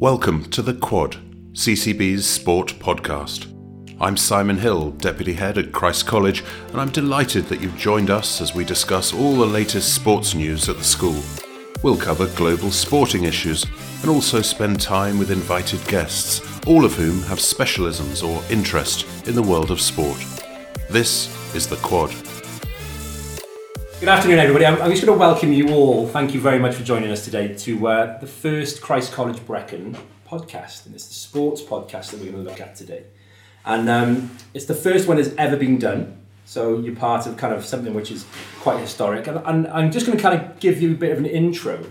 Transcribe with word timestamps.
Welcome 0.00 0.44
to 0.50 0.62
The 0.62 0.74
Quad, 0.74 1.16
CCB's 1.54 2.24
sport 2.24 2.68
podcast. 2.78 3.52
I'm 4.00 4.16
Simon 4.16 4.56
Hill, 4.56 4.92
Deputy 4.92 5.32
Head 5.32 5.58
at 5.58 5.72
Christ 5.72 6.06
College, 6.06 6.44
and 6.68 6.80
I'm 6.80 6.90
delighted 6.90 7.46
that 7.46 7.60
you've 7.60 7.76
joined 7.76 8.08
us 8.08 8.40
as 8.40 8.54
we 8.54 8.64
discuss 8.64 9.12
all 9.12 9.34
the 9.34 9.44
latest 9.44 9.96
sports 9.96 10.36
news 10.36 10.68
at 10.68 10.76
the 10.76 10.84
school. 10.84 11.20
We'll 11.82 11.96
cover 11.96 12.28
global 12.36 12.70
sporting 12.70 13.24
issues 13.24 13.66
and 14.02 14.08
also 14.08 14.40
spend 14.40 14.80
time 14.80 15.18
with 15.18 15.32
invited 15.32 15.84
guests, 15.88 16.42
all 16.64 16.84
of 16.84 16.94
whom 16.94 17.20
have 17.22 17.40
specialisms 17.40 18.22
or 18.22 18.40
interest 18.52 19.04
in 19.26 19.34
the 19.34 19.42
world 19.42 19.72
of 19.72 19.80
sport. 19.80 20.24
This 20.88 21.26
is 21.56 21.66
The 21.66 21.74
Quad. 21.78 22.14
Good 24.00 24.10
afternoon, 24.10 24.38
everybody. 24.38 24.64
I'm, 24.64 24.80
I'm 24.80 24.92
just 24.92 25.04
going 25.04 25.18
to 25.18 25.18
welcome 25.18 25.52
you 25.52 25.70
all. 25.70 26.06
Thank 26.06 26.32
you 26.32 26.40
very 26.40 26.60
much 26.60 26.76
for 26.76 26.84
joining 26.84 27.10
us 27.10 27.24
today 27.24 27.52
to 27.56 27.88
uh, 27.88 28.18
the 28.20 28.28
first 28.28 28.80
Christ 28.80 29.12
College 29.12 29.44
Brecon 29.44 29.96
podcast, 30.24 30.86
and 30.86 30.94
it's 30.94 31.08
the 31.08 31.14
sports 31.14 31.60
podcast 31.60 32.12
that 32.12 32.20
we're 32.20 32.30
going 32.30 32.44
to 32.44 32.48
look 32.48 32.60
at 32.60 32.76
today. 32.76 33.02
And 33.66 33.88
um, 33.88 34.30
it's 34.54 34.66
the 34.66 34.74
first 34.76 35.08
one 35.08 35.16
that's 35.16 35.34
ever 35.36 35.56
been 35.56 35.80
done, 35.80 36.16
so 36.44 36.78
you're 36.78 36.94
part 36.94 37.26
of 37.26 37.36
kind 37.36 37.52
of 37.52 37.64
something 37.64 37.92
which 37.92 38.12
is 38.12 38.24
quite 38.60 38.78
historic. 38.78 39.26
And, 39.26 39.38
and 39.44 39.66
I'm 39.66 39.90
just 39.90 40.06
going 40.06 40.16
to 40.16 40.22
kind 40.22 40.40
of 40.40 40.60
give 40.60 40.80
you 40.80 40.92
a 40.92 40.96
bit 40.96 41.10
of 41.10 41.18
an 41.18 41.26
intro 41.26 41.84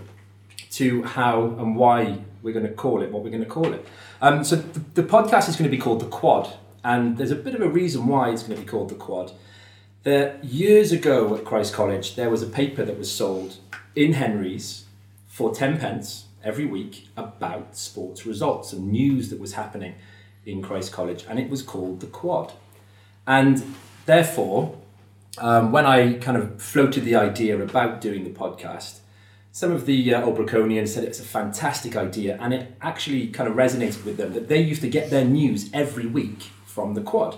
to 0.72 1.02
how 1.02 1.42
and 1.58 1.76
why 1.76 2.20
we're 2.40 2.54
going 2.54 2.66
to 2.66 2.72
call 2.72 3.02
it 3.02 3.12
what 3.12 3.22
we're 3.22 3.28
going 3.28 3.44
to 3.44 3.50
call 3.50 3.74
it. 3.74 3.86
Um, 4.22 4.44
so 4.44 4.56
the, 4.56 5.02
the 5.02 5.02
podcast 5.02 5.50
is 5.50 5.56
going 5.56 5.70
to 5.70 5.76
be 5.76 5.80
called 5.80 6.00
the 6.00 6.08
Quad, 6.08 6.54
and 6.82 7.18
there's 7.18 7.32
a 7.32 7.36
bit 7.36 7.54
of 7.54 7.60
a 7.60 7.68
reason 7.68 8.06
why 8.06 8.30
it's 8.30 8.44
going 8.44 8.56
to 8.56 8.64
be 8.64 8.66
called 8.66 8.88
the 8.88 8.94
Quad 8.94 9.30
that 10.04 10.44
years 10.44 10.92
ago 10.92 11.34
at 11.36 11.44
Christ 11.44 11.74
College, 11.74 12.14
there 12.14 12.30
was 12.30 12.42
a 12.42 12.46
paper 12.46 12.84
that 12.84 12.98
was 12.98 13.10
sold 13.10 13.56
in 13.94 14.14
Henry's 14.14 14.84
for 15.26 15.54
10 15.54 15.78
pence 15.78 16.26
every 16.42 16.64
week 16.64 17.08
about 17.16 17.76
sports 17.76 18.24
results 18.24 18.72
and 18.72 18.90
news 18.90 19.30
that 19.30 19.40
was 19.40 19.54
happening 19.54 19.94
in 20.46 20.62
Christ 20.62 20.92
College, 20.92 21.24
and 21.28 21.38
it 21.38 21.50
was 21.50 21.62
called 21.62 22.00
The 22.00 22.06
Quad. 22.06 22.52
And 23.26 23.74
therefore, 24.06 24.76
um, 25.36 25.72
when 25.72 25.84
I 25.84 26.14
kind 26.14 26.36
of 26.36 26.60
floated 26.62 27.04
the 27.04 27.16
idea 27.16 27.60
about 27.60 28.00
doing 28.00 28.24
the 28.24 28.30
podcast, 28.30 29.00
some 29.52 29.72
of 29.72 29.86
the 29.86 30.14
uh, 30.14 30.22
Old 30.22 30.48
said 30.48 31.04
it's 31.04 31.20
a 31.20 31.24
fantastic 31.24 31.96
idea, 31.96 32.38
and 32.40 32.54
it 32.54 32.74
actually 32.80 33.28
kind 33.28 33.48
of 33.48 33.56
resonated 33.56 34.04
with 34.04 34.16
them 34.16 34.32
that 34.32 34.48
they 34.48 34.60
used 34.60 34.80
to 34.82 34.88
get 34.88 35.10
their 35.10 35.24
news 35.24 35.70
every 35.72 36.06
week 36.06 36.44
from 36.64 36.94
the 36.94 37.02
quad. 37.02 37.36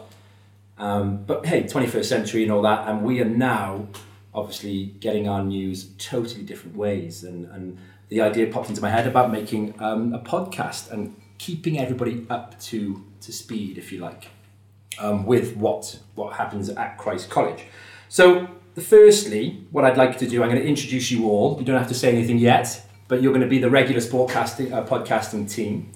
Um, 0.81 1.25
but 1.25 1.45
hey, 1.45 1.65
21st 1.65 2.07
century 2.07 2.43
and 2.43 2.51
all 2.51 2.63
that, 2.63 2.89
and 2.89 3.05
we 3.05 3.21
are 3.21 3.27
now 3.27 3.87
obviously 4.33 4.87
getting 4.99 5.29
our 5.29 5.45
news 5.45 5.91
totally 5.99 6.43
different 6.43 6.75
ways. 6.75 7.23
And, 7.23 7.45
and 7.51 7.79
the 8.09 8.23
idea 8.23 8.47
popped 8.47 8.71
into 8.71 8.81
my 8.81 8.89
head 8.89 9.07
about 9.07 9.31
making 9.31 9.75
um, 9.79 10.15
a 10.15 10.19
podcast 10.19 10.91
and 10.91 11.21
keeping 11.37 11.79
everybody 11.79 12.27
up 12.31 12.59
to, 12.61 13.05
to 13.21 13.31
speed, 13.31 13.77
if 13.77 13.93
you 13.93 13.99
like, 13.99 14.29
um, 14.99 15.27
with 15.27 15.55
what, 15.55 15.99
what 16.15 16.37
happens 16.37 16.71
at 16.71 16.97
Christ 16.97 17.29
College. 17.29 17.65
So, 18.09 18.49
firstly, 18.75 19.67
what 19.73 19.85
I'd 19.85 19.99
like 19.99 20.17
to 20.19 20.27
do, 20.27 20.43
I'm 20.43 20.49
going 20.49 20.63
to 20.63 20.67
introduce 20.67 21.11
you 21.11 21.29
all. 21.29 21.59
You 21.59 21.67
don't 21.67 21.79
have 21.79 21.89
to 21.89 21.95
say 21.95 22.11
anything 22.11 22.39
yet, 22.39 22.87
but 23.07 23.21
you're 23.21 23.33
going 23.33 23.43
to 23.43 23.49
be 23.49 23.59
the 23.59 23.71
regular 23.71 24.01
sportcasting, 24.01 24.73
uh, 24.73 24.87
podcasting 24.87 25.51
team. 25.51 25.93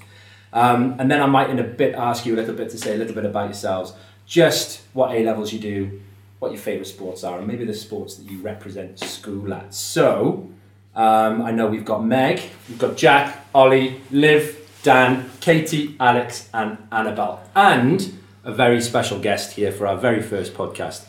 Um, 0.53 0.97
and 1.01 1.11
then 1.11 1.23
I 1.23 1.27
might, 1.27 1.49
in 1.49 1.59
a 1.59 1.65
bit, 1.65 1.95
ask 1.95 2.27
you 2.27 2.35
a 2.35 2.37
little 2.37 2.55
bit 2.55 2.69
to 2.71 2.79
say 2.79 2.95
a 2.95 2.99
little 2.99 3.15
bit 3.15 3.25
about 3.25 3.47
yourselves 3.47 3.95
just 4.27 4.83
what 4.93 5.13
A 5.15 5.25
levels 5.25 5.53
you 5.53 5.59
do, 5.59 6.01
what 6.39 6.53
your 6.53 6.61
favourite 6.61 6.87
sports 6.87 7.25
are, 7.25 7.39
and 7.39 7.47
maybe 7.47 7.65
the 7.65 7.75
sports 7.75 8.17
that 8.17 8.31
you 8.31 8.39
represent 8.39 8.99
school 8.99 9.53
at. 9.55 9.75
So, 9.75 10.51
um, 10.95 11.43
I 11.43 11.51
know 11.51 11.67
we've 11.67 11.85
got 11.85 12.05
Meg, 12.05 12.41
we've 12.69 12.79
got 12.79 12.97
Jack, 12.97 13.47
Ollie, 13.55 14.01
Liv, 14.11 14.61
Dan, 14.83 15.31
Katie, 15.41 15.97
Alex, 15.99 16.49
and 16.53 16.79
Annabelle, 16.93 17.43
and 17.55 18.19
a 18.45 18.53
very 18.53 18.81
special 18.81 19.19
guest 19.19 19.53
here 19.57 19.73
for 19.73 19.87
our 19.87 19.97
very 19.97 20.23
first 20.23 20.55
podcast, 20.55 21.07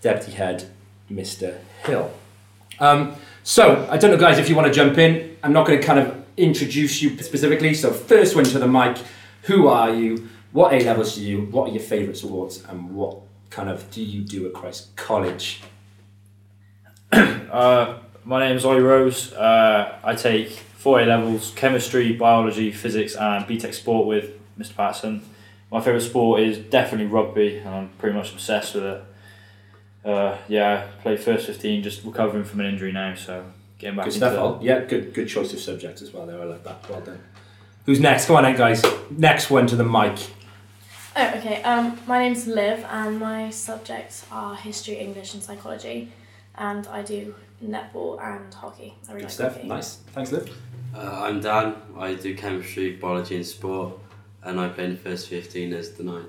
Deputy 0.00 0.32
Head, 0.32 0.70
Mr. 1.10 1.58
Hill. 1.84 2.10
Um, 2.78 3.14
so, 3.42 3.86
I 3.90 3.98
don't 3.98 4.10
know, 4.10 4.16
guys, 4.16 4.38
if 4.38 4.48
you 4.48 4.56
want 4.56 4.68
to 4.68 4.72
jump 4.72 4.98
in. 4.98 5.36
I'm 5.42 5.52
not 5.52 5.66
going 5.66 5.80
to 5.80 5.86
kind 5.86 5.98
of 5.98 6.24
introduce 6.36 7.02
you 7.02 7.16
specifically. 7.22 7.74
So, 7.74 7.92
first 7.92 8.34
one 8.34 8.44
to 8.44 8.58
the 8.58 8.68
mic. 8.68 8.98
Who 9.42 9.68
are 9.68 9.94
you? 9.94 10.28
What 10.52 10.72
A 10.72 10.84
levels 10.84 11.14
do 11.14 11.22
you? 11.22 11.42
What 11.42 11.68
are 11.68 11.72
your 11.72 11.82
favourite 11.82 12.22
awards, 12.22 12.64
and 12.68 12.94
what 12.94 13.18
kind 13.50 13.68
of 13.68 13.90
do 13.90 14.02
you 14.02 14.22
do 14.22 14.46
at 14.46 14.52
Christ 14.52 14.94
College? 14.96 15.62
uh, 17.12 17.98
my 18.24 18.40
name 18.40 18.56
is 18.56 18.64
Ollie 18.64 18.80
Rose. 18.80 19.32
Uh, 19.32 19.98
I 20.02 20.14
take 20.14 20.50
four 20.50 21.00
A 21.00 21.06
levels: 21.06 21.52
chemistry, 21.54 22.12
biology, 22.12 22.72
physics, 22.72 23.14
and 23.14 23.44
BTEC 23.46 23.74
sport 23.74 24.06
with 24.06 24.32
Mr. 24.58 24.74
Patterson. 24.74 25.22
My 25.70 25.80
favourite 25.80 26.02
sport 26.02 26.40
is 26.40 26.58
definitely 26.58 27.06
rugby, 27.06 27.58
and 27.58 27.68
I'm 27.68 27.88
pretty 27.98 28.16
much 28.16 28.32
obsessed 28.32 28.74
with 28.74 28.84
it. 28.84 29.04
Uh, 30.04 30.36
yeah, 30.48 30.88
I 30.98 31.02
played 31.02 31.20
first 31.20 31.46
fifteen, 31.46 31.82
just 31.82 32.04
recovering 32.04 32.44
from 32.44 32.60
an 32.60 32.66
injury 32.66 32.90
now, 32.90 33.14
so 33.14 33.44
getting 33.78 33.96
back 33.96 34.06
good 34.06 34.14
into 34.14 34.30
stuff. 34.30 34.62
Yeah, 34.62 34.80
good 34.80 35.14
good 35.14 35.28
choice 35.28 35.52
of 35.52 35.60
subjects 35.60 36.02
as 36.02 36.12
well. 36.12 36.26
There, 36.26 36.40
I 36.40 36.44
like 36.44 36.64
that. 36.64 36.88
Well 36.88 37.00
done. 37.02 37.20
Who's 37.86 38.00
next? 38.00 38.26
Come 38.26 38.36
on, 38.36 38.44
then, 38.44 38.56
guys. 38.56 38.84
Next 39.10 39.50
one 39.50 39.66
to 39.68 39.76
the 39.76 39.84
mic. 39.84 40.30
Oh, 41.16 41.32
okay. 41.38 41.60
Um, 41.64 41.98
my 42.06 42.18
name's 42.20 42.46
Liv, 42.46 42.84
and 42.88 43.18
my 43.18 43.50
subjects 43.50 44.24
are 44.30 44.54
history, 44.54 44.94
English, 44.94 45.34
and 45.34 45.42
psychology. 45.42 46.12
And 46.54 46.86
I 46.86 47.02
do 47.02 47.34
netball 47.64 48.22
and 48.22 48.52
hockey. 48.54 48.94
I 49.08 49.12
really 49.12 49.22
Good 49.22 49.24
like 49.24 49.32
stuff. 49.32 49.54
hockey. 49.56 49.66
Nice. 49.68 49.96
Thanks, 50.12 50.30
Liv. 50.30 50.56
Uh, 50.94 51.22
I'm 51.24 51.40
Dan. 51.40 51.74
I 51.98 52.14
do 52.14 52.36
chemistry, 52.36 52.92
biology, 52.92 53.34
and 53.36 53.46
sport, 53.46 53.98
and 54.44 54.60
I 54.60 54.68
play 54.68 54.84
in 54.84 54.90
the 54.92 54.96
first 54.98 55.28
15 55.28 55.72
as 55.72 55.92
the 55.92 56.04
nine. 56.04 56.28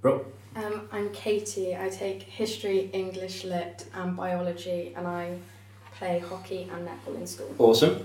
Bro. 0.00 0.26
Um, 0.56 0.88
I'm 0.90 1.10
Katie. 1.12 1.76
I 1.76 1.88
take 1.88 2.22
history, 2.22 2.90
English, 2.92 3.44
lit, 3.44 3.86
and 3.94 4.16
biology, 4.16 4.92
and 4.96 5.06
I 5.06 5.38
play 5.94 6.18
hockey 6.18 6.68
and 6.72 6.88
netball 6.88 7.14
in 7.14 7.26
school. 7.28 7.54
Awesome. 7.58 8.04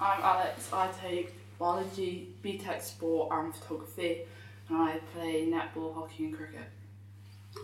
I'm 0.00 0.22
Alex. 0.22 0.70
I 0.72 0.88
take 1.02 1.34
biology, 1.58 2.28
BTEC 2.42 2.80
sport, 2.80 3.28
and 3.32 3.54
photography 3.54 4.22
and 4.68 4.78
I 4.78 4.98
play 5.14 5.46
netball, 5.46 5.94
hockey, 5.94 6.26
and 6.26 6.36
cricket. 6.36 6.68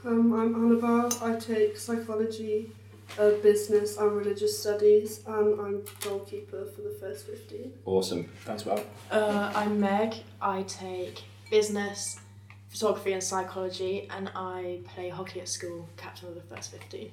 Um, 0.04 0.32
I'm 0.32 0.54
Annabelle. 0.54 1.12
I 1.22 1.38
take 1.38 1.76
psychology, 1.76 2.70
uh, 3.18 3.30
business, 3.42 3.96
and 3.98 4.12
religious 4.16 4.58
studies, 4.58 5.20
and 5.26 5.60
I'm 5.60 5.82
goalkeeper 6.02 6.64
for 6.74 6.82
the 6.82 6.96
first 7.00 7.26
15. 7.26 7.72
Awesome. 7.84 8.24
Thanks, 8.44 8.64
well. 8.64 8.84
Uh, 9.10 9.52
I'm 9.54 9.80
Meg. 9.80 10.14
I 10.40 10.62
take 10.62 11.24
business, 11.50 12.20
photography, 12.68 13.12
and 13.12 13.22
psychology, 13.22 14.08
and 14.16 14.30
I 14.34 14.80
play 14.94 15.08
hockey 15.08 15.40
at 15.40 15.48
school, 15.48 15.88
captain 15.96 16.28
of 16.28 16.34
the 16.34 16.42
first 16.42 16.70
15. 16.72 17.10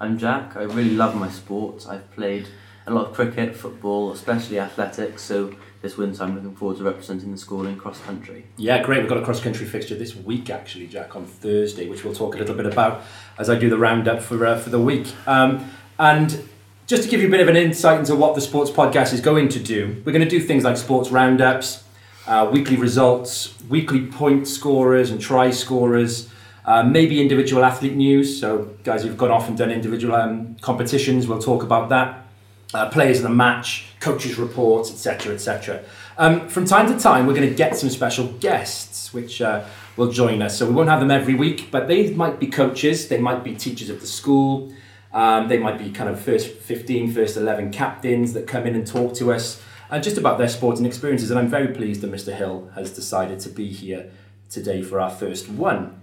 I'm 0.00 0.18
Jack. 0.18 0.56
I 0.56 0.62
really 0.62 0.94
love 0.94 1.14
my 1.16 1.28
sports. 1.28 1.86
I've 1.86 2.10
played 2.12 2.48
a 2.88 2.94
lot 2.94 3.06
of 3.06 3.14
cricket, 3.14 3.54
football, 3.54 4.12
especially 4.12 4.58
athletics, 4.58 5.22
so 5.22 5.54
this 5.82 5.96
winter. 5.96 6.22
I'm 6.22 6.34
looking 6.34 6.56
forward 6.56 6.78
to 6.78 6.84
representing 6.84 7.30
the 7.30 7.38
school 7.38 7.66
in 7.66 7.76
cross 7.76 8.00
country. 8.00 8.46
Yeah, 8.56 8.82
great. 8.82 9.00
We've 9.00 9.08
got 9.08 9.18
a 9.18 9.24
cross 9.24 9.40
country 9.40 9.66
fixture 9.66 9.94
this 9.94 10.16
week, 10.16 10.50
actually, 10.50 10.88
Jack, 10.88 11.14
on 11.14 11.24
Thursday, 11.24 11.88
which 11.88 12.04
we'll 12.04 12.14
talk 12.14 12.34
a 12.34 12.38
little 12.38 12.54
bit 12.54 12.66
about 12.66 13.02
as 13.38 13.48
I 13.48 13.56
do 13.56 13.70
the 13.70 13.78
roundup 13.78 14.22
for 14.22 14.44
uh, 14.44 14.58
for 14.58 14.70
the 14.70 14.80
week. 14.80 15.06
Um, 15.26 15.70
and 15.98 16.48
just 16.86 17.04
to 17.04 17.08
give 17.08 17.20
you 17.20 17.28
a 17.28 17.30
bit 17.30 17.40
of 17.40 17.48
an 17.48 17.56
insight 17.56 18.00
into 18.00 18.16
what 18.16 18.34
the 18.34 18.40
sports 18.40 18.70
podcast 18.70 19.12
is 19.12 19.20
going 19.20 19.48
to 19.50 19.58
do, 19.58 20.02
we're 20.04 20.12
going 20.12 20.24
to 20.24 20.28
do 20.28 20.40
things 20.40 20.64
like 20.64 20.76
sports 20.76 21.10
roundups, 21.10 21.84
uh, 22.26 22.48
weekly 22.50 22.76
results, 22.76 23.54
weekly 23.68 24.06
point 24.06 24.48
scorers 24.48 25.10
and 25.10 25.20
try 25.20 25.50
scorers. 25.50 26.30
Uh, 26.64 26.82
maybe 26.82 27.22
individual 27.22 27.64
athlete 27.64 27.94
news. 27.94 28.38
So, 28.38 28.76
guys 28.84 29.02
who've 29.02 29.16
gone 29.16 29.30
off 29.30 29.48
and 29.48 29.56
done 29.56 29.70
individual 29.70 30.14
um, 30.14 30.54
competitions, 30.60 31.26
we'll 31.26 31.40
talk 31.40 31.62
about 31.62 31.88
that 31.88 32.27
uh, 32.74 32.88
players 32.90 33.18
of 33.18 33.22
the 33.24 33.30
match, 33.30 33.86
coaches' 34.00 34.38
reports, 34.38 34.90
etc., 34.90 35.34
etc. 35.34 35.82
Um, 36.18 36.48
from 36.48 36.64
time 36.64 36.92
to 36.92 36.98
time, 36.98 37.26
we're 37.26 37.34
going 37.34 37.48
to 37.48 37.54
get 37.54 37.76
some 37.76 37.88
special 37.90 38.26
guests 38.34 39.14
which 39.14 39.40
uh, 39.40 39.64
will 39.96 40.10
join 40.10 40.42
us. 40.42 40.58
So 40.58 40.66
we 40.66 40.72
won't 40.72 40.88
have 40.88 41.00
them 41.00 41.10
every 41.10 41.34
week, 41.34 41.70
but 41.70 41.88
they 41.88 42.12
might 42.12 42.38
be 42.38 42.46
coaches, 42.46 43.08
they 43.08 43.18
might 43.18 43.44
be 43.44 43.54
teachers 43.54 43.88
of 43.88 44.00
the 44.00 44.06
school, 44.06 44.72
um, 45.12 45.48
they 45.48 45.58
might 45.58 45.78
be 45.78 45.90
kind 45.90 46.10
of 46.10 46.20
first 46.20 46.48
15, 46.48 47.12
first 47.12 47.36
11 47.36 47.72
captains 47.72 48.32
that 48.34 48.46
come 48.46 48.66
in 48.66 48.74
and 48.74 48.86
talk 48.86 49.14
to 49.14 49.32
us 49.32 49.62
uh, 49.90 49.98
just 49.98 50.18
about 50.18 50.38
their 50.38 50.48
sporting 50.48 50.84
experiences. 50.84 51.30
And 51.30 51.38
I'm 51.38 51.48
very 51.48 51.68
pleased 51.68 52.02
that 52.02 52.12
Mr. 52.12 52.34
Hill 52.34 52.70
has 52.74 52.90
decided 52.92 53.40
to 53.40 53.48
be 53.48 53.68
here 53.68 54.10
today 54.50 54.82
for 54.82 55.00
our 55.00 55.10
first 55.10 55.48
one. 55.48 56.00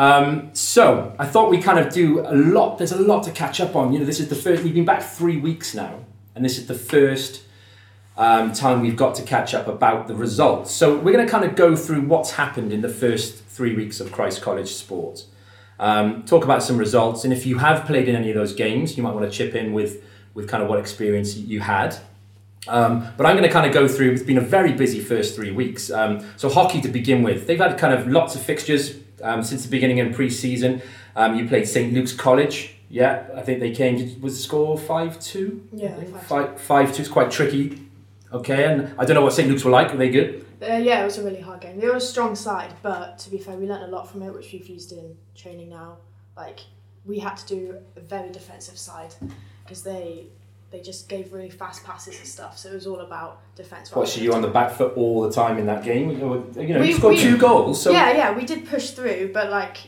Um, 0.00 0.48
so 0.54 1.14
I 1.18 1.26
thought 1.26 1.50
we 1.50 1.60
kind 1.60 1.78
of 1.78 1.92
do 1.92 2.20
a 2.20 2.32
lot. 2.34 2.78
There's 2.78 2.90
a 2.90 2.98
lot 2.98 3.22
to 3.24 3.30
catch 3.30 3.60
up 3.60 3.76
on. 3.76 3.92
You 3.92 3.98
know, 3.98 4.06
this 4.06 4.18
is 4.18 4.30
the 4.30 4.34
first. 4.34 4.62
We've 4.62 4.72
been 4.72 4.86
back 4.86 5.02
three 5.02 5.36
weeks 5.36 5.74
now, 5.74 6.06
and 6.34 6.42
this 6.42 6.56
is 6.56 6.66
the 6.66 6.74
first 6.74 7.42
um, 8.16 8.54
time 8.54 8.80
we've 8.80 8.96
got 8.96 9.14
to 9.16 9.22
catch 9.22 9.52
up 9.52 9.68
about 9.68 10.08
the 10.08 10.14
results. 10.14 10.72
So 10.72 10.96
we're 10.96 11.12
going 11.12 11.26
to 11.26 11.30
kind 11.30 11.44
of 11.44 11.54
go 11.54 11.76
through 11.76 12.00
what's 12.06 12.30
happened 12.30 12.72
in 12.72 12.80
the 12.80 12.88
first 12.88 13.44
three 13.44 13.76
weeks 13.76 14.00
of 14.00 14.10
Christ 14.10 14.40
College 14.40 14.72
Sports. 14.72 15.26
Um, 15.78 16.22
talk 16.22 16.44
about 16.44 16.62
some 16.62 16.78
results, 16.78 17.24
and 17.24 17.30
if 17.30 17.44
you 17.44 17.58
have 17.58 17.84
played 17.84 18.08
in 18.08 18.16
any 18.16 18.30
of 18.30 18.36
those 18.36 18.54
games, 18.54 18.96
you 18.96 19.02
might 19.02 19.12
want 19.12 19.30
to 19.30 19.36
chip 19.38 19.54
in 19.54 19.74
with 19.74 20.02
with 20.32 20.48
kind 20.48 20.62
of 20.62 20.70
what 20.70 20.78
experience 20.78 21.36
you 21.36 21.60
had. 21.60 21.94
Um, 22.68 23.06
but 23.18 23.26
I'm 23.26 23.36
going 23.36 23.46
to 23.46 23.52
kind 23.52 23.66
of 23.66 23.74
go 23.74 23.86
through. 23.86 24.12
It's 24.12 24.22
been 24.22 24.38
a 24.38 24.48
very 24.58 24.72
busy 24.72 25.00
first 25.00 25.34
three 25.36 25.50
weeks. 25.50 25.90
Um, 25.90 26.26
so 26.38 26.48
hockey 26.48 26.80
to 26.80 26.88
begin 26.88 27.22
with, 27.22 27.46
they've 27.46 27.58
had 27.58 27.76
kind 27.78 27.92
of 27.92 28.06
lots 28.06 28.34
of 28.34 28.42
fixtures 28.42 28.96
um, 29.22 29.42
since 29.42 29.64
the 29.64 29.70
beginning 29.70 29.98
in 29.98 30.12
pre-season. 30.12 30.82
Um, 31.16 31.36
you 31.36 31.48
played 31.48 31.66
St 31.66 31.92
Luke's 31.92 32.12
College. 32.12 32.74
Yeah, 32.88 33.26
I 33.36 33.42
think 33.42 33.60
they 33.60 33.70
came. 33.70 33.96
To, 33.98 34.20
was 34.20 34.36
the 34.36 34.42
score 34.42 34.76
five 34.76 35.20
two? 35.20 35.66
Yeah, 35.72 35.94
Five 36.26 36.60
five 36.60 36.94
two 36.94 37.02
is 37.02 37.08
quite 37.08 37.30
tricky. 37.30 37.86
Okay, 38.32 38.64
and 38.64 38.94
I 38.98 39.04
don't 39.04 39.14
know 39.14 39.22
what 39.22 39.32
St 39.32 39.48
Luke's 39.48 39.64
were 39.64 39.70
like. 39.70 39.90
Were 39.92 39.98
they 39.98 40.10
good? 40.10 40.46
Uh, 40.62 40.74
yeah, 40.76 41.00
it 41.00 41.04
was 41.04 41.18
a 41.18 41.24
really 41.24 41.40
hard 41.40 41.60
game. 41.60 41.80
They 41.80 41.86
were 41.86 41.96
a 41.96 42.00
strong 42.00 42.34
side, 42.34 42.74
but 42.82 43.18
to 43.20 43.30
be 43.30 43.38
fair, 43.38 43.56
we 43.56 43.66
learnt 43.66 43.84
a 43.84 43.86
lot 43.86 44.10
from 44.10 44.22
it, 44.22 44.32
which 44.32 44.52
we've 44.52 44.66
used 44.66 44.92
in 44.92 45.16
training 45.34 45.70
now. 45.70 45.98
Like 46.36 46.60
we 47.04 47.18
had 47.18 47.36
to 47.38 47.46
do 47.46 47.78
a 47.96 48.00
very 48.00 48.30
defensive 48.30 48.78
side 48.78 49.14
because 49.64 49.82
they 49.82 50.26
they 50.70 50.80
just 50.80 51.08
gave 51.08 51.32
really 51.32 51.50
fast 51.50 51.84
passes 51.84 52.16
and 52.18 52.26
stuff. 52.26 52.56
So 52.58 52.70
it 52.70 52.74
was 52.74 52.86
all 52.86 53.00
about 53.00 53.40
defense. 53.56 53.92
What? 53.94 54.08
So 54.08 54.20
you 54.20 54.30
were 54.30 54.36
on 54.36 54.42
the 54.42 54.48
back 54.48 54.70
foot 54.72 54.96
all 54.96 55.22
the 55.22 55.32
time 55.32 55.58
in 55.58 55.66
that 55.66 55.82
game? 55.84 56.10
You 56.10 56.16
know, 56.18 56.44
you, 56.56 56.78
We- 56.78 56.88
you 56.88 56.94
scored 56.94 57.14
we- 57.16 57.20
two 57.20 57.36
goals. 57.36 57.82
So 57.82 57.90
yeah, 57.90 58.12
yeah, 58.12 58.36
we 58.36 58.44
did 58.44 58.66
push 58.66 58.90
through, 58.90 59.32
but 59.32 59.50
like 59.50 59.78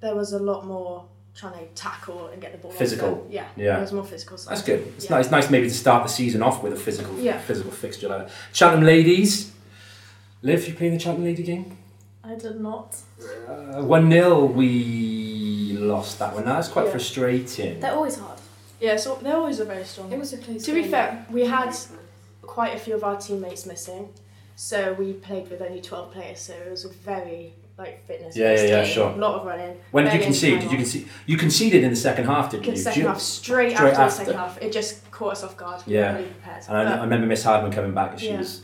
there 0.00 0.14
was 0.14 0.32
a 0.32 0.38
lot 0.38 0.64
more 0.66 1.04
trying 1.34 1.54
to 1.54 1.64
tackle 1.74 2.26
and 2.28 2.40
get 2.42 2.52
the 2.52 2.58
ball. 2.58 2.70
Physical. 2.70 3.14
them. 3.16 3.24
Yeah, 3.30 3.46
Yeah. 3.56 3.72
There 3.72 3.80
was 3.80 3.92
more 3.92 4.04
physical. 4.04 4.36
Side. 4.36 4.50
That's 4.52 4.62
good. 4.62 4.80
It's 4.96 5.06
Yeah. 5.06 5.16
nice. 5.16 5.30
Nice 5.30 5.50
maybe 5.50 5.68
to 5.68 5.74
start 5.74 6.02
the 6.04 6.08
season 6.10 6.42
off 6.42 6.62
with 6.62 6.72
a 6.74 6.76
physical 6.76 7.16
Yeah. 7.18 7.38
physical 7.38 7.72
fixture 7.72 8.08
like 8.08 8.26
that. 8.26 8.30
Cheltenham 8.52 8.84
ladies. 8.86 9.50
Liv, 10.42 10.66
you 10.68 10.74
playing 10.74 10.94
the 10.94 10.98
Cheltenham 11.00 11.24
lady 11.24 11.42
game? 11.42 11.78
I 12.24 12.34
did 12.34 12.60
not. 12.60 12.94
Uh, 13.48 13.82
One 13.82 14.10
0 14.10 14.44
we 14.44 15.76
lost 15.80 16.18
that 16.18 16.34
one. 16.34 16.44
That's 16.44 16.68
quite 16.68 16.86
Yeah. 16.86 16.90
frustrating. 16.92 17.80
They're 17.80 17.94
always 17.94 18.16
hard. 18.18 18.38
Yeah, 18.82 18.96
so 18.96 19.18
they're 19.22 19.36
always 19.36 19.60
a 19.60 19.64
very 19.64 19.84
strong. 19.84 20.10
It 20.12 20.18
was 20.18 20.32
a 20.32 20.38
close 20.38 20.64
To 20.64 20.72
be 20.74 20.82
game. 20.82 20.90
fair, 20.90 21.26
we 21.30 21.42
had 21.46 21.72
quite 22.42 22.74
a 22.74 22.78
few 22.78 22.94
of 22.94 23.04
our 23.04 23.16
teammates 23.16 23.64
missing, 23.64 24.08
so 24.56 24.94
we 24.94 25.12
played 25.12 25.48
with 25.50 25.62
only 25.62 25.80
twelve 25.80 26.12
players. 26.12 26.40
So 26.40 26.52
it 26.54 26.70
was 26.70 26.84
a 26.84 26.88
very 26.88 27.54
like 27.78 28.04
fitness. 28.06 28.36
Yeah, 28.36 28.54
yeah, 28.54 28.62
yeah, 28.62 28.84
game, 28.84 28.92
sure. 28.94 29.10
A 29.10 29.16
lot 29.16 29.34
of 29.40 29.46
running. 29.46 29.76
when 29.92 30.04
did 30.04 30.14
you 30.14 30.20
concede? 30.20 30.60
Did 30.60 30.70
you 30.72 30.76
concede? 30.78 31.08
You 31.26 31.36
conceded 31.36 31.84
in 31.84 31.90
the 31.90 31.96
second 32.08 32.26
half, 32.26 32.50
didn't 32.50 32.66
you? 32.66 32.76
second 32.76 33.02
you- 33.02 33.08
half, 33.08 33.20
straight, 33.20 33.76
Straight 33.76 33.90
after, 33.94 34.02
after. 34.02 34.18
the 34.18 34.24
second 34.24 34.34
half, 34.40 34.60
it 34.60 34.72
just 34.72 35.10
caught 35.12 35.32
us 35.32 35.44
off 35.44 35.56
guard. 35.56 35.82
Yeah. 35.86 36.00
weren't 36.14 36.16
really 36.18 36.30
prepared. 36.32 36.64
And 36.68 36.76
I, 36.76 36.98
I 36.98 37.02
remember 37.02 37.26
Miss 37.28 37.44
Hardman 37.44 37.72
coming 37.72 37.94
back 37.94 38.10
and 38.12 38.20
she 38.20 38.28
Yeah. 38.30 38.38
was 38.38 38.62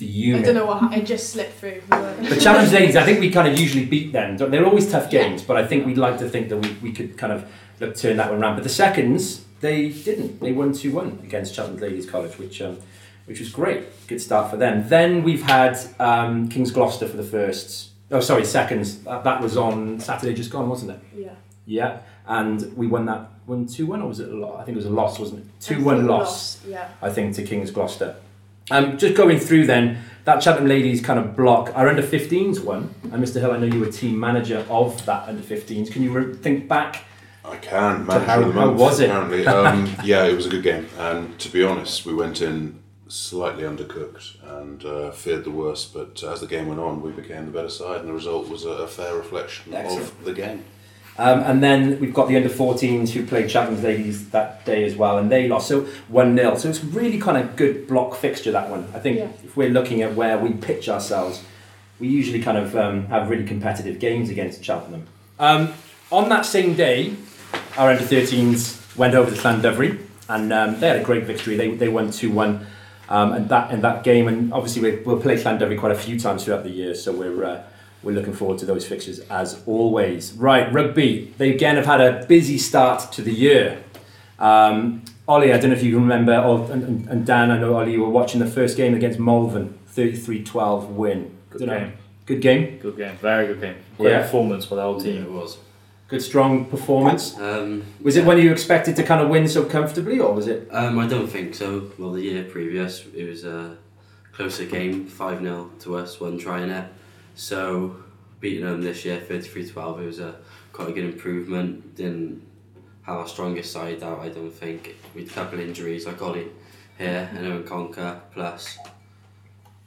I 0.00 0.40
don't 0.42 0.54
know 0.54 0.64
what 0.66 0.78
ha- 0.78 0.90
it 0.94 1.02
just 1.04 1.30
slipped 1.30 1.54
through. 1.58 1.82
The 1.90 2.38
challenge 2.40 2.70
ladies, 2.72 2.94
I 2.94 3.02
think 3.04 3.18
we 3.18 3.30
kind 3.30 3.48
of 3.48 3.58
usually 3.58 3.84
beat 3.84 4.12
them. 4.12 4.36
They're 4.36 4.64
always 4.64 4.88
tough 4.90 5.12
Yeah. 5.12 5.24
games, 5.24 5.42
but 5.42 5.56
I 5.56 5.66
think 5.66 5.84
we'd 5.86 5.98
like 5.98 6.18
to 6.18 6.28
think 6.28 6.48
that 6.50 6.58
we, 6.58 6.70
we 6.80 6.92
could 6.92 7.18
kind 7.18 7.32
of 7.32 7.44
look, 7.80 7.96
turn 7.96 8.16
that 8.18 8.30
one 8.30 8.40
around. 8.40 8.54
But 8.54 8.62
the 8.62 8.70
seconds, 8.70 9.44
they 9.60 9.88
didn't. 9.90 10.40
They 10.40 10.52
won 10.52 10.72
2 10.72 10.92
1 10.92 11.20
against 11.24 11.54
Cheltenham 11.54 11.80
Ladies 11.80 12.08
College, 12.08 12.38
which 12.38 12.60
um, 12.62 12.78
which 13.26 13.40
was 13.40 13.50
great. 13.50 14.06
Good 14.06 14.20
start 14.20 14.50
for 14.50 14.56
them. 14.56 14.88
Then 14.88 15.22
we've 15.22 15.42
had 15.42 15.78
um, 15.98 16.48
King's 16.48 16.70
Gloucester 16.70 17.06
for 17.06 17.16
the 17.16 17.22
first. 17.22 17.90
Oh, 18.10 18.20
sorry, 18.20 18.44
seconds. 18.44 19.00
That, 19.04 19.24
that 19.24 19.42
was 19.42 19.56
on 19.56 20.00
Saturday 20.00 20.34
just 20.34 20.50
gone, 20.50 20.68
wasn't 20.68 20.92
it? 20.92 21.00
yeah. 21.16 21.34
Yeah. 21.66 21.98
And 22.26 22.74
we 22.76 22.86
won 22.86 23.04
that 23.06 23.28
one 23.46 23.66
2 23.66 23.86
1, 23.86 24.00
or 24.02 24.08
was 24.08 24.20
it 24.20 24.28
a 24.30 24.36
lot? 24.36 24.60
I 24.60 24.64
think 24.64 24.76
it 24.76 24.78
was 24.78 24.86
a 24.86 24.90
loss, 24.90 25.18
wasn't 25.18 25.40
it? 25.40 25.46
I 25.46 25.60
2 25.60 25.74
think 25.74 25.86
1 25.86 25.96
we 25.98 26.02
loss. 26.04 26.64
Yeah. 26.66 26.88
I 27.02 27.10
think, 27.10 27.34
to 27.36 27.42
King's 27.42 27.70
Gloucester. 27.70 28.16
Um, 28.70 28.98
just 28.98 29.14
going 29.14 29.38
through 29.38 29.66
then, 29.66 29.98
that 30.24 30.42
Cheltenham 30.42 30.68
Ladies 30.68 31.00
kind 31.00 31.18
of 31.18 31.34
block, 31.36 31.72
our 31.74 31.88
under 31.88 32.02
15s 32.02 32.62
one, 32.62 32.94
and 33.04 33.22
Mr. 33.24 33.40
Hill, 33.40 33.52
I 33.52 33.58
know 33.58 33.66
you 33.66 33.80
were 33.80 33.90
team 33.90 34.18
manager 34.20 34.64
of 34.68 35.04
that 35.06 35.26
under 35.28 35.42
15s. 35.42 35.90
Can 35.90 36.02
you 36.02 36.12
re- 36.12 36.34
think 36.34 36.68
back? 36.68 37.04
I 37.50 37.56
can. 37.56 37.98
So 37.98 38.04
Manager 38.04 38.26
how- 38.26 38.40
of 38.40 38.46
the 38.46 38.52
how 38.60 38.66
month, 38.66 38.80
was 38.80 39.00
it? 39.00 39.10
Apparently, 39.10 39.46
um, 39.58 39.94
yeah, 40.04 40.24
it 40.24 40.34
was 40.34 40.46
a 40.46 40.50
good 40.50 40.62
game. 40.62 40.86
And 40.98 41.38
to 41.40 41.48
be 41.50 41.62
honest, 41.64 42.04
we 42.06 42.14
went 42.14 42.40
in 42.40 42.80
slightly 43.08 43.62
undercooked 43.64 44.36
and 44.60 44.84
uh, 44.84 45.10
feared 45.10 45.44
the 45.44 45.50
worst. 45.50 45.94
But 45.94 46.22
as 46.22 46.40
the 46.40 46.46
game 46.46 46.68
went 46.68 46.80
on, 46.80 47.00
we 47.02 47.10
became 47.12 47.46
the 47.46 47.52
better 47.52 47.70
side, 47.70 48.00
and 48.00 48.08
the 48.08 48.12
result 48.12 48.48
was 48.48 48.64
a, 48.64 48.70
a 48.70 48.86
fair 48.86 49.16
reflection 49.16 49.72
Excellent. 49.74 50.02
of 50.04 50.24
the 50.24 50.32
game. 50.32 50.64
Um, 51.20 51.40
and 51.40 51.60
then 51.60 51.98
we've 51.98 52.14
got 52.14 52.28
the 52.28 52.36
under 52.36 52.48
14s 52.48 53.08
who 53.10 53.26
played 53.26 53.50
Cheltenham 53.50 53.82
Ladies 53.82 54.30
that 54.30 54.64
day 54.64 54.84
as 54.84 54.94
well, 54.94 55.18
and 55.18 55.32
they 55.32 55.48
lost. 55.48 55.66
So 55.66 55.80
1 56.08 56.36
0. 56.36 56.56
So 56.56 56.68
it's 56.68 56.84
really 56.84 57.18
kind 57.18 57.36
of 57.36 57.56
good 57.56 57.88
block 57.88 58.14
fixture, 58.14 58.52
that 58.52 58.70
one. 58.70 58.86
I 58.94 59.00
think 59.00 59.16
Yeah. 59.18 59.28
if 59.42 59.56
we're 59.56 59.70
looking 59.70 60.00
at 60.02 60.14
where 60.14 60.38
we 60.38 60.52
pitch 60.52 60.88
ourselves, 60.88 61.42
we 61.98 62.06
usually 62.06 62.40
kind 62.40 62.56
of 62.56 62.76
um, 62.76 63.06
have 63.06 63.28
really 63.30 63.44
competitive 63.44 63.98
games 63.98 64.30
against 64.30 64.62
Cheltenham. 64.62 65.06
Um, 65.40 65.72
on 66.12 66.28
that 66.28 66.46
same 66.46 66.74
day, 66.74 67.14
our 67.76 67.90
under 67.90 68.02
13s 68.04 68.96
went 68.96 69.14
over 69.14 69.30
to 69.30 69.36
Llandovery 69.40 69.98
and 70.28 70.52
um, 70.52 70.80
they 70.80 70.88
had 70.88 70.96
a 71.00 71.02
great 71.04 71.24
victory. 71.24 71.56
They, 71.56 71.74
they 71.74 71.88
won 71.88 72.10
2 72.10 72.30
1 72.30 72.66
um, 73.08 73.32
and 73.32 73.48
that, 73.48 73.70
in 73.70 73.80
that 73.82 74.04
game. 74.04 74.28
And 74.28 74.52
obviously, 74.52 74.82
we, 74.82 74.96
we'll 75.02 75.20
play 75.20 75.36
Llandovery 75.36 75.78
quite 75.78 75.92
a 75.92 75.98
few 75.98 76.18
times 76.18 76.44
throughout 76.44 76.64
the 76.64 76.70
year, 76.70 76.94
so 76.94 77.12
we're, 77.12 77.44
uh, 77.44 77.62
we're 78.02 78.12
looking 78.14 78.34
forward 78.34 78.58
to 78.58 78.66
those 78.66 78.86
fixtures 78.86 79.20
as 79.30 79.62
always. 79.66 80.32
Right, 80.34 80.70
rugby. 80.72 81.32
They 81.38 81.50
again 81.54 81.76
have 81.76 81.86
had 81.86 82.00
a 82.00 82.26
busy 82.26 82.58
start 82.58 83.10
to 83.12 83.22
the 83.22 83.32
year. 83.32 83.82
Um, 84.38 85.02
Ollie, 85.26 85.52
I 85.52 85.58
don't 85.58 85.70
know 85.70 85.76
if 85.76 85.82
you 85.82 85.98
remember, 85.98 86.36
or, 86.38 86.70
and, 86.72 87.08
and- 87.08 87.26
Dan, 87.26 87.50
I 87.50 87.58
know 87.58 87.76
Ollie, 87.76 87.92
you 87.92 88.02
were 88.02 88.08
watching 88.08 88.40
the 88.40 88.46
first 88.46 88.76
game 88.76 88.94
against 88.94 89.18
Malvern, 89.18 89.78
33 89.88 90.44
12 90.44 90.90
win. 90.90 91.36
Good 91.50 91.68
game. 91.68 91.92
Good 92.26 92.40
game. 92.40 92.78
Good 92.78 92.96
game. 92.96 93.16
Very 93.16 93.46
good 93.48 93.60
game. 93.60 93.76
Great 93.96 94.10
Yeah. 94.10 94.22
performance 94.22 94.66
by 94.66 94.76
the 94.76 94.82
whole 94.82 95.00
team. 95.00 95.22
it 95.24 95.30
was. 95.30 95.58
Good, 96.08 96.22
strong 96.22 96.64
performance. 96.64 97.38
Um, 97.38 97.84
Was 98.02 98.16
it 98.16 98.24
when 98.24 98.38
you 98.38 98.50
expected 98.50 98.96
to 98.96 99.02
kind 99.02 99.20
of 99.20 99.28
win 99.28 99.46
so 99.46 99.64
comfortably, 99.66 100.18
or 100.18 100.32
was 100.34 100.46
it? 100.46 100.66
Um, 100.70 100.98
I 100.98 101.06
don't 101.06 101.26
think 101.26 101.54
so. 101.54 101.90
Well, 101.98 102.12
the 102.12 102.22
year 102.22 102.44
previous, 102.44 103.04
it 103.14 103.28
was 103.28 103.44
a 103.44 103.76
closer 104.32 104.64
game, 104.64 105.06
5 105.06 105.40
0 105.42 105.70
to 105.80 105.96
us, 105.96 106.18
one 106.18 106.38
try 106.38 106.62
in 106.62 106.70
it. 106.70 106.88
So, 107.34 107.96
beating 108.40 108.64
them 108.64 108.80
this 108.80 109.04
year, 109.04 109.20
33 109.20 109.68
12, 109.68 110.00
it 110.00 110.06
was 110.06 110.18
a 110.20 110.36
quite 110.72 110.88
a 110.88 110.92
good 110.92 111.04
improvement. 111.04 111.94
Didn't 111.96 112.40
have 113.02 113.16
our 113.18 113.28
strongest 113.28 113.70
side 113.70 114.02
out, 114.02 114.20
I 114.20 114.30
don't 114.30 114.50
think. 114.50 114.96
We 115.14 115.22
had 115.22 115.30
a 115.30 115.34
couple 115.34 115.60
injuries, 115.60 116.06
like 116.06 116.22
Ollie 116.22 116.48
here, 116.96 117.28
and 117.34 117.46
Owen 117.46 117.64
Conker, 117.64 118.18
plus. 118.32 118.78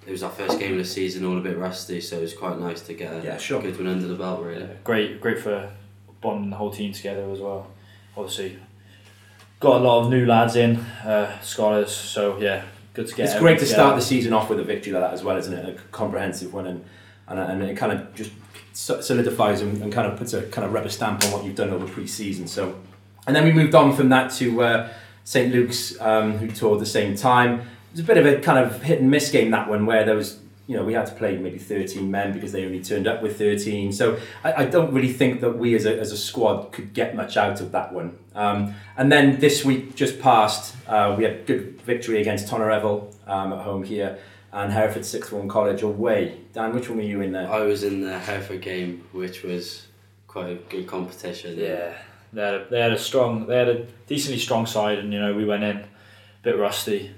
It 0.05 0.11
was 0.11 0.21
our 0.21 0.31
first 0.31 0.59
game 0.59 0.73
of 0.73 0.77
the 0.77 0.85
season, 0.85 1.25
all 1.25 1.37
a 1.37 1.41
bit 1.41 1.57
rusty, 1.57 1.99
so 1.99 2.17
it 2.17 2.21
was 2.21 2.33
quite 2.35 2.59
nice 2.59 2.81
to 2.81 2.93
get 2.93 3.11
a 3.11 3.23
Yeah, 3.25 3.37
sure. 3.37 3.59
good 3.61 3.77
one 3.77 3.87
under 3.87 4.07
the 4.07 4.15
belt, 4.15 4.41
really. 4.43 4.61
Yeah, 4.61 4.73
great, 4.83 5.19
great 5.21 5.39
for 5.39 5.71
bonding 6.21 6.49
the 6.49 6.55
whole 6.55 6.71
team 6.71 6.93
together 6.93 7.29
as 7.31 7.39
well. 7.39 7.67
Obviously, 8.15 8.59
got 9.59 9.81
a 9.81 9.83
lot 9.83 10.03
of 10.03 10.09
new 10.09 10.25
lads 10.25 10.55
in, 10.55 10.77
uh, 10.77 11.39
scholars. 11.41 11.91
So 11.91 12.37
yeah, 12.39 12.63
good 12.93 13.07
to 13.07 13.15
get. 13.15 13.29
it's 13.29 13.39
great 13.39 13.59
to 13.59 13.63
everyone 13.63 13.73
start 13.73 13.95
the 13.95 14.01
season 14.01 14.33
off 14.33 14.49
with 14.49 14.59
a 14.59 14.63
victory 14.63 14.93
like 14.93 15.03
that 15.03 15.13
as 15.13 15.23
well, 15.23 15.37
isn't 15.37 15.53
it? 15.53 15.69
A 15.69 15.81
comprehensive 15.91 16.53
one, 16.53 16.67
and 16.67 16.85
and, 17.27 17.39
and 17.39 17.63
it 17.63 17.77
kind 17.77 17.93
of 17.93 18.13
just 18.13 18.31
solidifies 18.73 19.61
and, 19.61 19.81
and 19.81 19.91
kind 19.91 20.11
of 20.11 20.17
puts 20.17 20.33
a 20.33 20.43
kind 20.43 20.65
of 20.65 20.73
rubber 20.73 20.89
stamp 20.89 21.23
on 21.25 21.31
what 21.31 21.43
you've 21.43 21.55
done 21.55 21.69
over 21.71 21.87
pre-season. 21.87 22.47
So, 22.47 22.79
and 23.27 23.35
then 23.35 23.43
we 23.43 23.51
moved 23.51 23.75
on 23.75 23.93
from 23.95 24.09
that 24.09 24.31
to 24.33 24.63
uh, 24.63 24.89
St 25.23 25.53
Luke's, 25.53 25.99
um, 25.99 26.37
who 26.37 26.49
toured 26.49 26.79
the 26.79 26.85
same 26.85 27.15
time. 27.15 27.59
It 27.59 27.93
was 27.93 27.99
a 28.01 28.03
bit 28.03 28.17
of 28.17 28.25
a 28.25 28.39
kind 28.39 28.59
of 28.59 28.81
hit 28.81 29.01
and 29.01 29.11
miss 29.11 29.29
game 29.31 29.51
that 29.51 29.69
one, 29.69 29.85
where 29.85 30.05
there 30.05 30.15
was. 30.15 30.39
You 30.67 30.77
know, 30.77 30.83
we 30.83 30.93
had 30.93 31.07
to 31.07 31.13
play 31.13 31.37
maybe 31.37 31.57
13 31.57 32.09
men 32.09 32.33
because 32.33 32.51
they 32.51 32.65
only 32.65 32.81
turned 32.81 33.07
up 33.07 33.21
with 33.21 33.37
13. 33.37 33.91
So 33.91 34.19
I, 34.43 34.53
I 34.53 34.65
don't 34.65 34.93
really 34.93 35.11
think 35.11 35.41
that 35.41 35.57
we 35.57 35.75
as 35.75 35.85
a, 35.85 35.99
as 35.99 36.11
a 36.11 36.17
squad 36.17 36.71
could 36.71 36.93
get 36.93 37.15
much 37.15 37.35
out 37.35 37.59
of 37.59 37.71
that 37.71 37.91
one. 37.91 38.17
Um, 38.35 38.75
and 38.95 39.11
then 39.11 39.39
this 39.39 39.65
week 39.65 39.95
just 39.95 40.21
passed, 40.21 40.75
uh, 40.87 41.15
we 41.17 41.23
had 41.25 41.45
good 41.45 41.81
victory 41.81 42.21
against 42.21 42.47
Tonyrefail 42.47 43.13
um, 43.27 43.53
at 43.53 43.59
home 43.59 43.83
here 43.83 44.19
and 44.53 44.71
Hereford 44.71 45.05
Sixth 45.05 45.29
Form 45.29 45.47
College 45.47 45.81
away. 45.81 46.37
Dan, 46.53 46.73
which 46.73 46.89
one 46.89 46.97
were 46.97 47.03
you 47.03 47.21
in 47.21 47.31
there? 47.31 47.49
I 47.49 47.61
was 47.61 47.83
in 47.83 48.01
the 48.01 48.19
Hereford 48.19 48.61
game, 48.61 49.07
which 49.11 49.43
was 49.43 49.87
quite 50.27 50.49
a 50.49 50.55
good 50.55 50.87
competition. 50.87 51.57
Yeah, 51.57 51.93
they 52.33 52.41
had 52.41 52.53
a, 52.53 52.67
they 52.69 52.79
had 52.79 52.91
a 52.91 52.99
strong, 52.99 53.47
they 53.47 53.57
had 53.57 53.69
a 53.69 53.83
decently 54.07 54.39
strong 54.39 54.65
side, 54.65 54.99
and 54.99 55.13
you 55.13 55.19
know 55.19 55.33
we 55.33 55.45
went 55.45 55.63
in 55.63 55.77
a 55.77 55.87
bit 56.43 56.57
rusty. 56.57 57.11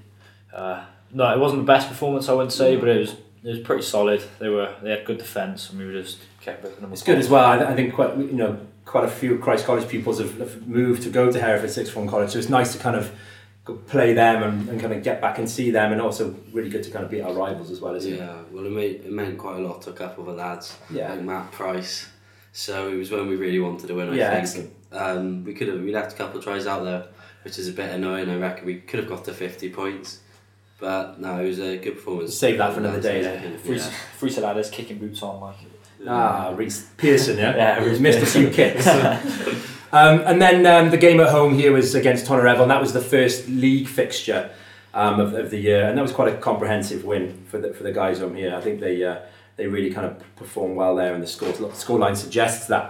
Uh, 0.54 0.86
no, 1.12 1.32
it 1.34 1.40
wasn't 1.40 1.62
the 1.62 1.66
best 1.66 1.88
performance 1.88 2.30
I 2.30 2.34
wouldn't 2.34 2.54
say, 2.54 2.76
but 2.76 2.88
it 2.90 3.00
was 3.00 3.16
it 3.44 3.48
was 3.50 3.60
pretty 3.60 3.84
solid. 3.84 4.24
They 4.40 4.50
were 4.50 4.74
they 4.82 4.92
had 4.92 5.06
good 5.06 5.18
defence, 5.18 5.70
and 5.70 5.80
we 5.80 5.86
were 5.86 5.94
just 6.02 6.20
kept 6.42 6.64
ripping 6.64 6.82
them. 6.82 6.94
It's 6.94 7.04
good 7.04 7.18
as 7.20 7.30
well. 7.30 7.44
I, 7.46 7.72
I 7.72 7.76
think 7.76 7.94
quite 7.94 8.16
you 8.18 8.32
know 8.34 8.60
quite 8.86 9.06
a 9.06 9.10
few 9.10 9.38
Christ 9.38 9.66
College 9.66 9.88
pupils 9.88 10.20
have, 10.20 10.38
have 10.40 10.68
moved 10.68 11.04
to 11.04 11.10
go 11.10 11.32
to 11.32 11.40
Hereford 11.40 11.72
Sixth 11.72 11.92
Form 11.94 12.08
College, 12.08 12.32
so 12.32 12.40
it's 12.40 12.50
nice 12.50 12.74
to 12.74 12.80
kind 12.80 12.96
of 12.96 13.12
play 13.88 14.14
them 14.14 14.44
and, 14.44 14.68
and 14.70 14.82
kind 14.82 14.92
of 14.92 15.02
get 15.04 15.22
back 15.22 15.38
and 15.38 15.50
see 15.50 15.72
them, 15.72 15.92
and 15.94 16.02
also 16.02 16.36
really 16.52 16.70
good 16.70 16.84
to 16.84 16.92
kind 16.92 17.06
of 17.06 17.10
beat 17.10 17.22
our 17.22 17.34
rivals 17.34 17.72
as 17.72 17.80
well, 17.80 17.96
isn't 17.96 18.14
it? 18.14 18.18
Yeah, 18.18 18.36
well, 18.52 18.66
it, 18.66 18.72
made, 18.72 18.96
it 19.06 19.12
meant 19.12 19.38
quite 19.38 19.56
a 19.56 19.62
lot 19.62 19.82
to 19.84 19.92
a 19.92 19.94
couple 19.94 20.28
of 20.30 20.36
the 20.36 20.42
lads, 20.44 20.78
Yeah. 20.92 21.12
like 21.14 21.22
Matt 21.22 21.52
Price. 21.54 22.10
So 22.52 22.90
it 22.90 22.96
was 22.98 23.10
when 23.10 23.28
we 23.30 23.38
really 23.38 23.60
wanted 23.60 23.88
to 23.88 23.96
win. 23.96 24.10
I 24.10 24.16
Yeah, 24.16 24.44
think 24.46 24.72
um, 24.92 25.46
we 25.46 25.54
could 25.54 25.70
have 25.70 25.80
we 25.80 25.94
left 25.94 26.12
a 26.14 26.16
couple 26.18 26.38
of 26.40 26.44
tries 26.44 26.68
out 26.68 26.84
there, 26.84 27.06
which 27.44 27.58
is 27.58 27.70
a 27.70 27.72
bit 27.72 27.90
annoying. 27.90 28.30
I 28.30 28.36
reckon 28.38 28.66
we 28.66 28.76
could 28.82 29.00
have 29.00 29.08
got 29.10 29.24
to 29.26 29.34
fifty 29.34 29.70
points, 29.70 30.20
but 30.84 31.20
no, 31.20 31.40
it 31.44 31.48
was 31.48 31.60
a 31.60 31.78
good 31.78 31.96
performance. 31.96 32.36
Save 32.38 32.58
that 32.58 32.74
for 32.74 32.80
another 32.80 33.02
day, 33.02 33.22
then. 33.22 33.58
Free, 33.60 33.78
Yeah. 33.78 33.90
free 34.20 34.30
Saladas 34.30 34.70
kicking 34.72 34.98
boots 35.00 35.24
on 35.24 35.40
like. 35.40 35.56
Ah, 36.06 36.52
Reese 36.54 36.80
Pearson, 36.98 37.38
yeah? 37.38 37.56
Yeah, 37.56 37.90
He's 37.90 38.02
missed 38.02 38.22
a 38.22 38.25
few 38.25 38.50
kicks. 38.50 38.86
um, 39.94 40.16
and 40.30 40.42
then 40.42 40.66
um, 40.66 40.92
the 40.92 40.98
game 40.98 41.20
at 41.22 41.30
home 41.30 41.54
here 41.54 41.72
was 41.72 41.96
against 41.96 42.25
Tonyrefail, 42.25 42.63
and 42.63 42.72
that 42.72 42.82
was 42.82 42.92
the 42.92 43.00
first 43.16 43.48
league 43.48 43.88
fixture. 43.88 44.50
um, 44.94 45.20
of, 45.20 45.34
of 45.34 45.50
the 45.50 45.58
year, 45.58 45.88
and 45.88 45.98
that 45.98 46.02
was 46.04 46.12
quite 46.12 46.32
a 46.32 46.38
comprehensive 46.38 47.04
win 47.04 47.44
for 47.50 47.58
the 47.58 47.74
for 47.74 47.82
the 47.84 47.92
guys 47.92 48.20
home 48.20 48.36
here. 48.36 48.54
I 48.56 48.62
think 48.62 48.80
they 48.80 49.04
uh, 49.04 49.18
they 49.56 49.66
really 49.68 49.90
kind 49.92 50.06
of 50.06 50.22
performed 50.36 50.75
well 50.75 50.96
there, 50.96 51.13
and 51.16 51.24
the 51.24 51.28
score 51.28 51.52
scoreline 51.84 52.16
suggests 52.16 52.68
that. 52.68 52.86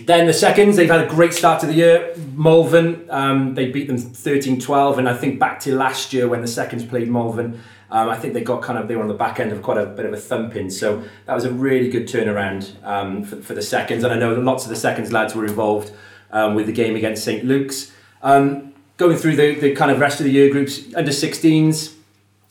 Then 0.00 0.26
the 0.26 0.32
seconds, 0.32 0.76
they've 0.76 0.88
had 0.88 1.04
a 1.04 1.08
great 1.08 1.34
start 1.34 1.60
to 1.60 1.66
the 1.66 1.74
year. 1.74 2.14
Malvern, 2.34 3.06
um, 3.10 3.54
they 3.54 3.70
beat 3.70 3.88
them 3.88 3.98
13-12, 3.98 4.98
and 4.98 5.08
I 5.08 5.14
think 5.14 5.38
back 5.38 5.60
to 5.60 5.74
last 5.74 6.14
year 6.14 6.26
when 6.28 6.40
the 6.40 6.48
seconds 6.48 6.84
played 6.84 7.10
Malvern, 7.10 7.60
um, 7.90 8.08
I 8.08 8.16
think 8.16 8.32
they 8.32 8.40
got 8.40 8.62
kind 8.62 8.78
of 8.78 8.88
they 8.88 8.96
were 8.96 9.02
on 9.02 9.08
the 9.08 9.14
back 9.14 9.38
end 9.38 9.52
of 9.52 9.60
quite 9.60 9.76
a 9.76 9.84
bit 9.84 10.06
of 10.06 10.14
a 10.14 10.16
thumping. 10.16 10.70
So 10.70 11.04
that 11.26 11.34
was 11.34 11.44
a 11.44 11.52
really 11.52 11.90
good 11.90 12.08
turnaround 12.08 12.82
um, 12.82 13.22
for, 13.22 13.36
for 13.36 13.54
the 13.54 13.60
seconds, 13.60 14.02
and 14.02 14.12
I 14.12 14.16
know 14.16 14.34
lots 14.34 14.64
of 14.64 14.70
the 14.70 14.76
seconds 14.76 15.12
lads 15.12 15.34
were 15.34 15.44
involved 15.44 15.92
um, 16.30 16.54
with 16.54 16.66
the 16.66 16.72
game 16.72 16.96
against 16.96 17.22
St 17.22 17.44
Luke's. 17.44 17.92
Um, 18.22 18.72
going 18.96 19.18
through 19.18 19.36
the, 19.36 19.56
the 19.56 19.74
kind 19.74 19.90
of 19.90 20.00
rest 20.00 20.20
of 20.20 20.24
the 20.24 20.32
year 20.32 20.50
groups, 20.50 20.94
under 20.94 21.10
16s, 21.10 21.94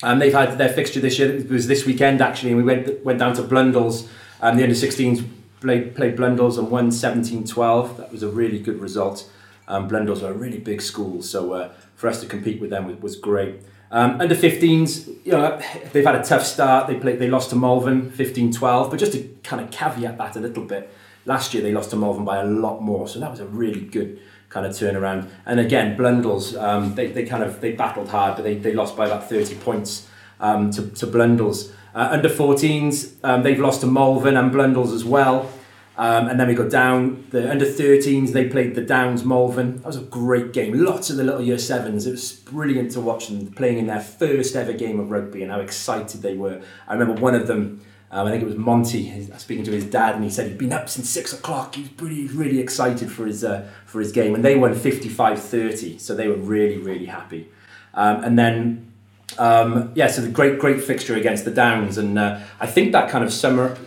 um, 0.04 0.20
they've 0.20 0.34
had 0.34 0.60
their 0.60 0.70
fixture 0.70 1.00
this 1.00 1.18
year. 1.18 1.36
It 1.36 1.50
was 1.50 1.66
this 1.66 1.88
weekend 1.88 2.22
actually, 2.22 2.52
and 2.52 2.58
we 2.58 2.64
went 2.64 3.04
went 3.04 3.18
down 3.18 3.34
to 3.34 3.42
Blundell's. 3.42 4.08
Um, 4.44 4.58
the 4.58 4.64
under 4.64 4.76
16s 4.76 5.28
played 5.62 5.96
played 5.96 6.18
Blundell's 6.18 6.58
and 6.58 6.70
won 6.70 6.90
17-12. 6.90 7.98
That 7.98 8.12
was 8.12 8.24
a 8.24 8.30
really 8.30 8.60
good 8.60 8.82
result. 8.82 9.30
Um, 9.68 9.88
Blundell's 9.88 10.22
are 10.22 10.32
a 10.32 10.34
really 10.34 10.58
big 10.58 10.82
school, 10.82 11.22
so 11.22 11.54
uh, 11.54 11.72
for 11.96 12.10
us 12.10 12.20
to 12.22 12.28
compete 12.28 12.60
with 12.60 12.72
them 12.72 12.88
was, 12.88 12.98
was 12.98 13.16
great. 13.16 13.62
Um, 13.92 14.20
under 14.20 14.36
15s, 14.36 15.08
you 15.26 15.34
know, 15.34 15.62
they've 15.94 16.06
had 16.06 16.16
a 16.16 16.24
tough 16.24 16.46
start. 16.46 16.88
They 16.88 16.96
played, 16.96 17.20
they 17.20 17.30
lost 17.30 17.50
to 17.52 17.56
Malvern 17.56 18.10
15-12, 18.12 18.90
but 18.90 19.00
just 19.00 19.14
to 19.14 19.24
kind 19.44 19.62
of 19.62 19.70
caveat 19.70 20.18
that 20.18 20.36
a 20.36 20.40
little 20.40 20.64
bit, 20.66 20.92
last 21.26 21.54
year 21.54 21.62
they 21.62 21.72
lost 21.72 21.90
to 21.92 21.96
Malvern 21.96 22.26
by 22.26 22.38
a 22.38 22.46
lot 22.46 22.82
more, 22.82 23.08
so 23.08 23.20
that 23.20 23.30
was 23.30 23.40
a 23.40 23.46
really 23.46 23.82
good 23.82 24.20
kind 24.50 24.66
of 24.66 24.74
turnaround. 24.74 25.30
And 25.46 25.60
again, 25.60 25.96
Blundell's, 25.96 26.56
um, 26.56 26.96
they, 26.96 27.08
they 27.08 27.26
kind 27.26 27.44
of 27.44 27.62
they 27.62 27.74
battled 27.74 28.10
hard, 28.10 28.36
but 28.36 28.44
they, 28.44 28.56
they 28.56 28.74
lost 28.74 28.98
by 28.98 29.06
about 29.06 29.30
30 29.30 29.56
points 29.56 30.08
um, 30.42 30.72
to, 30.72 30.90
to 30.90 31.08
Blundell's. 31.08 31.72
Uh, 31.96 32.10
under 32.12 32.30
14s, 32.30 33.16
um, 33.24 33.44
they've 33.44 33.60
lost 33.60 33.82
to 33.82 33.88
Malvern 33.88 34.36
and 34.36 34.52
Blundell's 34.52 34.92
as 34.92 35.06
well. 35.06 35.50
Um, 35.98 36.30
and 36.30 36.40
then 36.40 36.48
we 36.48 36.56
got 36.56 36.72
down 36.72 37.28
the 37.30 37.50
under 37.52 37.66
13s. 37.66 38.32
They 38.32 38.50
played 38.50 38.76
the 38.76 38.82
Downs 38.82 39.24
Malvern. 39.24 39.78
That 39.78 39.88
was 39.88 39.98
a 39.98 40.02
great 40.02 40.54
game. 40.54 40.74
Lots 40.84 41.10
of 41.10 41.18
the 41.18 41.24
little 41.24 41.42
year 41.42 41.60
sevens. 41.60 42.08
It 42.08 42.12
was 42.12 42.32
brilliant 42.32 42.92
to 42.92 43.02
watch 43.02 43.28
them 43.28 43.52
playing 43.52 43.78
in 43.78 43.88
their 43.88 44.00
first 44.00 44.56
ever 44.56 44.74
game 44.74 45.00
of 45.00 45.12
rugby 45.12 45.44
and 45.44 45.52
how 45.52 45.60
excited 45.60 46.22
they 46.22 46.36
were. 46.36 46.62
I 46.88 46.94
remember 46.94 47.22
one 47.22 47.36
of 47.36 47.48
them. 47.48 47.82
Um, 48.10 48.28
I 48.28 48.32
think 48.32 48.44
it 48.44 48.48
was 48.48 48.58
Monty 48.58 49.26
speaking 49.38 49.64
to 49.66 49.72
his 49.72 49.86
dad, 49.86 50.16
and 50.16 50.24
he 50.24 50.30
said 50.30 50.48
he'd 50.48 50.58
been 50.58 50.74
up 50.74 50.90
since 50.90 51.10
six 51.10 51.32
o'clock. 51.32 51.76
He 51.76 51.84
was 51.84 51.92
really, 52.02 52.28
really 52.28 52.60
excited 52.60 53.10
for 53.10 53.26
his 53.26 53.44
uh, 53.44 53.70
for 53.86 54.02
his 54.02 54.12
game, 54.12 54.36
and 54.36 54.44
they 54.44 54.58
won 54.58 54.74
55-30, 54.76 56.00
so 56.00 56.14
they 56.14 56.28
were 56.28 56.36
really, 56.36 56.78
really 56.78 57.06
happy. 57.06 57.48
Um, 57.94 58.24
and 58.24 58.38
then, 58.38 58.91
um, 59.38 59.92
yeah, 59.96 60.08
so 60.08 60.22
the 60.22 60.30
great, 60.30 60.60
great 60.60 60.84
fixture 60.84 61.16
against 61.16 61.46
the 61.46 61.52
Downs, 61.52 61.98
and 61.98 62.18
uh, 62.18 62.40
I 62.60 62.68
think 62.68 62.92
that 62.92 63.10
kind 63.10 63.24
of 63.24 63.32
summer 63.32 63.78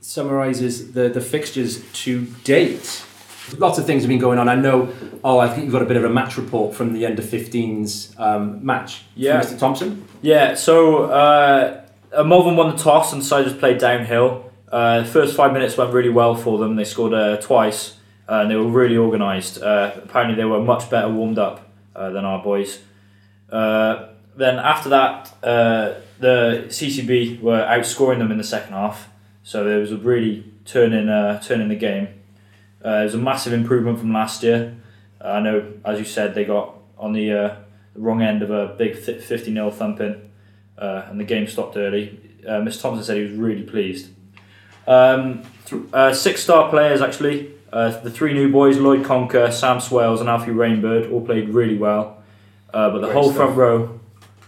summarizes 0.00 0.92
the, 0.92 1.08
the 1.08 1.20
fixtures 1.20 1.84
to 1.92 2.26
date. 2.44 3.04
Lots 3.58 3.78
of 3.78 3.86
things 3.86 4.02
have 4.02 4.08
been 4.08 4.18
going 4.18 4.38
on. 4.38 4.48
I 4.48 4.54
know, 4.54 4.92
oh, 5.24 5.38
I 5.38 5.48
think 5.48 5.64
you've 5.64 5.72
got 5.72 5.82
a 5.82 5.86
bit 5.86 5.96
of 5.96 6.04
a 6.04 6.08
match 6.08 6.36
report 6.36 6.74
from 6.74 6.92
the 6.92 7.06
under 7.06 7.22
15s 7.22 8.18
um, 8.18 8.64
match. 8.64 9.02
Yeah. 9.16 9.40
Mr. 9.40 9.58
Thompson? 9.58 10.06
Yeah, 10.22 10.54
so 10.54 11.04
uh, 11.04 11.84
uh, 12.12 12.24
Malvern 12.24 12.56
won 12.56 12.74
the 12.74 12.82
toss 12.82 13.12
and 13.12 13.22
decided 13.22 13.52
to 13.52 13.58
play 13.58 13.76
downhill. 13.76 14.50
Uh, 14.70 15.00
the 15.00 15.06
first 15.06 15.36
five 15.36 15.52
minutes 15.52 15.76
went 15.76 15.92
really 15.92 16.10
well 16.10 16.34
for 16.36 16.58
them. 16.58 16.76
They 16.76 16.84
scored 16.84 17.12
uh, 17.12 17.38
twice 17.38 17.96
uh, 18.30 18.42
and 18.42 18.50
they 18.50 18.56
were 18.56 18.68
really 18.68 18.96
organised. 18.96 19.60
Uh, 19.60 19.90
apparently, 19.96 20.36
they 20.36 20.44
were 20.44 20.62
much 20.62 20.88
better 20.88 21.08
warmed 21.08 21.38
up 21.38 21.68
uh, 21.96 22.10
than 22.10 22.24
our 22.24 22.42
boys. 22.42 22.78
Uh, 23.50 24.09
then 24.40 24.58
after 24.58 24.88
that, 24.90 25.32
uh, 25.42 25.94
the 26.18 26.64
CCB 26.68 27.40
were 27.40 27.62
outscoring 27.62 28.18
them 28.18 28.30
in 28.30 28.38
the 28.38 28.44
second 28.44 28.72
half. 28.72 29.08
So 29.42 29.64
there 29.64 29.78
was 29.78 29.92
a 29.92 29.96
really 29.96 30.44
turning 30.64 31.08
uh, 31.08 31.40
turning 31.40 31.68
the 31.68 31.76
game. 31.76 32.08
Uh, 32.84 33.00
it 33.00 33.04
was 33.04 33.14
a 33.14 33.18
massive 33.18 33.52
improvement 33.52 33.98
from 33.98 34.12
last 34.12 34.42
year. 34.42 34.76
Uh, 35.22 35.28
I 35.28 35.40
know, 35.40 35.72
as 35.84 35.98
you 35.98 36.04
said, 36.04 36.34
they 36.34 36.44
got 36.44 36.74
on 36.98 37.12
the, 37.12 37.30
uh, 37.32 37.56
the 37.94 38.00
wrong 38.00 38.22
end 38.22 38.42
of 38.42 38.50
a 38.50 38.74
big 38.78 38.96
50 38.96 39.52
0 39.52 39.70
thumping, 39.70 40.30
uh, 40.78 41.02
and 41.08 41.20
the 41.20 41.24
game 41.24 41.46
stopped 41.46 41.76
early. 41.76 42.18
Uh, 42.46 42.52
Mr. 42.60 42.82
Thompson 42.82 43.04
said 43.04 43.16
he 43.18 43.24
was 43.24 43.32
really 43.32 43.62
pleased. 43.64 44.08
Um, 44.86 45.42
th- 45.66 45.82
uh, 45.92 46.14
six 46.14 46.42
star 46.42 46.70
players 46.70 47.02
actually. 47.02 47.52
Uh, 47.72 47.90
the 48.00 48.10
three 48.10 48.32
new 48.32 48.50
boys, 48.50 48.78
Lloyd 48.78 49.04
Conker, 49.04 49.52
Sam 49.52 49.78
Swales, 49.78 50.20
and 50.20 50.28
Alfie 50.28 50.50
Rainbird, 50.50 51.12
all 51.12 51.24
played 51.24 51.50
really 51.50 51.76
well. 51.76 52.22
Uh, 52.74 52.90
but 52.90 52.98
the 53.00 53.06
Great 53.06 53.12
whole 53.12 53.24
stuff. 53.30 53.36
front 53.36 53.56
row, 53.56 53.99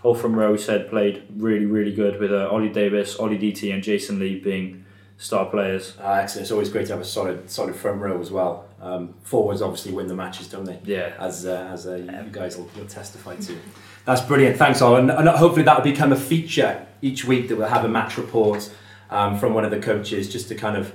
row, 0.03 0.53
he 0.53 0.59
said 0.59 0.89
played 0.89 1.23
really, 1.37 1.67
really 1.67 1.95
good 1.95 2.19
with 2.19 2.33
uh, 2.33 2.49
Ollie 2.51 2.69
Davis, 2.69 3.17
Ollie 3.17 3.39
DT, 3.39 3.73
and 3.73 3.83
Jason 3.83 4.19
Lee 4.19 4.39
being 4.39 4.85
star 5.19 5.47
players. 5.47 5.97
Uh, 6.01 6.13
excellent. 6.23 6.43
It's 6.43 6.51
always 6.51 6.69
great 6.69 6.87
to 6.87 6.93
have 6.93 7.01
a 7.01 7.05
solid, 7.05 7.49
solid 7.49 7.77
front 7.77 8.01
row 8.01 8.21
as 8.21 8.31
well. 8.31 8.67
Um, 8.81 9.15
forwards 9.23 9.63
obviously 9.63 9.93
win 9.93 10.09
the 10.09 10.15
matches, 10.15 10.49
don't 10.49 10.65
they? 10.65 10.81
Yeah. 10.85 11.15
As 11.19 11.47
uh, 11.47 11.69
as 11.73 11.87
uh, 11.87 11.95
you 11.95 12.31
guys 12.33 12.57
will, 12.57 12.69
will 12.77 12.87
testify 12.87 13.37
to. 13.37 13.57
That's 14.05 14.21
brilliant. 14.21 14.57
Thanks, 14.57 14.83
all. 14.83 14.97
And, 14.97 15.11
and 15.11 15.29
hopefully 15.29 15.63
that 15.63 15.77
will 15.77 15.91
become 15.91 16.13
a 16.13 16.17
feature 16.17 16.85
each 17.01 17.25
week 17.25 17.49
that 17.49 17.57
we'll 17.57 17.69
have 17.69 17.85
a 17.85 17.89
match 17.89 18.19
report 18.19 18.69
um, 19.11 19.39
from 19.39 19.55
one 19.55 19.65
of 19.65 19.71
the 19.71 19.79
coaches 19.79 20.33
just 20.33 20.49
to 20.49 20.57
kind 20.57 20.77
of 20.77 20.93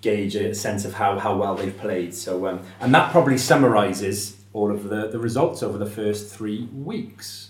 gauge 0.00 0.34
a 0.34 0.54
sense 0.54 0.84
of 0.84 0.94
how, 0.94 1.18
how 1.18 1.36
well 1.36 1.54
they've 1.54 1.76
played. 1.76 2.14
So 2.14 2.48
um, 2.48 2.60
and 2.80 2.92
that 2.94 3.12
probably 3.12 3.38
summarises 3.38 4.36
all 4.52 4.72
of 4.72 4.84
the, 4.88 5.08
the 5.08 5.18
results 5.18 5.62
over 5.62 5.78
the 5.78 5.86
first 5.86 6.34
three 6.34 6.64
weeks. 6.72 7.47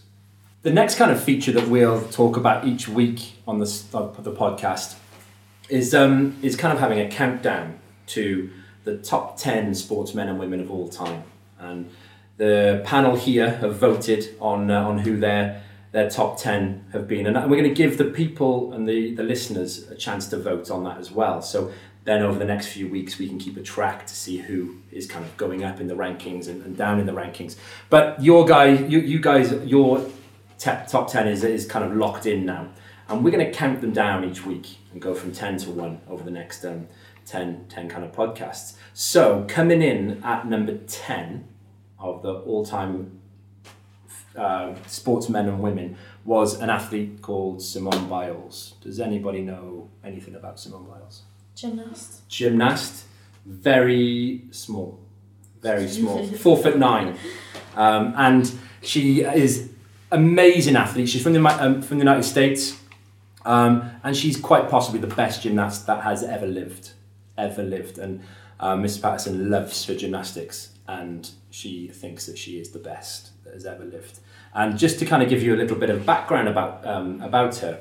The 0.62 0.72
next 0.72 0.96
kind 0.96 1.10
of 1.10 1.22
feature 1.22 1.52
that 1.52 1.68
we'll 1.68 2.02
talk 2.08 2.36
about 2.36 2.66
each 2.66 2.88
week 2.88 3.34
on 3.46 3.58
the, 3.58 3.64
s- 3.66 3.86
of 3.94 4.22
the 4.24 4.32
podcast 4.32 4.96
is 5.68 5.94
um, 5.94 6.36
is 6.42 6.56
kind 6.56 6.72
of 6.72 6.80
having 6.80 6.98
a 6.98 7.08
countdown 7.08 7.78
to 8.08 8.50
the 8.84 8.96
top 8.96 9.36
ten 9.36 9.74
sportsmen 9.74 10.28
and 10.28 10.38
women 10.38 10.60
of 10.60 10.70
all 10.70 10.88
time, 10.88 11.22
and 11.60 11.90
the 12.38 12.82
panel 12.84 13.14
here 13.16 13.50
have 13.56 13.76
voted 13.76 14.34
on 14.40 14.70
uh, 14.70 14.82
on 14.82 14.98
who 14.98 15.16
their 15.18 15.62
their 15.92 16.10
top 16.10 16.38
ten 16.38 16.84
have 16.92 17.06
been, 17.06 17.26
and 17.26 17.36
we're 17.48 17.56
going 17.56 17.62
to 17.64 17.82
give 17.82 17.96
the 17.98 18.06
people 18.06 18.72
and 18.72 18.88
the 18.88 19.14
the 19.14 19.22
listeners 19.22 19.88
a 19.90 19.94
chance 19.94 20.26
to 20.28 20.38
vote 20.38 20.70
on 20.70 20.82
that 20.84 20.98
as 20.98 21.10
well. 21.12 21.40
So 21.40 21.70
then 22.04 22.22
over 22.22 22.38
the 22.38 22.44
next 22.46 22.68
few 22.68 22.88
weeks 22.88 23.18
we 23.18 23.28
can 23.28 23.38
keep 23.38 23.56
a 23.58 23.62
track 23.62 24.06
to 24.06 24.14
see 24.14 24.38
who 24.38 24.78
is 24.90 25.06
kind 25.06 25.24
of 25.24 25.36
going 25.36 25.62
up 25.62 25.78
in 25.78 25.86
the 25.88 25.94
rankings 25.94 26.48
and, 26.48 26.64
and 26.64 26.74
down 26.76 26.98
in 26.98 27.04
the 27.06 27.12
rankings. 27.12 27.56
But 27.90 28.22
your 28.22 28.44
guy, 28.46 28.70
you 28.70 28.98
you 29.00 29.20
guys, 29.20 29.52
your 29.64 30.04
te- 30.58 30.86
top 30.88 31.10
10 31.10 31.28
is, 31.28 31.44
is 31.44 31.66
kind 31.66 31.84
of 31.84 31.96
locked 31.96 32.26
in 32.26 32.44
now. 32.44 32.68
And 33.08 33.24
we're 33.24 33.30
going 33.30 33.46
to 33.46 33.52
count 33.52 33.80
them 33.80 33.92
down 33.92 34.24
each 34.24 34.44
week 34.44 34.78
and 34.92 35.00
go 35.00 35.14
from 35.14 35.32
10 35.32 35.58
to 35.58 35.70
1 35.70 36.00
over 36.08 36.22
the 36.22 36.30
next 36.30 36.64
um, 36.64 36.88
10, 37.24 37.66
10 37.68 37.88
kind 37.88 38.04
of 38.04 38.12
podcasts. 38.12 38.74
So, 38.92 39.44
coming 39.48 39.80
in 39.80 40.22
at 40.22 40.46
number 40.46 40.76
10 40.76 41.46
of 41.98 42.22
the 42.22 42.34
all 42.34 42.64
time 42.64 43.20
uh, 44.36 44.74
sportsmen 44.86 45.48
and 45.48 45.60
women 45.60 45.96
was 46.24 46.60
an 46.60 46.70
athlete 46.70 47.22
called 47.22 47.62
Simone 47.62 48.08
Biles. 48.08 48.74
Does 48.80 49.00
anybody 49.00 49.40
know 49.40 49.90
anything 50.04 50.34
about 50.34 50.60
Simone 50.60 50.86
Biles? 50.86 51.22
Gymnast. 51.54 52.28
Gymnast, 52.28 53.04
very 53.44 54.44
small, 54.50 55.00
very 55.60 55.88
small, 55.98 56.24
four 56.26 56.56
foot 56.56 56.78
nine, 56.78 57.16
um, 57.74 58.14
and 58.16 58.52
she 58.80 59.22
is 59.22 59.70
amazing 60.10 60.76
athlete. 60.76 61.08
She's 61.08 61.22
from 61.22 61.32
the 61.32 61.44
um, 61.44 61.82
from 61.82 61.98
the 61.98 62.04
United 62.04 62.24
States, 62.24 62.80
um, 63.44 63.90
and 64.02 64.16
she's 64.16 64.38
quite 64.38 64.68
possibly 64.68 65.00
the 65.00 65.14
best 65.14 65.42
gymnast 65.42 65.86
that 65.86 66.04
has 66.04 66.22
ever 66.22 66.46
lived, 66.46 66.92
ever 67.36 67.62
lived. 67.62 67.98
And 67.98 68.22
uh, 68.60 68.76
Miss 68.76 68.98
Patterson 68.98 69.50
loves 69.50 69.84
her 69.86 69.94
gymnastics, 69.94 70.70
and 70.86 71.30
she 71.50 71.88
thinks 71.88 72.26
that 72.26 72.38
she 72.38 72.58
is 72.58 72.70
the 72.70 72.78
best 72.78 73.30
that 73.44 73.54
has 73.54 73.66
ever 73.66 73.84
lived. 73.84 74.20
And 74.54 74.78
just 74.78 74.98
to 75.00 75.06
kind 75.06 75.22
of 75.22 75.28
give 75.28 75.42
you 75.42 75.54
a 75.54 75.58
little 75.58 75.76
bit 75.76 75.90
of 75.90 76.04
background 76.06 76.48
about 76.48 76.86
um, 76.86 77.20
about 77.22 77.56
her, 77.56 77.80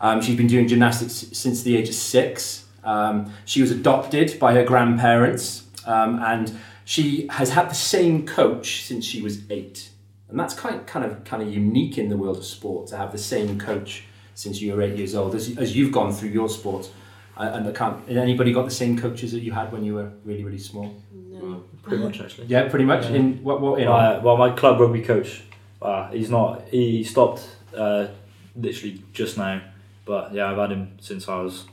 um, 0.00 0.20
she's 0.20 0.36
been 0.36 0.48
doing 0.48 0.68
gymnastics 0.68 1.12
since 1.32 1.62
the 1.62 1.76
age 1.76 1.88
of 1.88 1.94
six. 1.94 2.66
Um, 2.84 3.32
she 3.44 3.60
was 3.60 3.70
adopted 3.70 4.38
by 4.38 4.54
her 4.54 4.64
grandparents, 4.64 5.64
um, 5.86 6.22
and 6.22 6.56
she 6.84 7.26
has 7.28 7.50
had 7.50 7.68
the 7.68 7.74
same 7.74 8.26
coach 8.26 8.84
since 8.84 9.04
she 9.04 9.20
was 9.20 9.42
eight. 9.50 9.90
And 10.30 10.38
that's 10.38 10.54
quite 10.54 10.86
kind 10.86 11.04
of 11.04 11.24
kind 11.24 11.42
of 11.42 11.52
unique 11.52 11.96
in 11.98 12.08
the 12.10 12.16
world 12.16 12.36
of 12.36 12.44
sport 12.44 12.88
to 12.88 12.96
have 12.96 13.12
the 13.12 13.18
same 13.18 13.58
coach 13.58 14.04
since 14.34 14.60
you 14.60 14.74
were 14.74 14.82
eight 14.82 14.96
years 14.96 15.14
old, 15.14 15.34
as, 15.34 15.56
as 15.56 15.74
you've 15.76 15.90
gone 15.92 16.12
through 16.12 16.28
your 16.28 16.48
sport. 16.48 16.90
Uh, 17.36 17.50
and 17.54 17.68
I 17.68 17.72
can't. 17.72 18.06
Has 18.08 18.16
anybody 18.16 18.52
got 18.52 18.64
the 18.64 18.70
same 18.70 18.98
coaches 18.98 19.32
that 19.32 19.40
you 19.40 19.52
had 19.52 19.72
when 19.72 19.84
you 19.84 19.94
were 19.94 20.10
really 20.24 20.44
really 20.44 20.58
small? 20.58 20.94
Well, 21.12 21.62
pretty 21.82 22.02
much 22.02 22.20
actually. 22.20 22.46
Yeah, 22.48 22.68
pretty 22.68 22.84
much. 22.84 23.04
Yeah. 23.04 23.16
In 23.16 23.42
what 23.44 23.60
what 23.60 23.80
in? 23.80 23.88
Uh, 23.88 24.20
well, 24.22 24.36
my 24.36 24.50
club 24.50 24.80
rugby 24.80 25.02
coach, 25.02 25.42
uh, 25.80 26.10
he's 26.10 26.30
not. 26.30 26.68
He 26.68 27.04
stopped 27.04 27.48
uh, 27.76 28.08
literally 28.56 29.02
just 29.12 29.38
now, 29.38 29.62
but 30.04 30.34
yeah, 30.34 30.50
I've 30.50 30.58
had 30.58 30.72
him 30.72 30.96
since 31.00 31.28
I 31.28 31.40
was 31.40 31.64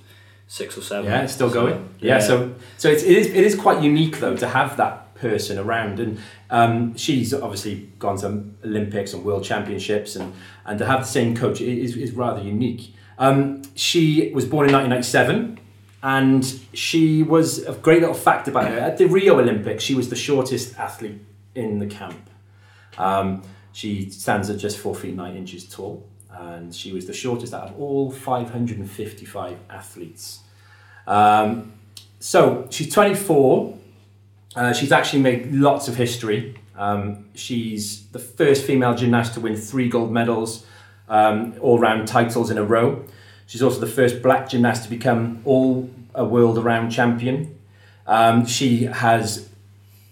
six 0.48 0.78
or 0.78 0.82
seven. 0.82 1.06
Yeah, 1.12 1.24
it's 1.24 1.34
still 1.34 1.50
So, 1.50 1.66
going. 1.66 1.90
Yeah, 2.00 2.20
so 2.20 2.54
so 2.78 2.90
it's, 2.90 3.02
it 3.04 3.18
is 3.18 3.28
it 3.28 3.44
is 3.44 3.56
quite 3.56 3.82
unique 3.84 4.20
though 4.20 4.36
to 4.38 4.48
have 4.48 4.78
that 4.78 5.05
person 5.16 5.58
around. 5.58 6.00
And 6.00 6.20
um, 6.50 6.96
she's 6.96 7.34
obviously 7.34 7.90
gone 8.00 8.18
to 8.18 8.44
Olympics 8.64 9.14
and 9.14 9.24
World 9.24 9.44
Championships, 9.44 10.16
and, 10.16 10.34
and 10.66 10.78
to 10.80 10.86
have 10.86 11.02
the 11.02 11.08
same 11.08 11.36
coach 11.36 11.62
is, 11.62 11.96
is 11.98 12.12
rather 12.12 12.42
unique. 12.42 12.94
Um, 13.18 13.64
she 13.76 14.32
was 14.34 14.46
born 14.46 14.68
in 14.68 14.74
1997, 14.74 15.60
and 16.04 16.60
she 16.74 17.24
was 17.24 17.64
a 17.64 17.74
great 17.74 18.02
little 18.02 18.16
fact 18.16 18.48
about 18.48 18.68
her. 18.68 18.78
At 18.78 18.98
the 18.98 19.08
Rio 19.08 19.40
Olympics, 19.40 19.84
she 19.84 19.96
was 19.96 20.10
the 20.10 20.16
shortest 20.16 20.78
athlete 20.78 21.22
in 21.56 21.80
the 21.80 21.88
camp. 21.88 22.30
Um, 22.98 23.42
she 23.72 24.10
stands 24.10 24.50
at 24.50 24.58
just 24.58 24.78
four 24.78 24.96
feet 24.96 25.16
nine 25.16 25.36
inches 25.36 25.68
tall, 25.68 26.08
and 26.30 26.74
she 26.74 26.92
was 26.92 27.06
the 27.06 27.14
shortest 27.14 27.54
out 27.54 27.70
of 27.70 27.80
all 27.80 28.12
555 28.12 29.58
athletes. 29.70 30.42
Um, 31.08 31.74
so 32.20 32.68
she's 32.70 32.94
24. 32.94 33.78
Uh, 34.56 34.72
she's 34.72 34.92
actually 34.92 35.22
made 35.22 35.52
lots 35.52 35.88
of 35.88 35.96
history. 35.96 36.56
Um, 36.78 37.26
she's 37.36 38.08
the 38.08 38.20
first 38.20 38.66
female 38.66 38.96
gymnast 38.96 39.34
to 39.34 39.40
win 39.40 39.56
three 39.56 39.90
gold 39.90 40.12
medals, 40.12 40.66
um, 41.10 41.56
all 41.62 41.80
round 41.80 42.08
titles 42.08 42.50
in 42.50 42.58
a 42.58 42.64
row. 42.64 43.04
She's 43.48 43.62
also 43.62 43.80
the 43.80 43.88
first 43.88 44.22
black 44.22 44.50
gymnast 44.50 44.84
to 44.86 44.90
become 44.90 45.42
all 45.46 45.90
a 46.14 46.26
world 46.26 46.58
around 46.58 46.90
champion. 46.90 47.58
Um, 48.08 48.46
she 48.46 48.86
has 48.86 49.50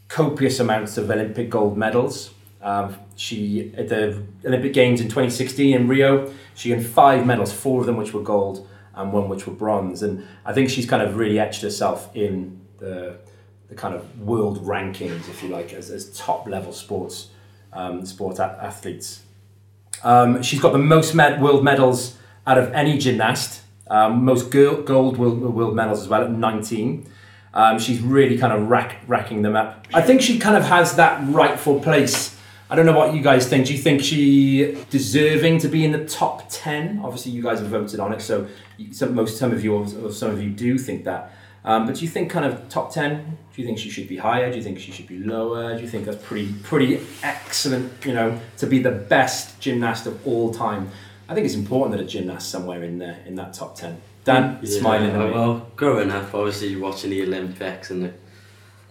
copious 0.07 0.59
amounts 0.59 0.97
of 0.97 1.09
Olympic 1.09 1.49
gold 1.49 1.77
medals. 1.77 2.31
Um, 2.61 2.95
she 3.15 3.73
at 3.77 3.89
the 3.89 4.23
Olympic 4.45 4.73
Games 4.73 5.01
in 5.01 5.07
2016 5.07 5.75
in 5.75 5.87
Rio, 5.87 6.33
she 6.55 6.71
won 6.73 6.83
five 6.83 7.25
medals, 7.25 7.51
four 7.51 7.81
of 7.81 7.85
them 7.85 7.97
which 7.97 8.13
were 8.13 8.21
gold 8.21 8.67
and 8.95 9.11
one 9.11 9.27
which 9.29 9.47
were 9.47 9.53
bronze. 9.53 10.03
And 10.03 10.25
I 10.45 10.53
think 10.53 10.69
she's 10.69 10.85
kind 10.85 11.01
of 11.01 11.17
really 11.17 11.39
etched 11.39 11.61
herself 11.61 12.15
in 12.15 12.61
the, 12.77 13.17
the 13.73 13.81
kind 13.81 13.95
of 13.95 14.19
world 14.19 14.63
rankings, 14.65 15.27
if 15.29 15.41
you 15.41 15.49
like, 15.49 15.73
as, 15.73 15.89
as 15.89 16.15
top 16.15 16.47
level 16.47 16.71
sports 16.71 17.29
um, 17.73 18.05
sport 18.05 18.39
a- 18.39 18.59
athletes. 18.61 19.21
Um, 20.03 20.43
she's 20.43 20.59
got 20.59 20.73
the 20.73 20.79
most 20.79 21.13
med- 21.15 21.41
world 21.41 21.63
medals 21.63 22.17
out 22.45 22.57
of 22.57 22.71
any 22.73 22.97
gymnast, 22.97 23.61
um, 23.89 24.23
most 24.23 24.51
girl- 24.51 24.81
gold 24.81 25.17
world, 25.17 25.39
world 25.41 25.75
medals 25.75 26.01
as 26.01 26.07
well 26.07 26.23
at 26.23 26.31
19. 26.31 27.09
Um, 27.55 27.79
she's 27.79 27.99
really 28.01 28.37
kind 28.37 28.53
of 28.53 28.69
rack, 28.69 28.97
racking 29.07 29.41
them 29.43 29.55
up. 29.55 29.87
I 29.93 30.01
think 30.01 30.21
she 30.21 30.39
kind 30.39 30.57
of 30.57 30.63
has 30.65 30.95
that 30.95 31.23
rightful 31.27 31.79
place. 31.79 32.35
I 32.69 32.75
don't 32.75 32.85
know 32.87 32.97
what 32.97 33.13
you 33.13 33.21
guys 33.21 33.47
think. 33.47 33.67
Do 33.67 33.73
you 33.73 33.79
think 33.79 34.01
she 34.01 34.77
deserving 34.89 35.59
to 35.59 35.67
be 35.67 35.85
in 35.85 35.91
the 35.91 36.05
top 36.05 36.45
ten? 36.49 37.01
Obviously, 37.03 37.31
you 37.31 37.43
guys 37.43 37.59
have 37.59 37.69
voted 37.69 37.99
on 37.99 38.11
it, 38.13 38.21
so 38.21 38.47
some, 38.91 39.13
most 39.13 39.37
some 39.37 39.51
of 39.51 39.63
you 39.63 39.75
or 39.75 40.11
some 40.11 40.31
of 40.31 40.41
you 40.41 40.49
do 40.49 40.77
think 40.77 41.03
that. 41.05 41.31
Um, 41.65 41.85
but 41.85 41.95
do 41.95 42.01
you 42.01 42.09
think 42.09 42.29
kind 42.29 42.45
of 42.45 42.67
top 42.69 42.93
ten? 42.93 43.37
Do 43.53 43.61
you 43.61 43.65
think 43.65 43.79
she 43.79 43.89
should 43.89 44.07
be 44.07 44.17
higher? 44.17 44.49
Do 44.51 44.57
you 44.57 44.63
think 44.63 44.79
she 44.79 44.91
should 44.91 45.07
be 45.07 45.19
lower? 45.19 45.75
Do 45.75 45.81
you 45.81 45.87
think 45.87 46.05
that's 46.05 46.23
pretty 46.23 46.53
pretty 46.63 46.99
excellent? 47.23 48.05
You 48.05 48.13
know, 48.13 48.39
to 48.57 48.67
be 48.67 48.79
the 48.79 48.91
best 48.91 49.59
gymnast 49.59 50.05
of 50.05 50.27
all 50.27 50.53
time. 50.53 50.89
I 51.29 51.33
think 51.33 51.45
it's 51.45 51.55
important 51.55 51.97
that 51.97 52.03
a 52.03 52.07
gymnast 52.07 52.49
somewhere 52.49 52.83
in 52.83 52.97
there 52.97 53.23
in 53.25 53.35
that 53.35 53.53
top 53.53 53.75
ten. 53.77 54.01
Dan, 54.25 54.59
you're 54.61 54.79
smiling 54.79 55.17
me. 55.17 55.31
Well, 55.31 55.69
growing 55.75 56.11
up, 56.11 56.33
obviously 56.33 56.69
you 56.69 56.81
watching 56.81 57.09
the 57.09 57.23
Olympics 57.23 57.91
and 57.91 58.03
the, 58.03 58.13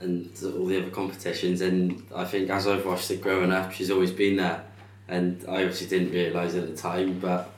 and 0.00 0.30
all 0.44 0.66
the 0.66 0.78
other 0.78 0.90
competitions, 0.90 1.60
and 1.60 2.02
I 2.14 2.24
think 2.24 2.50
as 2.50 2.66
I've 2.66 2.84
watched 2.84 3.10
it 3.10 3.22
growing 3.22 3.52
up, 3.52 3.72
she's 3.72 3.90
always 3.90 4.10
been 4.10 4.36
there, 4.36 4.64
and 5.08 5.44
I 5.48 5.62
obviously 5.62 5.86
didn't 5.86 6.12
realise 6.12 6.54
at 6.54 6.68
the 6.68 6.76
time, 6.76 7.18
but 7.18 7.51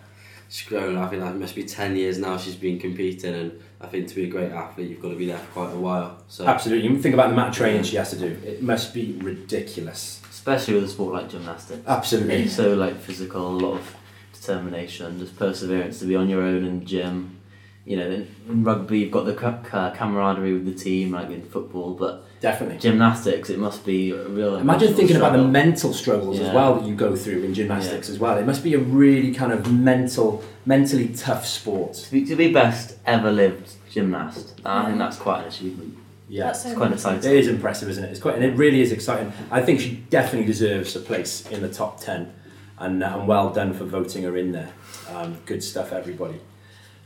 she's 0.49 0.69
grown. 0.69 0.97
I 0.97 1.07
think 1.09 1.23
that 1.23 1.37
must 1.37 1.55
be 1.55 1.65
ten 1.65 1.97
years 1.97 2.19
now 2.19 2.37
she's 2.37 2.57
been 2.57 2.79
competing, 2.79 3.35
and 3.35 3.61
I 3.81 3.87
think 3.87 4.09
to 4.09 4.15
be 4.15 4.25
a 4.25 4.29
great 4.29 4.53
athlete, 4.53 4.91
you've 4.91 5.03
got 5.03 5.11
to 5.11 5.17
be 5.17 5.27
there 5.27 5.39
for 5.39 5.53
quite 5.53 5.73
a 5.73 5.79
while. 5.79 6.19
So 6.29 6.47
Absolutely. 6.47 6.89
You 6.89 6.99
think 6.99 7.15
about 7.15 7.29
the 7.29 7.33
amount 7.35 7.51
of 7.51 7.55
training 7.55 7.83
she 7.83 7.97
has 7.97 8.11
to 8.11 8.17
do. 8.17 8.39
It 8.45 8.63
must 8.63 8.95
be 8.95 9.19
ridiculous. 9.23 10.21
Especially 10.31 10.75
with 10.75 10.85
a 10.85 10.89
sport 10.89 11.15
like 11.15 11.31
gymnastics. 11.31 11.83
Absolutely. 11.87 12.45
It's 12.45 12.55
so 12.55 12.75
like 12.75 13.01
physical, 13.01 13.47
a 13.49 13.59
lot 13.59 13.75
of 13.79 13.97
determination, 14.33 15.19
just 15.19 15.37
perseverance 15.39 15.99
to 16.01 16.05
be 16.07 16.17
on 16.17 16.29
your 16.29 16.43
own 16.43 16.65
in 16.65 16.81
the 16.81 16.85
gym. 16.85 17.39
You 17.87 17.97
know, 17.99 18.11
in, 18.11 18.35
in 18.49 18.65
rugby 18.65 19.01
you've 19.01 19.11
got 19.11 19.27
the 19.27 19.35
ca- 19.35 19.63
ca- 19.63 19.91
camaraderie 19.95 20.53
with 20.55 20.65
the 20.67 20.75
team, 20.75 21.13
like 21.13 21.31
in 21.31 21.43
football, 21.43 21.95
but 21.95 22.25
Definitely. 22.45 22.79
gymnastics 22.79 23.49
it 23.49 23.59
must 23.59 23.87
be 23.87 24.11
a 24.11 24.29
real. 24.29 24.57
Imagine 24.57 24.89
emotional 24.89 24.97
thinking 24.99 25.17
about 25.17 25.33
the 25.33 25.45
mental 25.45 25.95
struggles 25.95 26.41
as 26.41 26.53
well 26.53 26.75
that 26.75 26.87
you 26.87 26.95
go 26.95 27.17
through 27.17 27.43
in 27.43 27.55
gymnastics 27.55 28.11
as 28.11 28.19
well. 28.19 28.37
It 28.37 28.45
must 28.45 28.63
be 28.63 28.75
a 28.75 28.79
really 28.79 29.33
kind 29.33 29.51
of 29.51 29.73
mental, 29.73 30.45
mentally 30.67 31.09
tough 31.09 31.47
sport. 31.47 31.95
To 31.95 32.11
be, 32.11 32.27
to 32.27 32.37
be 32.37 32.53
best 32.53 32.99
ever 33.07 33.33
lived 33.33 33.73
gymnast, 33.91 34.61
I 34.63 34.85
think 34.87 34.99
that's 34.99 35.17
quite 35.17 35.41
an 35.41 35.49
achievement. 35.49 35.97
Yeah, 36.29 36.47
That's 36.47 36.63
so 36.63 36.69
It's 36.69 36.77
quite 36.79 36.93
exciting. 36.93 37.31
It 37.31 37.37
is 37.37 37.49
impressive, 37.49 37.89
isn't 37.89 38.05
it? 38.05 38.11
It's 38.11 38.21
quite, 38.21 38.35
and 38.35 38.45
it 38.45 38.57
really 38.57 38.83
is 38.83 38.93
exciting. 38.93 39.33
I 39.51 39.63
think 39.63 39.81
she 39.81 40.05
definitely 40.11 40.47
deserves 40.47 40.95
a 40.97 41.01
place 41.01 41.47
in 41.49 41.63
the 41.63 41.69
top 41.69 42.01
ten, 42.01 42.33
and, 42.79 43.03
uh, 43.03 43.19
and 43.19 43.27
well 43.27 43.51
done 43.51 43.73
for 43.73 43.85
voting 43.85 44.25
her 44.25 44.37
in 44.37 44.53
there. 44.53 44.71
Um, 45.11 45.39
good 45.47 45.63
stuff, 45.63 45.93
everybody. 45.93 46.41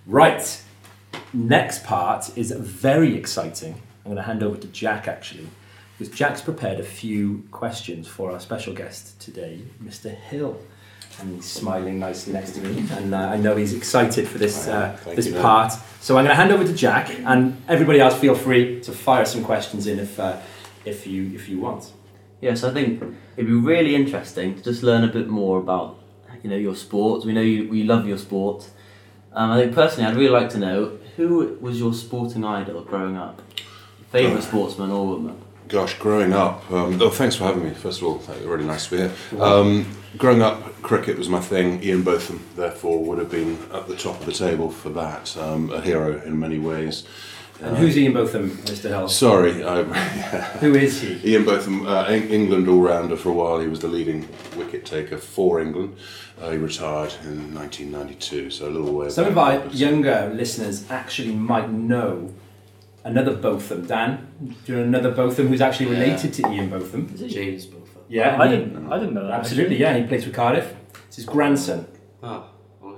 Right, 0.04 0.62
next 1.32 1.84
part 1.84 2.36
is 2.36 2.50
very 2.50 3.16
exciting. 3.16 3.82
I'm 4.08 4.14
going 4.14 4.24
to 4.24 4.26
hand 4.26 4.42
over 4.42 4.56
to 4.56 4.68
Jack 4.68 5.06
actually, 5.06 5.46
because 5.98 6.14
Jack's 6.16 6.40
prepared 6.40 6.80
a 6.80 6.82
few 6.82 7.44
questions 7.50 8.08
for 8.08 8.30
our 8.30 8.40
special 8.40 8.72
guest 8.72 9.20
today, 9.20 9.60
Mr. 9.84 10.08
Hill. 10.08 10.58
And 11.20 11.34
he's 11.34 11.44
smiling 11.44 11.98
nicely 11.98 12.32
next 12.32 12.52
to 12.52 12.62
me, 12.62 12.88
and 12.92 13.14
uh, 13.14 13.18
I 13.18 13.36
know 13.36 13.54
he's 13.54 13.74
excited 13.74 14.26
for 14.26 14.38
this 14.38 14.66
uh, 14.66 14.96
this 15.14 15.26
you, 15.26 15.32
Dan. 15.32 15.42
part. 15.42 15.72
So 16.00 16.16
I'm 16.16 16.24
going 16.24 16.34
to 16.34 16.42
hand 16.42 16.52
over 16.52 16.64
to 16.64 16.72
Jack, 16.72 17.10
and 17.10 17.60
everybody 17.68 18.00
else 18.00 18.18
feel 18.18 18.34
free 18.34 18.80
to 18.80 18.92
fire 18.92 19.26
some 19.26 19.44
questions 19.44 19.86
in 19.86 19.98
if 19.98 20.18
uh, 20.18 20.38
if 20.86 21.06
you 21.06 21.30
if 21.34 21.48
you 21.50 21.58
want. 21.60 21.92
Yes, 22.40 22.64
I 22.64 22.72
think 22.72 23.02
it'd 23.36 23.46
be 23.46 23.52
really 23.52 23.94
interesting 23.94 24.54
to 24.54 24.62
just 24.62 24.82
learn 24.82 25.04
a 25.04 25.12
bit 25.12 25.28
more 25.28 25.58
about 25.58 25.98
you 26.42 26.48
know 26.48 26.56
your 26.56 26.76
sport. 26.76 27.26
We 27.26 27.34
know 27.34 27.42
you 27.42 27.68
we 27.68 27.82
love 27.82 28.06
your 28.06 28.18
sport. 28.18 28.70
Um, 29.34 29.50
I 29.50 29.60
think 29.60 29.74
personally, 29.74 30.08
I'd 30.08 30.16
really 30.16 30.30
like 30.40 30.48
to 30.50 30.58
know 30.58 30.98
who 31.16 31.58
was 31.60 31.80
your 31.80 31.92
sporting 31.92 32.44
idol 32.44 32.80
growing 32.82 33.16
up, 33.16 33.42
favorite 34.10 34.42
sportsman 34.42 34.90
or 34.90 35.06
woman. 35.06 35.36
Gosh, 35.68 35.98
growing 35.98 36.32
up, 36.32 36.70
um, 36.70 36.98
oh, 37.02 37.10
thanks 37.10 37.36
for 37.36 37.44
having 37.44 37.62
me. 37.64 37.74
First 37.74 38.00
of 38.00 38.06
all, 38.06 38.18
thank- 38.18 38.42
really 38.46 38.64
nice 38.64 38.86
to 38.86 38.90
be 38.92 38.96
here. 38.96 39.42
Um, 39.42 39.86
growing 40.16 40.40
up, 40.40 40.80
cricket 40.80 41.18
was 41.18 41.28
my 41.28 41.40
thing. 41.40 41.82
Ian 41.82 42.02
Botham, 42.02 42.42
therefore, 42.56 43.04
would 43.04 43.18
have 43.18 43.30
been 43.30 43.58
at 43.74 43.86
the 43.86 43.94
top 43.94 44.18
of 44.20 44.24
the 44.26 44.32
table 44.32 44.70
for 44.70 44.88
that. 44.90 45.36
Um, 45.36 45.70
a 45.70 45.82
hero 45.82 46.22
in 46.24 46.38
many 46.40 46.58
ways. 46.58 47.04
And 47.60 47.76
who's 47.76 47.98
Ian 47.98 48.12
Botham, 48.14 48.50
Mr. 48.58 48.88
Hill? 48.88 49.08
Sorry, 49.08 49.62
I, 49.64 49.82
Who 50.60 50.74
is 50.74 51.02
he? 51.02 51.32
Ian 51.32 51.44
Botham, 51.44 51.86
uh, 51.86 52.04
Eng- 52.04 52.30
England 52.30 52.68
all-rounder 52.68 53.16
for 53.16 53.30
a 53.30 53.32
while. 53.32 53.58
He 53.60 53.66
was 53.66 53.80
the 53.80 53.88
leading 53.88 54.28
wicket 54.56 54.86
taker 54.86 55.18
for 55.18 55.60
England. 55.60 55.96
Uh, 56.40 56.50
he 56.52 56.56
retired 56.56 57.12
in 57.24 57.52
1992, 57.54 58.50
so 58.50 58.68
a 58.68 58.70
little 58.70 58.94
way. 58.94 59.10
Some 59.10 59.26
of 59.26 59.36
our 59.36 59.66
younger 59.66 60.30
listeners 60.34 60.88
actually 60.88 61.32
might 61.34 61.68
know 61.70 62.32
another 63.04 63.34
Botham. 63.34 63.86
Dan, 63.86 64.28
do 64.64 64.72
you 64.72 64.78
know 64.78 64.84
another 64.84 65.10
Botham 65.10 65.48
who's 65.48 65.60
actually 65.60 65.86
related 65.86 66.32
to 66.34 66.48
Ian 66.50 66.68
Botham? 66.70 67.14
James 67.28 67.66
Botham. 67.66 67.84
Yeah, 68.08 68.40
I 68.40 68.48
he- 68.48 68.56
didn't. 68.56 68.92
I 68.92 68.98
didn't 68.98 69.14
know 69.14 69.24
that. 69.26 69.40
Absolutely, 69.40 69.76
yeah. 69.78 69.96
He 69.96 70.06
plays 70.06 70.24
for 70.24 70.30
Cardiff. 70.30 70.74
It's 71.06 71.16
his 71.16 71.24
grandson. 71.26 71.86
Oh, 72.22 72.46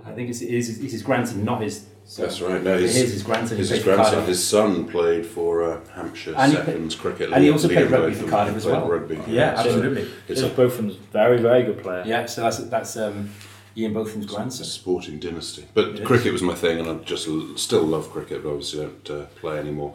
I 0.04 0.12
think 0.12 0.30
it's, 0.30 0.40
it's, 0.40 0.68
it's 0.68 0.92
his 0.92 1.02
grandson, 1.02 1.44
not 1.44 1.62
his. 1.62 1.86
So 2.04 2.22
That's 2.22 2.40
right. 2.40 2.60
No, 2.62 2.76
his, 2.76 2.94
his 2.94 3.22
grandson. 3.22 3.56
his, 3.58 3.68
his 3.70 3.84
grandson. 3.84 4.06
Cardiff. 4.14 4.26
His 4.28 4.44
son 4.44 4.88
played 4.88 5.24
for 5.24 5.62
uh, 5.62 5.80
Hampshire 5.90 6.34
And 6.36 6.50
he 6.50 6.56
played- 6.56 6.66
Sevens 6.66 6.94
cricket. 6.96 7.32
and 7.32 7.44
he 7.44 7.50
Liam- 7.50 7.52
also 7.52 7.68
played 7.68 7.86
Liam 7.86 7.92
rugby 7.92 8.14
for 8.14 8.28
Cardiff 8.28 8.56
as 8.56 8.66
well. 8.66 8.88
Rugby. 8.88 9.20
Yeah, 9.28 9.54
so 9.54 9.60
absolutely. 9.68 10.08
It's 10.26 10.40
James 10.40 10.52
a 10.52 10.56
Botham's 10.56 10.94
very, 10.96 11.38
very 11.38 11.62
good 11.62 11.82
player. 11.82 12.02
Yeah, 12.06 12.26
so 12.26 12.42
that's 12.42 12.58
that's 12.58 12.96
um, 12.96 13.30
Ian 13.80 13.94
Botham's 13.94 14.26
grandson. 14.26 14.66
sporting 14.66 15.18
dynasty. 15.18 15.64
But 15.74 15.88
It 15.88 16.00
is. 16.00 16.06
cricket 16.06 16.32
was 16.32 16.42
my 16.42 16.54
thing, 16.54 16.78
and 16.78 16.88
I 16.88 16.94
just 17.04 17.26
l- 17.28 17.56
still 17.56 17.82
love 17.82 18.10
cricket. 18.10 18.42
But 18.42 18.50
obviously, 18.50 18.80
don't 18.80 19.10
uh, 19.10 19.24
play 19.36 19.58
anymore. 19.58 19.94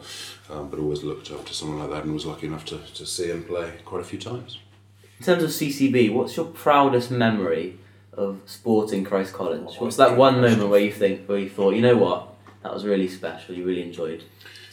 Um, 0.50 0.68
but 0.70 0.78
always 0.78 1.02
looked 1.02 1.30
up 1.30 1.44
to 1.46 1.54
someone 1.54 1.78
like 1.78 1.90
that, 1.90 2.04
and 2.04 2.12
was 2.14 2.26
lucky 2.26 2.46
enough 2.46 2.64
to, 2.66 2.78
to 2.78 3.06
see 3.06 3.28
him 3.30 3.44
play 3.44 3.72
quite 3.84 4.00
a 4.00 4.04
few 4.04 4.18
times. 4.18 4.58
In 5.18 5.24
terms 5.24 5.42
of 5.42 5.50
CCB, 5.50 6.12
what's 6.12 6.36
your 6.36 6.46
proudest 6.46 7.10
memory 7.10 7.78
of 8.12 8.40
sporting 8.46 9.04
Christ 9.04 9.32
College? 9.32 9.76
What's 9.78 9.96
that 9.96 10.16
one 10.16 10.40
moment 10.40 10.68
where 10.68 10.80
you 10.80 10.92
think, 10.92 11.26
where 11.26 11.38
you 11.38 11.48
thought, 11.48 11.74
you 11.74 11.82
know 11.82 11.96
what, 11.96 12.28
that 12.62 12.72
was 12.74 12.84
really 12.84 13.08
special. 13.08 13.54
You 13.54 13.64
really 13.64 13.82
enjoyed 13.82 14.24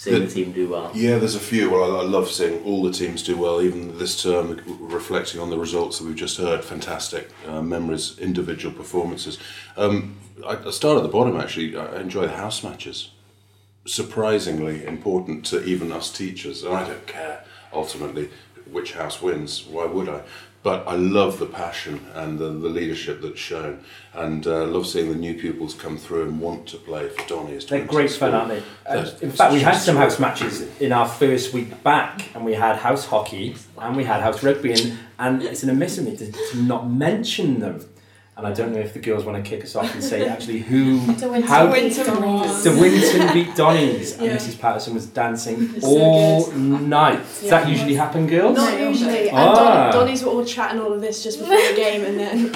seeing 0.03 0.19
the, 0.21 0.25
The- 0.27 0.33
team 0.33 0.51
do 0.51 0.69
well. 0.69 0.91
Yeah, 0.93 1.17
there's 1.17 1.35
a 1.35 1.39
few. 1.39 1.69
Well, 1.69 1.95
I, 1.97 1.99
I 2.01 2.03
love 2.03 2.29
seeing 2.29 2.61
all 2.63 2.83
the 2.83 2.91
teams 2.91 3.23
do 3.23 3.37
well, 3.37 3.61
even 3.61 3.97
this 3.97 4.21
term, 4.21 4.59
reflecting 4.79 5.39
on 5.39 5.49
the 5.49 5.57
results 5.57 5.99
that 5.99 6.05
we've 6.05 6.15
just 6.15 6.37
heard. 6.37 6.63
Fantastic 6.63 7.29
uh, 7.47 7.61
memories, 7.61 8.17
individual 8.19 8.73
performances. 8.75 9.39
Um, 9.77 10.17
I, 10.45 10.57
I 10.57 10.71
start 10.71 10.97
at 10.97 11.03
the 11.03 11.09
bottom, 11.09 11.37
actually. 11.39 11.77
I 11.77 12.01
enjoy 12.01 12.27
the 12.27 12.35
house 12.35 12.63
matches. 12.63 13.11
Surprisingly 13.85 14.85
important 14.85 15.45
to 15.47 15.63
even 15.63 15.91
us 15.91 16.11
teachers. 16.11 16.63
And 16.63 16.73
I 16.75 16.87
don't 16.87 17.05
care, 17.07 17.43
ultimately, 17.71 18.29
which 18.71 18.93
house 18.93 19.21
wins. 19.21 19.65
Why 19.65 19.85
would 19.85 20.09
I? 20.09 20.21
But 20.63 20.87
I 20.87 20.95
love 20.95 21.39
the 21.39 21.45
passion 21.45 22.05
and 22.13 22.39
the, 22.39 22.45
the 22.45 22.69
leadership 22.69 23.21
that's 23.21 23.39
shown, 23.39 23.83
and 24.13 24.47
uh, 24.47 24.65
love 24.65 24.87
seeing 24.87 25.09
the 25.09 25.17
new 25.17 25.35
pupils 25.35 25.73
come 25.73 25.97
through 25.97 26.23
and 26.23 26.39
want 26.39 26.67
to 26.67 26.77
play 26.77 27.09
for 27.09 27.27
Donny. 27.27 27.57
as 27.57 27.65
They're 27.65 27.85
great 27.85 28.09
fun, 28.09 28.31
school. 28.31 28.33
aren't 28.33 28.49
they? 28.49 28.63
Uh, 28.89 29.11
in 29.21 29.31
fact, 29.31 29.53
we 29.53 29.59
had 29.59 29.77
some 29.77 29.97
house 29.97 30.19
matches 30.19 30.61
in 30.79 30.91
our 30.93 31.07
first 31.07 31.53
week 31.53 31.83
back, 31.83 32.33
and 32.33 32.45
we 32.45 32.53
had 32.53 32.77
house 32.77 33.05
hockey 33.05 33.55
and 33.77 33.97
we 33.97 34.05
had 34.05 34.21
house 34.21 34.41
rugby, 34.41 34.71
and, 34.71 34.97
and 35.19 35.43
it's 35.43 35.63
an 35.63 35.69
of 35.69 36.17
to, 36.17 36.31
to 36.31 36.57
not 36.63 36.89
mention 36.89 37.59
them. 37.59 37.85
And 38.35 38.47
I 38.47 38.51
don't 38.51 38.73
know 38.73 38.79
if 38.79 38.93
the 38.93 38.99
girls 38.99 39.25
want 39.25 39.43
to 39.43 39.47
kick 39.47 39.63
us 39.63 39.75
off 39.75 39.93
and 39.93 40.03
say 40.03 40.27
actually 40.33 40.57
who, 40.59 40.99
To 41.17 41.27
Winton 41.29 41.43
how 41.43 41.71
beat 41.71 41.93
to 41.93 42.01
Donnies. 42.03 42.81
Winton 42.81 43.31
beat 43.33 43.49
Donnies, 43.49 44.17
and 44.17 44.25
Yeah. 44.25 44.37
Mrs. 44.37 44.59
Patterson 44.59 44.95
was 44.95 45.05
dancing 45.05 45.69
It's 45.75 45.85
all 45.85 46.45
good. 46.45 46.57
night. 46.57 47.19
Does 47.19 47.49
that 47.51 47.69
usually 47.69 47.93
happen, 47.93 48.25
girls? 48.25 48.57
Not 48.57 48.79
usually. 48.79 49.29
And 49.29 49.37
Ah. 49.37 49.91
Don, 49.91 50.07
Donnies 50.07 50.23
were 50.23 50.31
all 50.31 50.43
chatting 50.45 50.81
all 50.81 50.91
of 50.93 50.99
this 50.99 51.21
just 51.21 51.37
before 51.39 51.55
the 51.55 51.73
game, 51.75 52.03
and 52.05 52.19
then 52.19 52.37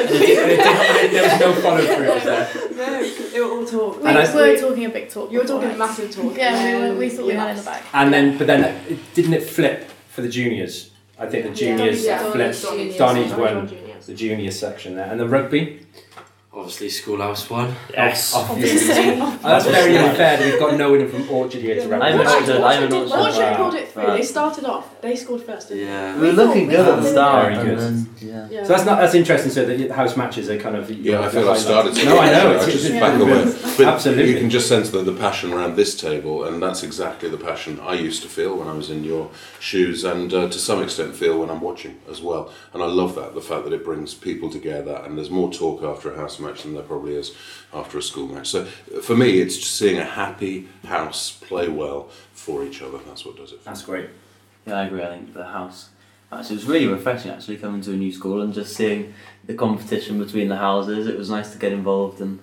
And 0.00 0.08
it 0.14 0.18
did- 0.26 0.60
it 0.60 1.10
there 1.12 1.22
was 1.30 1.40
no 1.40 1.52
follow 1.60 1.82
through, 1.84 2.14
was 2.14 2.22
there? 2.24 2.48
no, 2.74 3.10
they 3.32 3.40
were 3.40 3.50
all 3.50 3.66
talk. 3.66 4.02
We 4.02 4.08
And 4.08 4.16
I- 4.18 4.34
were 4.34 4.56
talking 4.58 4.84
a 4.86 4.88
big 4.88 5.10
talk. 5.10 5.30
You 5.30 5.40
were 5.40 5.46
talking 5.46 5.70
a 5.70 5.76
massive 5.76 6.10
talk. 6.10 6.34
Yeah, 6.36 6.54
and 6.56 6.82
we, 6.84 6.90
were, 6.90 6.96
we 7.00 7.08
thought 7.10 7.26
we 7.26 7.32
yeah. 7.34 7.40
had 7.40 7.50
in 7.50 7.56
the 7.58 7.62
back. 7.64 7.82
And 7.92 8.12
then, 8.14 8.38
but 8.38 8.46
then, 8.46 8.64
it, 8.88 8.98
didn't 9.14 9.34
it 9.34 9.42
flip 9.42 9.90
for 10.08 10.22
the 10.22 10.28
juniors? 10.30 10.90
I 11.18 11.26
think 11.26 11.44
the 11.44 11.50
juniors 11.54 12.02
Yeah. 12.02 12.30
flipped. 12.32 12.62
Donnies, 12.62 12.94
Donnies 12.96 13.28
Donnies 13.28 13.38
won 13.38 13.68
the 14.06 14.14
junior 14.14 14.50
section 14.50 14.96
there, 14.96 15.10
and 15.10 15.20
the 15.20 15.28
rugby. 15.28 15.86
Obviously, 16.52 16.88
Schoolhouse 16.88 17.48
one. 17.48 17.72
Yes. 17.92 18.34
Obviously. 18.50 19.14
That's 19.14 19.66
very 19.66 19.96
unfair 19.96 20.36
that 20.36 20.44
we've 20.44 20.58
got 20.58 20.76
no 20.76 20.90
one 20.90 21.08
from 21.08 21.30
Orchard 21.30 21.62
here 21.62 21.76
to 21.76 21.88
Yeah. 21.88 21.98
I'm 22.00 22.18
an 22.20 22.26
represent. 22.26 22.60
Orchard, 22.60 22.64
I'm 22.64 22.82
an 22.82 22.92
Orchard, 22.92 23.12
Orchard. 23.12 23.20
Orchard 23.20 23.56
pulled 23.56 23.74
it 23.74 23.88
through. 23.92 24.02
Wow. 24.02 24.16
They 24.16 24.22
started 24.24 24.64
off. 24.64 25.00
They 25.00 25.14
scored 25.14 25.42
first. 25.42 25.68
didn't 25.68 25.84
they? 25.86 25.92
Yeah. 25.92 26.20
We 26.20 26.26
were 26.26 26.32
looking 26.32 26.66
good 26.68 26.88
at 26.88 27.02
the 27.02 27.08
start. 27.08 27.54
Very 27.54 27.54
and 27.54 27.68
good. 27.68 27.78
then, 27.78 28.14
yeah. 28.18 28.48
Yeah. 28.50 28.62
So 28.64 28.68
that's 28.72 28.84
not 28.84 28.98
that's 28.98 29.14
interesting. 29.14 29.52
So 29.52 29.64
the 29.64 29.94
house 29.94 30.16
matches 30.16 30.50
are 30.50 30.58
kind 30.58 30.74
of 30.74 30.90
Yeah, 30.90 31.20
I 31.20 31.28
feel 31.28 31.48
I 31.48 31.56
started. 31.56 31.94
No, 32.04 32.18
I 32.18 32.32
know. 32.32 32.58
I 32.58 32.64
just 32.64 32.84
it's, 32.84 32.88
back 32.88 33.20
away. 33.20 33.44
But 33.78 33.86
Absolutely. 33.86 34.32
you 34.32 34.38
can 34.40 34.50
just 34.50 34.66
sense 34.66 34.90
the, 34.90 35.02
the 35.02 35.14
passion 35.14 35.52
around 35.52 35.76
this 35.76 35.96
table, 35.96 36.42
and 36.42 36.60
that's 36.60 36.82
exactly 36.82 37.28
the 37.28 37.38
passion 37.38 37.78
I 37.78 37.94
used 37.94 38.22
to 38.22 38.28
feel 38.28 38.56
when 38.56 38.66
I 38.66 38.72
was 38.72 38.90
in 38.90 39.04
your 39.04 39.30
shoes, 39.60 40.02
and 40.02 40.34
uh, 40.34 40.48
to 40.48 40.58
some 40.58 40.82
extent 40.82 41.14
feel 41.14 41.38
when 41.38 41.48
I'm 41.48 41.60
watching 41.60 42.00
as 42.10 42.20
well. 42.20 42.52
And 42.74 42.82
I 42.82 42.86
love 42.86 43.14
that 43.14 43.34
the 43.34 43.40
fact 43.40 43.62
that 43.64 43.72
it 43.72 43.84
brings 43.84 44.14
people 44.14 44.50
together, 44.50 45.00
and 45.04 45.16
there's 45.16 45.30
more 45.30 45.52
talk 45.52 45.84
after 45.84 46.12
a 46.12 46.16
house 46.16 46.39
match 46.40 46.62
than 46.62 46.74
there 46.74 46.82
probably 46.82 47.14
is 47.14 47.34
after 47.72 47.98
a 47.98 48.02
school 48.02 48.26
match. 48.28 48.48
So 48.48 48.64
for 48.64 49.16
me, 49.16 49.40
it's 49.40 49.56
just 49.56 49.76
seeing 49.76 49.98
a 49.98 50.04
happy 50.04 50.68
house 50.86 51.30
play 51.32 51.68
well 51.68 52.08
for 52.32 52.64
each 52.64 52.82
other. 52.82 52.98
That's 53.06 53.24
what 53.24 53.36
does 53.36 53.52
it. 53.52 53.58
For 53.60 53.64
That's 53.70 53.82
great. 53.82 54.08
Yeah, 54.66 54.74
I 54.74 54.86
agree. 54.86 55.02
I 55.02 55.08
think 55.08 55.32
the 55.34 55.44
house 55.44 55.88
actually 56.32 56.56
it 56.56 56.58
was 56.60 56.66
really 56.66 56.86
refreshing. 56.86 57.30
Actually, 57.30 57.56
coming 57.58 57.80
to 57.82 57.92
a 57.92 57.96
new 57.96 58.12
school 58.12 58.40
and 58.42 58.52
just 58.54 58.74
seeing 58.76 59.12
the 59.46 59.54
competition 59.54 60.18
between 60.22 60.48
the 60.48 60.56
houses. 60.56 61.06
It 61.06 61.16
was 61.18 61.30
nice 61.30 61.52
to 61.52 61.58
get 61.58 61.72
involved 61.72 62.20
and 62.20 62.38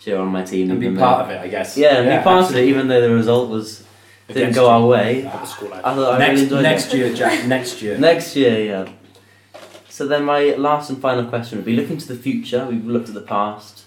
cheer 0.00 0.18
on 0.18 0.28
my 0.28 0.42
team 0.44 0.70
And 0.70 0.80
be 0.80 0.86
part 0.96 0.98
though- 1.18 1.24
of 1.24 1.30
it, 1.30 1.40
I 1.40 1.48
guess. 1.48 1.76
Yeah, 1.76 1.98
and 2.00 2.08
be 2.20 2.22
part 2.24 2.50
of 2.50 2.56
it, 2.56 2.64
even 2.68 2.88
though 2.88 3.00
the 3.00 3.10
result 3.14 3.50
was 3.50 3.84
didn't 4.28 4.54
go 4.54 4.68
our 4.68 4.84
way. 4.86 5.24
At 5.24 5.44
school 5.48 5.72
I 5.72 5.80
thought 5.80 6.14
I 6.14 6.18
next 6.18 6.30
really 6.30 6.42
enjoyed 6.44 6.62
next 6.62 6.86
it. 6.94 6.98
year, 6.98 7.14
Jack. 7.14 7.46
Next 7.46 7.82
year. 7.82 7.98
Next 7.98 8.36
year, 8.36 8.64
yeah. 8.64 8.88
So 9.98 10.06
then, 10.06 10.26
my 10.26 10.54
last 10.54 10.90
and 10.90 11.02
final 11.02 11.24
question 11.24 11.58
would 11.58 11.64
be: 11.64 11.74
looking 11.74 11.98
to 11.98 12.06
the 12.06 12.14
future, 12.14 12.64
we've 12.64 12.86
looked 12.86 13.08
at 13.08 13.16
the 13.16 13.20
past. 13.20 13.82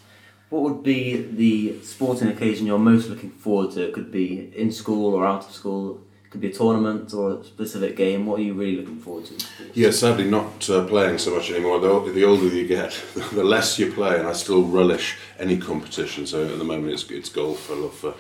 What 0.49 0.63
would 0.63 0.83
be 0.83 1.21
the 1.21 1.81
sporting 1.83 2.27
occasion 2.27 2.67
you're 2.67 2.77
most 2.77 3.07
looking 3.07 3.29
forward 3.29 3.71
to? 3.75 3.87
It 3.87 3.93
could 3.93 4.11
be 4.11 4.51
in 4.53 4.73
school 4.73 5.15
or 5.15 5.25
out 5.25 5.45
of 5.45 5.53
school. 5.53 6.01
It 6.25 6.31
could 6.31 6.41
be 6.41 6.49
a 6.49 6.53
tournament 6.53 7.13
or 7.13 7.39
a 7.39 7.43
specific 7.45 7.95
game. 7.95 8.25
What 8.25 8.41
are 8.41 8.43
you 8.43 8.53
really 8.55 8.75
looking 8.75 8.99
forward 8.99 9.27
to? 9.27 9.35
Yeah, 9.73 9.91
sadly 9.91 10.29
not 10.29 10.69
uh, 10.69 10.85
playing 10.85 11.17
so 11.17 11.33
much 11.33 11.49
anymore. 11.49 11.79
The, 11.79 12.11
the 12.11 12.25
older 12.25 12.47
you 12.47 12.67
get, 12.67 12.91
the 13.31 13.45
less 13.45 13.79
you 13.79 13.93
play, 13.93 14.19
and 14.19 14.27
I 14.27 14.33
still 14.33 14.63
relish 14.63 15.17
any 15.39 15.57
competition. 15.57 16.27
So 16.27 16.43
at 16.43 16.57
the 16.57 16.65
moment, 16.65 16.91
it's, 16.91 17.09
it's 17.09 17.29
golf. 17.29 17.71
I 17.71 17.75
love 17.75 18.03
uh, 18.03 18.11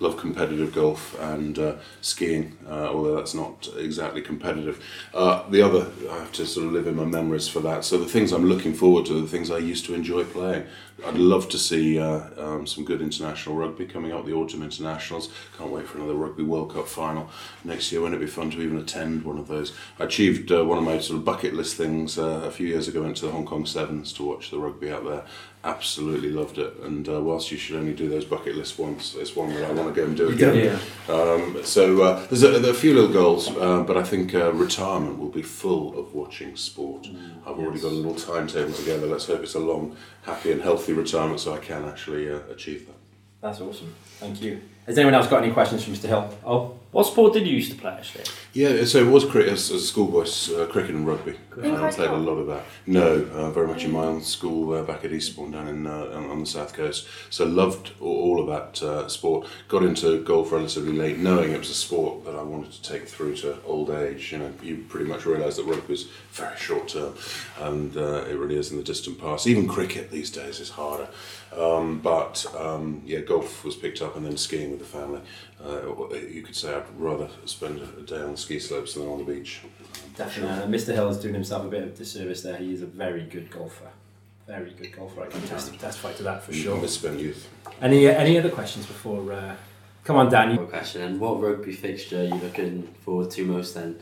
love 0.00 0.16
competitive 0.16 0.74
golf 0.74 1.18
and 1.20 1.58
uh, 1.58 1.74
skiing, 2.00 2.56
uh, 2.68 2.88
although 2.92 3.16
that's 3.16 3.34
not 3.34 3.68
exactly 3.76 4.22
competitive. 4.22 4.82
Uh, 5.12 5.48
the 5.50 5.62
other, 5.62 5.90
I 6.10 6.18
have 6.18 6.32
to 6.32 6.46
sort 6.46 6.66
of 6.66 6.72
live 6.72 6.86
in 6.86 6.96
my 6.96 7.04
memories 7.04 7.48
for 7.48 7.60
that. 7.60 7.84
So 7.84 7.98
the 7.98 8.06
things 8.06 8.32
I'm 8.32 8.46
looking 8.46 8.74
forward 8.74 9.06
to, 9.06 9.20
the 9.20 9.28
things 9.28 9.50
I 9.50 9.58
used 9.58 9.84
to 9.86 9.94
enjoy 9.94 10.24
playing. 10.24 10.66
I'd 11.06 11.14
love 11.14 11.48
to 11.50 11.58
see 11.58 12.00
uh, 12.00 12.22
um, 12.38 12.66
some 12.66 12.84
good 12.84 13.00
international 13.00 13.54
rugby 13.54 13.86
coming 13.86 14.12
up, 14.12 14.26
the 14.26 14.32
autumn 14.32 14.64
internationals. 14.64 15.30
Can't 15.56 15.70
wait 15.70 15.86
for 15.86 15.98
another 15.98 16.14
Rugby 16.14 16.42
World 16.42 16.74
Cup 16.74 16.88
final 16.88 17.30
next 17.62 17.92
year. 17.92 18.00
Wouldn't 18.00 18.20
it 18.20 18.24
be 18.24 18.30
fun 18.30 18.50
to 18.50 18.60
even 18.60 18.78
attend 18.78 19.24
one 19.24 19.38
of 19.38 19.46
those? 19.46 19.72
I 20.00 20.04
achieved 20.04 20.50
uh, 20.50 20.64
one 20.64 20.78
of 20.78 20.84
my 20.84 20.98
sort 20.98 21.18
of 21.18 21.24
bucket 21.24 21.54
list 21.54 21.76
things 21.76 22.18
uh, 22.18 22.42
a 22.44 22.50
few 22.50 22.66
years 22.66 22.88
ago. 22.88 23.02
Went 23.02 23.16
to 23.18 23.26
the 23.26 23.32
Hong 23.32 23.46
Kong 23.46 23.64
Sevens 23.64 24.12
to 24.14 24.24
watch 24.24 24.50
the 24.50 24.58
rugby 24.58 24.90
out 24.90 25.04
there. 25.04 25.24
Absolutely 25.64 26.30
loved 26.30 26.58
it. 26.58 26.72
And 26.82 27.08
uh, 27.08 27.20
whilst 27.20 27.50
you 27.50 27.58
should 27.58 27.76
only 27.76 27.92
do 27.92 28.08
those 28.08 28.24
bucket 28.24 28.54
lists 28.56 28.78
once, 28.78 29.14
it's 29.16 29.34
one 29.34 29.52
that 29.54 29.64
I 29.64 29.72
want 29.72 29.92
to 29.92 30.00
go 30.00 30.06
and 30.06 30.16
do 30.16 30.28
again. 30.28 30.54
Yeah. 31.08 31.14
Um, 31.14 31.64
so 31.64 32.02
uh, 32.02 32.26
there's 32.26 32.44
a, 32.44 32.60
there 32.60 32.70
are 32.70 32.74
a 32.74 32.78
few 32.78 32.94
little 32.94 33.12
goals, 33.12 33.48
uh, 33.48 33.82
but 33.82 33.96
I 33.96 34.04
think 34.04 34.34
uh, 34.34 34.52
retirement 34.52 35.18
will 35.18 35.30
be 35.30 35.42
full 35.42 35.98
of 35.98 36.14
watching 36.14 36.56
sport. 36.56 37.08
I've 37.44 37.58
already 37.58 37.80
got 37.80 37.90
a 37.90 37.94
little 37.94 38.14
timetable 38.14 38.72
together. 38.72 39.06
Let's 39.06 39.26
hope 39.26 39.42
it's 39.42 39.54
a 39.54 39.58
long, 39.58 39.96
happy, 40.22 40.52
and 40.52 40.62
healthy 40.62 40.92
retirement, 40.92 41.40
so 41.40 41.54
I 41.54 41.58
can 41.58 41.84
actually 41.84 42.30
uh, 42.30 42.38
achieve 42.50 42.86
that. 42.86 42.96
That's 43.40 43.60
awesome. 43.60 43.94
Thank 44.18 44.40
you. 44.40 44.60
Has 44.88 44.96
anyone 44.96 45.12
else 45.12 45.26
got 45.26 45.44
any 45.44 45.52
questions 45.52 45.84
for 45.84 45.90
Mr. 45.90 46.08
Hill? 46.08 46.34
Oh, 46.46 46.74
What 46.92 47.04
sport 47.04 47.34
did 47.34 47.46
you 47.46 47.54
used 47.54 47.70
to 47.70 47.76
play 47.76 47.92
actually? 47.92 48.24
Yeah, 48.54 48.86
so 48.86 48.98
it 49.00 49.06
was 49.12 49.26
cricket 49.26 49.52
as, 49.52 49.70
as 49.70 49.82
a 49.82 49.86
schoolboy, 49.86 50.22
uh, 50.22 50.66
cricket 50.66 50.94
and 50.94 51.06
rugby. 51.06 51.36
I 51.62 51.76
Christ 51.76 51.98
played 51.98 52.08
a 52.08 52.16
lot 52.16 52.38
of 52.38 52.46
that. 52.46 52.64
No, 52.86 53.26
uh, 53.34 53.50
very 53.50 53.66
much 53.66 53.84
in 53.84 53.92
my 53.92 54.04
own 54.04 54.22
school 54.22 54.72
uh, 54.72 54.82
back 54.84 55.04
at 55.04 55.12
Eastbourne 55.12 55.50
down 55.50 55.68
in 55.68 55.86
uh, 55.86 56.10
on, 56.14 56.30
on 56.30 56.40
the 56.40 56.46
south 56.46 56.72
coast. 56.72 57.06
So 57.28 57.44
loved 57.44 57.90
all, 58.00 58.38
all 58.38 58.40
of 58.40 58.46
that 58.46 58.82
uh, 58.82 59.08
sport. 59.08 59.46
Got 59.68 59.82
into 59.82 60.24
golf 60.24 60.50
relatively 60.50 60.94
late, 60.96 61.18
knowing 61.18 61.52
it 61.52 61.58
was 61.58 61.68
a 61.68 61.74
sport 61.74 62.24
that 62.24 62.34
I 62.34 62.42
wanted 62.42 62.72
to 62.72 62.82
take 62.82 63.06
through 63.06 63.36
to 63.36 63.58
old 63.66 63.90
age. 63.90 64.32
You 64.32 64.38
know, 64.38 64.52
you 64.62 64.86
pretty 64.88 65.04
much 65.06 65.26
realise 65.26 65.56
that 65.56 65.64
rugby 65.64 65.92
is 65.92 66.08
very 66.32 66.56
short 66.56 66.88
term, 66.88 67.12
and 67.60 67.94
uh, 67.98 68.24
it 68.24 68.38
really 68.38 68.56
is 68.56 68.70
in 68.70 68.78
the 68.78 68.82
distant 68.82 69.20
past. 69.20 69.46
Even 69.46 69.68
cricket 69.68 70.10
these 70.10 70.30
days 70.30 70.58
is 70.58 70.70
harder. 70.70 71.08
Um, 71.56 72.00
but 72.00 72.44
um, 72.56 73.02
yeah, 73.04 73.20
golf 73.20 73.64
was 73.64 73.74
picked 73.76 74.02
up, 74.02 74.16
and 74.16 74.24
then 74.26 74.36
skiing 74.36 74.70
with 74.70 74.80
the 74.80 74.86
family. 74.86 75.20
Uh, 75.64 76.14
you 76.14 76.42
could 76.42 76.54
say 76.54 76.74
I'd 76.74 76.84
rather 76.96 77.28
spend 77.46 77.80
a 77.80 78.02
day 78.02 78.20
on 78.20 78.32
the 78.32 78.36
ski 78.36 78.58
slopes 78.58 78.94
than 78.94 79.06
on 79.08 79.18
the 79.24 79.32
beach. 79.32 79.60
definitely. 80.16 80.50
Uh, 80.62 80.66
Mr. 80.66 80.92
Hill 80.94 81.08
is 81.08 81.18
doing 81.18 81.34
himself 81.34 81.64
a 81.64 81.68
bit 81.68 81.82
of 81.82 81.96
disservice 81.96 82.42
there. 82.42 82.56
He 82.56 82.72
is 82.72 82.82
a 82.82 82.86
very 82.86 83.22
good 83.24 83.50
golfer. 83.50 83.88
Very 84.46 84.70
good 84.72 84.92
golfer. 84.96 85.22
I 85.22 85.26
can 85.26 85.42
test- 85.42 85.78
testify 85.78 86.12
to 86.14 86.22
that 86.24 86.42
for 86.42 86.52
sure. 86.52 86.80
Misspent 86.80 87.18
youth. 87.20 87.48
Any 87.82 88.08
uh, 88.08 88.12
any 88.12 88.38
other 88.38 88.50
questions 88.50 88.86
before? 88.86 89.32
Uh, 89.32 89.56
come 90.04 90.16
on, 90.16 90.30
Dan. 90.30 90.56
One 90.56 90.68
question, 90.68 91.02
and 91.02 91.18
what 91.20 91.40
rugby 91.40 91.72
fixture 91.72 92.20
are 92.20 92.24
you 92.24 92.34
looking 92.34 92.82
forward 93.04 93.30
to 93.32 93.44
most 93.44 93.74
then? 93.74 93.98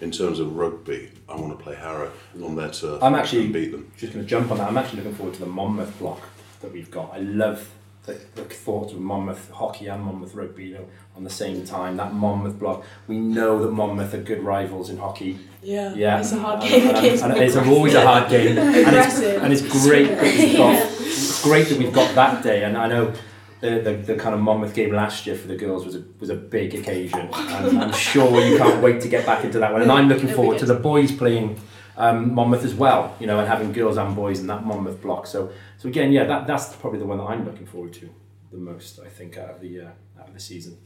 In 0.00 0.10
terms 0.10 0.38
of 0.38 0.54
rugby, 0.56 1.10
I 1.28 1.34
want 1.36 1.56
to 1.56 1.62
play 1.64 1.74
Harrow 1.74 2.12
on 2.44 2.54
their 2.56 2.70
turf. 2.70 3.02
I'm 3.02 3.14
actually- 3.14 3.44
and 3.44 3.52
beat 3.52 3.72
them. 3.72 3.90
just 3.96 4.12
going 4.12 4.24
to 4.24 4.28
jump 4.28 4.50
on 4.50 4.58
that. 4.58 4.68
I'm 4.68 4.76
actually 4.76 4.98
looking 4.98 5.14
forward 5.14 5.34
to 5.34 5.40
the 5.40 5.46
Monmouth 5.46 5.98
block 5.98 6.20
that 6.60 6.72
we've 6.72 6.90
got. 6.90 7.12
I 7.14 7.18
love 7.18 7.70
the, 8.04 8.18
the 8.34 8.42
thought 8.44 8.92
of 8.92 8.98
Monmouth 9.00 9.50
hockey 9.50 9.86
and 9.88 10.02
Monmouth 10.02 10.34
rugby 10.34 10.66
you 10.66 10.74
know, 10.74 10.86
on 11.16 11.24
the 11.24 11.30
same 11.30 11.64
time. 11.64 11.96
That 11.98 12.14
Monmouth 12.14 12.58
block. 12.58 12.84
We 13.06 13.18
know 13.18 13.62
that 13.62 13.70
Monmouth 13.72 14.14
are 14.14 14.22
good 14.22 14.42
rivals 14.42 14.88
in 14.90 14.96
hockey. 14.98 15.38
Yeah, 15.62 15.94
Yeah, 15.94 16.20
it's 16.20 16.32
a 16.32 16.38
hard 16.38 16.60
And- 16.62 16.70
game 16.70 16.88
and- 16.88 16.98
against 16.98 17.24
and 17.24 17.36
it's 17.36 17.56
always 17.56 17.94
a 17.94 18.06
hard 18.06 18.30
game, 18.30 18.56
and 18.58 18.96
it's, 18.96 19.20
and 19.20 19.52
it's 19.52 19.62
great. 19.86 20.08
That 20.08 20.22
we've 20.22 20.56
got, 20.56 20.90
It's 21.00 21.42
great 21.42 21.68
that 21.68 21.78
we've 21.78 21.92
got 21.92 22.14
that 22.14 22.42
day, 22.42 22.64
and 22.64 22.76
I 22.76 22.86
know. 22.88 23.12
The, 23.60 23.80
the, 23.80 23.92
the 23.94 24.14
kind 24.14 24.36
of 24.36 24.40
Monmouth 24.40 24.72
game 24.72 24.92
last 24.94 25.26
year 25.26 25.34
for 25.34 25.48
the 25.48 25.56
girls 25.56 25.84
was 25.84 25.96
a, 25.96 26.04
was 26.20 26.30
a 26.30 26.36
big 26.36 26.76
occasion. 26.76 27.28
And 27.34 27.76
I'm 27.82 27.92
sure 27.92 28.40
you 28.40 28.56
can't 28.56 28.80
wait 28.80 29.00
to 29.00 29.08
get 29.08 29.26
back 29.26 29.44
into 29.44 29.58
that 29.58 29.72
one. 29.72 29.82
And 29.82 29.90
I'm 29.90 30.08
looking 30.08 30.28
forward 30.28 30.58
to 30.60 30.64
the 30.64 30.76
boys 30.76 31.10
playing 31.10 31.58
um, 31.98 32.32
Monmouth 32.32 32.64
as 32.64 32.74
well, 32.74 33.14
you 33.20 33.26
know, 33.26 33.40
and 33.40 33.48
having 33.48 33.72
girls 33.72 33.96
and 33.98 34.14
boys 34.16 34.38
in 34.40 34.46
that 34.46 34.64
Monmouth 34.64 35.02
block. 35.02 35.26
So, 35.26 35.50
so 35.76 35.88
again, 35.88 36.12
yeah, 36.12 36.24
that, 36.24 36.46
that's 36.46 36.74
probably 36.76 37.00
the 37.00 37.06
one 37.06 37.18
that 37.18 37.24
I'm 37.24 37.44
looking 37.44 37.66
forward 37.66 37.92
to 37.94 38.08
the 38.52 38.56
most. 38.56 39.00
I 39.04 39.08
think 39.08 39.36
out 39.36 39.50
of 39.50 39.60
the 39.60 39.80
uh, 39.80 39.90
out 40.20 40.28
of 40.28 40.34
the 40.34 40.40
season, 40.40 40.78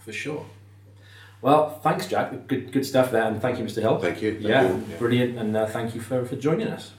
for 0.00 0.12
sure. 0.12 0.44
Well, 1.40 1.78
thanks, 1.78 2.06
Jack. 2.08 2.48
Good 2.48 2.72
good 2.72 2.84
stuff 2.84 3.12
there, 3.12 3.24
and 3.24 3.40
thank 3.40 3.58
you, 3.58 3.64
Mr. 3.64 3.80
Hill. 3.80 3.98
Thank 3.98 4.20
you. 4.20 4.32
Thank 4.32 4.44
yeah, 4.44 4.68
you. 4.68 4.84
brilliant, 4.98 5.38
and 5.38 5.56
uh, 5.56 5.66
thank 5.66 5.94
you 5.94 6.00
for, 6.00 6.24
for 6.26 6.36
joining 6.36 6.66
us. 6.66 6.92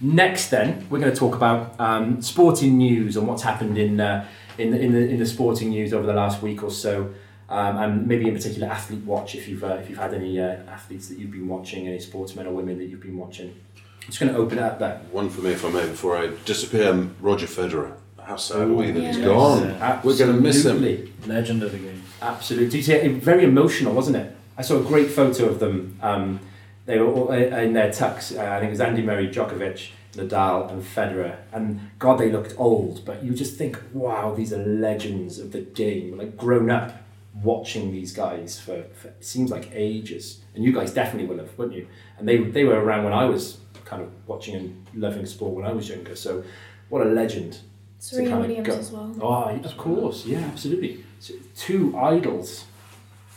Next, 0.00 0.50
then, 0.50 0.86
we're 0.88 1.00
going 1.00 1.12
to 1.12 1.18
talk 1.18 1.34
about 1.34 1.78
um, 1.80 2.22
sporting 2.22 2.78
news 2.78 3.16
and 3.16 3.26
what's 3.26 3.42
happened 3.42 3.76
in 3.78 4.00
uh, 4.00 4.26
in 4.58 4.70
the, 4.70 4.80
in 4.80 4.92
the 4.92 5.08
in 5.08 5.18
the 5.18 5.26
sporting 5.26 5.70
news 5.70 5.92
over 5.92 6.06
the 6.06 6.14
last 6.14 6.40
week 6.40 6.62
or 6.62 6.70
so, 6.70 7.12
um, 7.48 7.76
and 7.76 8.06
maybe 8.06 8.28
in 8.28 8.34
particular 8.34 8.68
athlete 8.68 9.04
watch 9.04 9.34
if 9.34 9.48
you've 9.48 9.64
uh, 9.64 9.78
if 9.80 9.88
you've 9.88 9.98
had 9.98 10.14
any 10.14 10.40
uh, 10.40 10.56
athletes 10.68 11.08
that 11.08 11.18
you've 11.18 11.30
been 11.30 11.48
watching, 11.48 11.86
any 11.86 11.98
sportsmen 11.98 12.46
or 12.46 12.52
women 12.52 12.78
that 12.78 12.86
you've 12.86 13.02
been 13.02 13.16
watching. 13.16 13.54
I'm 13.76 14.06
just 14.06 14.20
going 14.20 14.32
to 14.32 14.38
open 14.38 14.58
it 14.58 14.64
up 14.64 14.78
there. 14.78 15.00
One 15.10 15.28
for 15.30 15.40
me, 15.40 15.50
if 15.50 15.64
I 15.64 15.70
may, 15.70 15.86
before 15.86 16.16
I 16.16 16.30
disappear. 16.44 16.90
um, 16.90 17.16
Roger 17.20 17.46
Federer. 17.46 17.92
How 18.22 18.36
sad 18.36 18.62
are 18.62 18.72
we 18.72 18.90
that 18.90 19.00
he's 19.00 19.18
gone? 19.18 19.68
Yeah. 19.68 20.00
We're 20.02 20.16
going 20.16 20.34
to 20.34 20.40
miss 20.40 20.64
him. 20.64 20.80
Legend 21.26 21.62
of 21.62 21.72
the 21.72 21.78
game. 21.78 22.02
Absolutely. 22.22 22.68
Did 22.68 22.76
you 22.76 22.82
see 22.82 22.92
it? 22.94 23.22
Very 23.22 23.44
emotional, 23.44 23.92
wasn't 23.92 24.16
it? 24.16 24.36
I 24.58 24.62
saw 24.62 24.80
a 24.80 24.82
great 24.82 25.10
photo 25.10 25.46
of 25.46 25.60
them 25.60 25.98
um, 26.02 26.40
they 26.86 26.98
were 26.98 27.12
all 27.12 27.32
in 27.32 27.52
in 27.52 27.72
their 27.72 27.90
tux. 27.90 28.36
Uh, 28.36 28.42
I 28.42 28.60
think 28.60 28.68
it 28.68 28.70
was 28.70 28.80
Andy 28.80 29.02
Murray, 29.02 29.28
Djokovic, 29.28 29.90
Nadal, 30.14 30.70
and 30.70 30.82
Federer. 30.82 31.36
And 31.52 31.90
God, 31.98 32.18
they 32.18 32.30
looked 32.30 32.54
old, 32.56 33.04
but 33.04 33.22
you 33.22 33.34
just 33.34 33.56
think, 33.56 33.78
wow, 33.92 34.34
these 34.34 34.52
are 34.52 34.64
legends 34.64 35.38
of 35.38 35.52
the 35.52 35.60
game. 35.60 36.16
Like 36.16 36.36
grown 36.36 36.70
up 36.70 37.02
watching 37.42 37.92
these 37.92 38.12
guys 38.12 38.58
for, 38.58 38.84
for 38.94 39.08
it 39.08 39.24
seems 39.24 39.50
like 39.50 39.70
ages. 39.72 40.40
And 40.54 40.64
you 40.64 40.72
guys 40.72 40.92
definitely 40.92 41.28
will 41.28 41.38
have, 41.38 41.56
wouldn't 41.58 41.76
you? 41.76 41.86
And 42.18 42.28
they 42.28 42.38
they 42.38 42.64
were 42.64 42.80
around 42.82 43.04
when 43.04 43.12
I 43.12 43.24
was 43.26 43.58
kind 43.84 44.02
of 44.02 44.10
watching 44.26 44.54
and 44.56 44.86
loving 44.94 45.26
sport 45.26 45.54
when 45.54 45.64
I 45.66 45.72
was 45.72 45.88
younger. 45.88 46.16
So 46.16 46.42
what 46.88 47.02
a 47.06 47.10
legend. 47.10 47.58
Serena 47.98 48.38
Williams 48.40 48.66
go- 48.68 48.76
as 48.78 48.90
well. 48.92 49.16
Oh, 49.20 49.44
of 49.64 49.76
course, 49.76 50.26
yeah, 50.26 50.38
absolutely. 50.40 51.02
So, 51.18 51.34
two 51.56 51.96
idols, 51.96 52.64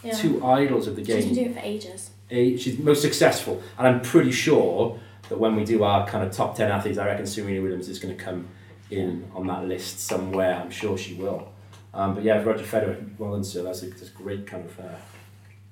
Yeah. 0.03 0.11
two 0.13 0.43
idols 0.45 0.85
of 0.87 0.95
the 0.97 1.01
game. 1.01 1.17
She's 1.17 1.25
been 1.25 1.35
doing 1.35 1.51
it 1.51 1.53
for 1.55 1.61
ages. 1.65 2.09
A, 2.29 2.57
she's 2.57 2.77
most 2.77 3.01
successful, 3.01 3.61
and 3.77 3.87
I'm 3.87 4.01
pretty 4.01 4.31
sure 4.31 4.99
that 5.29 5.39
when 5.39 5.55
we 5.55 5.63
do 5.63 5.83
our 5.83 6.05
kind 6.07 6.23
of 6.27 6.31
top 6.33 6.55
ten 6.55 6.69
athletes, 6.69 6.97
I 6.97 7.05
reckon 7.07 7.25
Serena 7.25 7.61
Williams 7.61 7.87
is 7.89 7.99
going 7.99 8.15
to 8.15 8.21
come 8.23 8.47
in 8.91 9.31
on 9.33 9.47
that 9.47 9.65
list 9.65 9.99
somewhere. 10.01 10.55
I'm 10.55 10.69
sure 10.71 10.97
she 10.97 11.13
will. 11.13 11.47
Um, 11.93 12.15
but 12.15 12.23
yeah, 12.23 12.41
Roger 12.43 12.63
Federer, 12.63 13.17
well 13.17 13.31
done, 13.31 13.43
sir. 13.43 13.63
That's 13.63 13.83
a, 13.83 13.87
that's 13.87 14.09
a 14.09 14.13
great 14.13 14.45
kind 14.45 14.65
of 14.65 14.79
uh, 14.79 14.95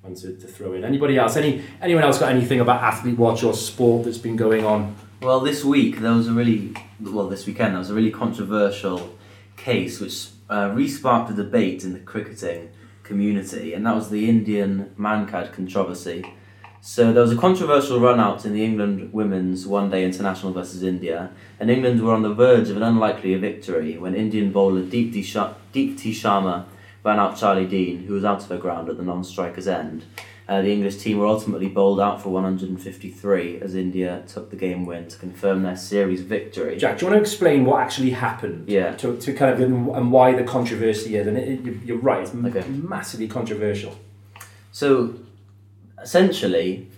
one 0.02 0.14
to, 0.16 0.36
to 0.36 0.46
throw 0.46 0.72
in. 0.72 0.84
Anybody 0.84 1.16
else? 1.16 1.36
Any 1.36 1.62
anyone 1.80 2.02
else 2.02 2.18
got 2.18 2.32
anything 2.32 2.60
about 2.60 2.82
athlete 2.82 3.18
watch 3.18 3.42
or 3.42 3.54
sport 3.54 4.04
that's 4.04 4.18
been 4.18 4.36
going 4.36 4.64
on? 4.64 4.96
Well, 5.20 5.40
this 5.40 5.64
week 5.64 5.98
there 5.98 6.12
was 6.12 6.28
a 6.28 6.32
really 6.32 6.74
well 7.00 7.28
this 7.28 7.46
weekend 7.46 7.72
there 7.72 7.78
was 7.78 7.90
a 7.90 7.94
really 7.94 8.10
controversial 8.10 9.16
case 9.56 10.00
which 10.00 10.28
uh, 10.48 10.70
re-sparked 10.72 11.30
a 11.30 11.34
debate 11.34 11.84
in 11.84 11.92
the 11.92 11.98
cricketing 11.98 12.70
community, 13.02 13.74
and 13.74 13.86
that 13.86 13.94
was 13.94 14.10
the 14.10 14.28
Indian 14.28 14.94
Mankad 14.98 15.52
controversy. 15.52 16.24
So 16.80 17.12
there 17.12 17.22
was 17.22 17.32
a 17.32 17.36
controversial 17.36 18.00
run 18.00 18.18
out 18.20 18.44
in 18.46 18.52
the 18.54 18.64
England 18.64 19.12
Women's 19.12 19.66
One 19.66 19.90
Day 19.90 20.04
International 20.04 20.52
versus 20.52 20.82
India, 20.82 21.30
and 21.60 21.70
England 21.70 22.02
were 22.02 22.14
on 22.14 22.22
the 22.22 22.32
verge 22.32 22.70
of 22.70 22.76
an 22.76 22.82
unlikely 22.82 23.34
victory 23.34 23.98
when 23.98 24.14
Indian 24.14 24.52
bowler 24.52 24.82
Deepti, 24.82 25.22
Sha- 25.24 25.54
Sharma 25.74 26.64
ran 27.04 27.18
out 27.18 27.36
Charlie 27.36 27.66
Dean, 27.66 28.04
who 28.04 28.14
was 28.14 28.24
out 28.24 28.42
of 28.42 28.48
her 28.48 28.56
ground 28.58 28.88
at 28.88 28.96
the 28.96 29.02
non-striker's 29.02 29.68
end. 29.68 30.04
Uh, 30.48 30.62
the 30.62 30.72
English 30.72 30.96
team 30.96 31.18
were 31.18 31.26
ultimately 31.26 31.68
bowled 31.68 32.00
out 32.00 32.22
for 32.22 32.30
153 32.30 33.60
as 33.60 33.74
India 33.74 34.22
took 34.26 34.48
the 34.50 34.56
game 34.56 34.86
win 34.86 35.06
to 35.08 35.18
confirm 35.18 35.62
their 35.62 35.76
series 35.76 36.22
victory. 36.22 36.76
Jack, 36.78 36.98
do 36.98 37.04
you 37.04 37.12
want 37.12 37.18
to 37.18 37.22
explain 37.22 37.66
what 37.66 37.82
actually 37.82 38.10
happened? 38.10 38.66
Yeah. 38.66 38.94
To, 38.96 39.16
to 39.18 39.34
kind 39.34 39.52
of 39.52 39.60
and 39.60 40.10
why 40.10 40.32
the 40.34 40.44
controversy 40.44 41.16
is, 41.16 41.26
and 41.26 41.36
it, 41.36 41.48
it, 41.48 41.60
you- 41.60 41.80
you're 41.84 41.98
right, 41.98 42.22
it's 42.22 42.34
Okay. 42.34 42.66
massively 42.68 43.28
controversial. 43.28 43.94
So, 44.72 45.14
essentially, 46.02 46.88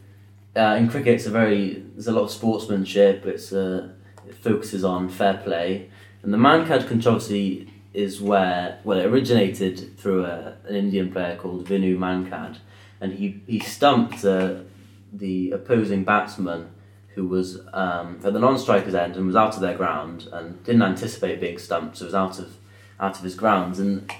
uh, 0.57 0.77
in 0.79 0.89
cricket, 0.89 1.15
it's 1.15 1.27
a 1.27 1.31
very 1.31 1.85
there's 1.95 2.07
a 2.07 2.13
lot 2.13 2.23
of 2.23 2.31
sportsmanship. 2.31 3.27
It's 3.27 3.53
uh, 3.53 3.89
it 4.27 4.35
focuses 4.35 4.85
on 4.85 5.09
fair 5.09 5.35
play, 5.35 5.91
and 6.23 6.33
the 6.33 6.39
Mankad 6.39 6.89
controversy 6.89 7.73
is 7.93 8.21
where 8.21 8.79
well 8.85 8.99
it 8.99 9.07
originated 9.07 9.99
through 9.99 10.25
a, 10.25 10.57
an 10.67 10.75
Indian 10.75 11.11
player 11.11 11.37
called 11.37 11.67
Vinu 11.67 11.97
Mankad, 11.97 12.59
and 13.01 13.13
he 13.13 13.41
he 13.47 13.59
stumped 13.61 14.25
uh, 14.25 14.57
the 15.13 15.51
opposing 15.53 16.05
batsman 16.05 16.71
who 17.15 17.27
was 17.27 17.61
um, 17.73 18.21
at 18.23 18.33
the 18.33 18.39
non-striker's 18.39 18.95
end 18.95 19.17
and 19.17 19.27
was 19.27 19.35
out 19.35 19.55
of 19.55 19.61
their 19.61 19.77
ground 19.77 20.29
and 20.33 20.63
didn't 20.63 20.83
anticipate 20.83 21.41
being 21.41 21.59
stumped, 21.59 21.97
so 21.97 22.05
was 22.05 22.15
out 22.15 22.39
of 22.39 22.57
out 22.99 23.17
of 23.17 23.25
his 23.25 23.35
grounds, 23.35 23.79
and 23.79 24.11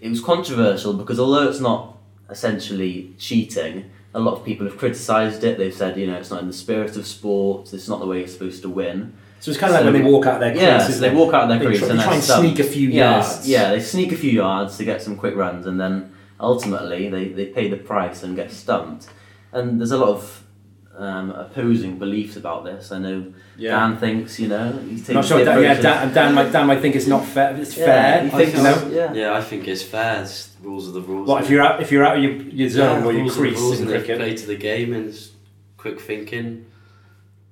it 0.00 0.08
was 0.08 0.20
controversial 0.20 0.94
because 0.94 1.18
although 1.18 1.48
it's 1.48 1.60
not 1.60 1.98
essentially 2.30 3.14
cheating. 3.18 3.90
A 4.18 4.20
lot 4.20 4.34
of 4.34 4.44
people 4.44 4.66
have 4.66 4.76
criticised 4.76 5.44
it. 5.44 5.58
They've 5.58 5.72
said, 5.72 5.96
you 5.96 6.06
know, 6.08 6.16
it's 6.16 6.30
not 6.30 6.42
in 6.42 6.48
the 6.48 6.52
spirit 6.52 6.96
of 6.96 7.06
sport. 7.06 7.72
It's 7.72 7.88
not 7.88 8.00
the 8.00 8.06
way 8.06 8.18
you're 8.18 8.28
supposed 8.28 8.62
to 8.62 8.68
win. 8.68 9.14
So 9.40 9.52
it's 9.52 9.60
kind 9.60 9.72
of 9.72 9.76
like 9.76 9.92
when 9.92 10.02
they 10.02 10.10
walk 10.10 10.26
out 10.26 10.34
of 10.34 10.40
their 10.40 10.50
crease. 10.50 10.62
Yeah, 10.62 10.86
so 10.88 10.98
they 10.98 11.14
walk 11.14 11.32
out 11.32 11.44
of 11.44 11.48
their 11.50 11.60
crease 11.60 11.78
try- 11.78 11.88
and 11.90 12.00
they 12.00 12.02
try 12.02 12.14
and 12.14 12.24
sneak 12.24 12.58
a 12.58 12.64
few 12.64 12.88
yeah, 12.88 13.20
yards. 13.20 13.48
Yeah, 13.48 13.70
they 13.70 13.80
sneak 13.80 14.10
a 14.10 14.16
few 14.16 14.32
yards 14.32 14.76
to 14.78 14.84
get 14.84 15.00
some 15.00 15.16
quick 15.16 15.36
runs, 15.36 15.66
and 15.66 15.80
then 15.80 16.12
ultimately 16.40 17.08
they, 17.08 17.28
they 17.28 17.46
pay 17.46 17.68
the 17.68 17.76
price 17.76 18.24
and 18.24 18.34
get 18.34 18.50
stumped. 18.50 19.06
And 19.52 19.78
there's 19.78 19.92
a 19.92 19.98
lot 19.98 20.08
of 20.08 20.44
um, 20.98 21.30
opposing 21.30 21.98
beliefs 21.98 22.36
about 22.36 22.64
this. 22.64 22.90
I 22.92 22.98
know 22.98 23.32
Dan 23.58 23.96
thinks, 23.98 24.38
you 24.40 24.48
know, 24.48 24.72
he's 24.88 25.02
taking 25.02 25.14
Not 25.14 25.24
sure. 25.24 25.44
Dan, 25.44 25.62
yeah, 25.62 25.80
Dan, 25.80 26.12
Dan 26.12 26.34
might 26.34 26.50
Dan 26.52 26.66
might 26.66 26.80
think 26.80 26.96
it's 26.96 27.06
not 27.06 27.24
fair. 27.24 27.56
It's 27.56 27.76
Yeah, 27.76 27.84
fair. 27.86 28.20
he 28.22 28.26
I 28.26 28.30
thinks 28.30 28.52
think, 28.52 28.56
you 28.56 28.96
know. 28.98 29.04
yeah. 29.04 29.12
Yeah, 29.12 29.34
I 29.34 29.40
think 29.40 29.68
it's 29.68 29.82
fair. 29.82 30.22
It's, 30.22 30.50
rules 30.60 30.88
are 30.88 30.92
the 30.92 31.00
rules. 31.00 31.28
What 31.28 31.44
if 31.44 31.50
you're 31.50 31.62
out 31.62 31.80
if 31.80 31.92
you're 31.92 32.04
out 32.04 32.16
of 32.18 32.22
your, 32.24 32.32
your 32.32 32.68
zone 32.68 33.04
or 33.04 33.12
your 33.12 33.22
rules 33.22 33.38
are 33.38 33.40
the 33.42 33.48
crease 33.48 33.58
rules 33.60 33.80
in 33.80 33.86
and 33.88 33.96
cricket? 33.96 34.18
play 34.18 34.34
to 34.36 34.46
the 34.46 34.56
game 34.56 34.92
and 34.92 35.06
it's 35.08 35.30
quick 35.76 36.00
thinking, 36.00 36.66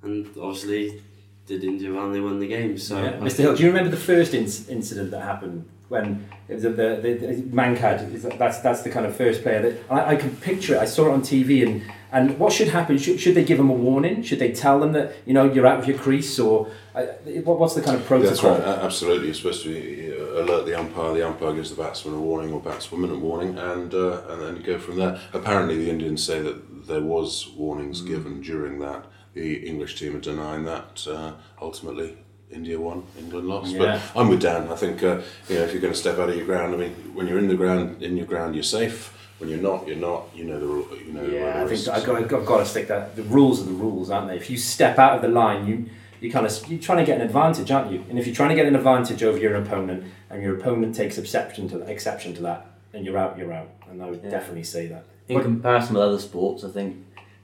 and 0.03 0.27
obviously 0.39 1.01
did 1.45 1.63
India 1.63 1.93
well 1.93 2.05
and 2.07 2.15
they 2.15 2.19
won 2.19 2.39
the 2.39 2.47
game. 2.47 2.77
So 2.77 3.01
Yeah. 3.01 3.09
I 3.11 3.13
Mr. 3.19 3.37
Hill, 3.37 3.55
do 3.55 3.63
you 3.63 3.69
remember 3.69 3.89
the 3.89 3.95
first 4.11 4.33
inc- 4.33 4.69
incident 4.69 5.11
that 5.11 5.21
happened 5.21 5.65
when 5.87 6.27
it 6.49 6.55
was 6.55 6.63
the, 6.63 6.69
the, 6.71 6.99
the, 7.01 7.13
the 7.13 7.41
Mankad? 7.43 8.37
That's 8.37 8.59
that's 8.59 8.81
the 8.81 8.89
kind 8.89 9.05
of 9.05 9.15
first 9.15 9.41
player 9.43 9.61
that 9.61 9.77
I, 9.89 10.13
I 10.13 10.15
can 10.17 10.35
picture 10.35 10.75
it. 10.75 10.79
I 10.79 10.85
saw 10.85 11.07
it 11.07 11.11
on 11.13 11.21
TV, 11.21 11.65
and 11.65 11.81
and 12.11 12.39
what 12.39 12.53
should 12.53 12.69
happen? 12.69 12.97
Should, 12.97 13.19
should 13.19 13.35
they 13.35 13.43
give 13.43 13.57
them 13.57 13.69
a 13.69 13.73
warning? 13.73 14.23
Should 14.23 14.39
they 14.39 14.51
tell 14.51 14.79
them 14.79 14.93
that 14.93 15.15
you 15.25 15.33
know 15.33 15.51
you're 15.51 15.67
out 15.67 15.79
of 15.79 15.87
your 15.87 15.97
crease, 15.97 16.39
or 16.39 16.69
uh, 16.95 17.03
what, 17.43 17.59
what's 17.59 17.75
the 17.75 17.81
kind 17.81 17.97
of 17.97 18.05
protocol? 18.05 18.29
That's 18.29 18.43
right, 18.43 18.83
absolutely. 18.83 19.27
You're 19.27 19.35
supposed 19.35 19.63
to 19.63 19.73
be, 19.73 20.11
uh, 20.11 20.43
alert 20.43 20.65
the 20.65 20.79
umpire, 20.79 21.13
the 21.13 21.27
umpire 21.27 21.53
gives 21.53 21.69
the 21.69 21.81
batsman 21.81 22.15
a 22.15 22.19
warning 22.19 22.53
or 22.53 22.61
batswoman 22.61 23.11
a 23.11 23.17
warning, 23.17 23.57
and 23.57 23.93
uh, 23.93 24.21
and 24.29 24.41
then 24.41 24.57
you 24.57 24.63
go 24.63 24.79
from 24.79 24.97
there. 24.97 25.19
Apparently, 25.33 25.77
the 25.77 25.89
Indians 25.89 26.23
say 26.23 26.41
that 26.41 26.87
there 26.87 27.01
was 27.01 27.49
warnings 27.55 28.01
given 28.01 28.41
during 28.41 28.79
that. 28.79 29.05
The 29.33 29.67
English 29.67 29.99
team 29.99 30.15
are 30.15 30.19
denying 30.19 30.63
that. 30.65 31.05
Uh, 31.07 31.33
ultimately, 31.61 32.17
India 32.49 32.79
won, 32.79 33.03
England 33.19 33.47
lost. 33.47 33.71
Yeah. 33.73 34.01
But 34.13 34.19
I'm 34.19 34.29
with 34.29 34.41
Dan. 34.41 34.69
I 34.69 34.75
think 34.75 35.03
uh, 35.03 35.21
you 35.49 35.55
know 35.55 35.63
if 35.63 35.73
you're 35.73 35.81
going 35.81 35.93
to 35.93 35.99
step 35.99 36.17
out 36.17 36.29
of 36.29 36.35
your 36.35 36.45
ground, 36.45 36.73
I 36.73 36.77
mean, 36.77 36.93
when 37.13 37.27
you're 37.27 37.39
in 37.39 37.47
the 37.47 37.55
ground, 37.55 38.01
in 38.01 38.15
your 38.15 38.25
ground, 38.25 38.55
you're 38.55 38.63
safe. 38.63 39.13
When 39.39 39.49
you're 39.49 39.59
not, 39.59 39.87
you're 39.87 39.97
not. 39.97 40.29
You 40.35 40.45
know 40.45 40.59
the 40.59 40.65
ru- 40.65 40.87
you 41.05 41.13
know. 41.13 41.25
the 41.27 41.35
Yeah, 41.35 41.63
I 41.63 41.67
think. 41.67 41.87
I've 41.87 42.05
got, 42.05 42.15
I've 42.39 42.45
got, 42.45 42.57
to 42.57 42.65
stick 42.65 42.87
that. 42.87 43.15
The 43.15 43.23
rules 43.23 43.61
are 43.61 43.65
the 43.65 43.71
rules, 43.71 44.09
aren't 44.09 44.27
they? 44.29 44.35
If 44.35 44.49
you 44.49 44.57
step 44.57 44.97
out 44.97 45.15
of 45.15 45.21
the 45.21 45.27
line, 45.27 45.67
you 45.67 45.85
you 46.19 46.31
kind 46.31 46.45
of 46.47 46.67
you're 46.67 46.79
trying 46.79 46.97
to 46.99 47.03
get 47.05 47.21
an 47.21 47.25
advantage, 47.25 47.69
aren't 47.69 47.91
you? 47.91 48.03
And 48.09 48.17
if 48.17 48.25
you're 48.25 48.35
trying 48.35 48.49
to 48.49 48.55
get 48.55 48.65
an 48.65 48.75
advantage 48.75 49.21
over 49.21 49.37
your 49.37 49.55
opponent, 49.55 50.05
and 50.31 50.41
your 50.41 50.57
opponent 50.57 50.95
takes 50.95 51.17
exception 51.19 51.69
to 51.69 51.81
exception 51.81 52.33
to 52.35 52.41
that, 52.43 52.65
then 52.91 53.03
you're 53.03 53.17
out. 53.17 53.37
You're 53.37 53.53
out. 53.53 53.69
And 53.91 54.01
I 54.01 54.09
would 54.09 54.21
Yeah. 54.23 54.31
definitely 54.31 54.63
say 54.63 54.87
that. 54.87 55.03
In 55.27 55.39
comparison 55.41 55.93
with 55.95 56.03
other 56.03 56.19
sports, 56.19 56.63
I 56.63 56.69
think, 56.69 56.95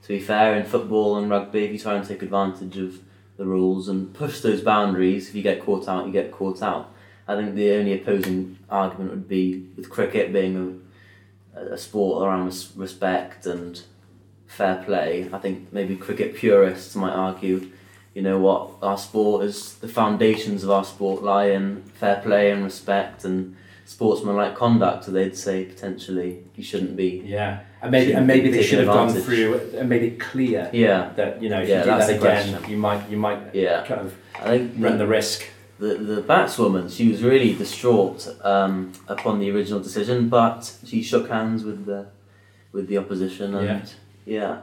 to 0.02 0.08
be 0.08 0.18
fair, 0.18 0.56
in 0.56 0.64
football 0.64 1.16
and 1.18 1.30
rugby, 1.30 1.64
if 1.64 1.72
you 1.72 1.78
try 1.78 1.94
and 1.94 2.06
take 2.06 2.22
advantage 2.22 2.76
of 2.76 2.98
the 3.36 3.44
rules 3.44 3.88
and 3.88 4.12
push 4.14 4.40
those 4.40 4.62
boundaries, 4.62 5.28
if 5.28 5.34
you 5.34 5.42
get 5.42 5.60
caught 5.64 5.86
out, 5.88 6.06
you 6.06 6.12
get 6.12 6.32
caught 6.32 6.60
out. 6.62 6.90
I 7.28 7.36
think 7.36 7.54
the 7.54 7.72
only 7.72 7.92
opposing 8.00 8.58
argument 8.68 9.10
would 9.10 9.28
be 9.28 9.66
with 9.76 9.88
cricket 9.90 10.32
being 10.32 10.80
a, 11.56 11.76
sport 11.78 12.22
around 12.26 12.46
respect 12.76 13.46
and 13.46 13.80
fair 14.46 14.82
play. 14.84 15.28
I 15.32 15.38
think 15.38 15.72
maybe 15.72 15.96
cricket 15.96 16.34
purists 16.36 16.94
might 16.94 17.12
argue, 17.12 17.70
you 18.14 18.22
know 18.22 18.38
what, 18.38 18.70
our 18.82 18.98
sport 18.98 19.44
is 19.44 19.74
the 19.76 19.88
foundations 19.88 20.64
of 20.64 20.70
our 20.70 20.84
sport 20.84 21.22
lie 21.22 21.46
in 21.46 21.82
fair 21.94 22.20
play 22.22 22.50
and 22.50 22.62
respect 22.64 23.24
and 23.24 23.56
sportsmanlike 23.84 24.54
conduct. 24.56 25.04
So 25.04 25.10
they'd 25.12 25.36
say 25.36 25.64
potentially 25.64 26.44
you 26.54 26.64
shouldn't 26.64 26.96
be 26.96 27.22
Yeah, 27.24 27.60
and 27.82 27.90
maybe 27.90 28.12
and 28.12 28.26
maybe 28.26 28.50
they 28.50 28.62
should 28.62 28.78
have 28.78 28.88
gone 28.88 29.10
through 29.12 29.60
and 29.76 29.88
made 29.88 30.02
it 30.02 30.20
clear 30.20 30.70
Yeah, 30.72 31.10
that 31.16 31.42
you 31.42 31.48
know 31.48 31.60
if 31.62 31.68
Yeah, 31.68 31.78
you 31.80 31.84
do 31.84 31.90
that 31.90 32.10
again, 32.10 32.52
question. 32.52 32.70
you 32.70 32.76
might 32.76 33.08
you 33.10 33.16
might 33.16 33.54
yeah. 33.54 33.84
kind 33.86 34.00
of 34.00 34.14
I 34.40 34.58
think 34.58 34.72
run 34.78 34.98
the 34.98 35.06
risk. 35.06 35.44
The, 35.78 35.94
the 35.94 36.22
batswoman, 36.22 36.88
she 36.94 37.08
was 37.08 37.22
really 37.22 37.54
distraught 37.54 38.28
um, 38.42 38.92
upon 39.08 39.38
the 39.40 39.50
original 39.50 39.80
decision, 39.80 40.28
but 40.28 40.72
she 40.86 41.02
shook 41.02 41.28
hands 41.28 41.64
with 41.64 41.84
the 41.86 42.06
with 42.72 42.88
the 42.88 42.98
opposition 42.98 43.54
and 43.54 43.92
yeah. 44.26 44.60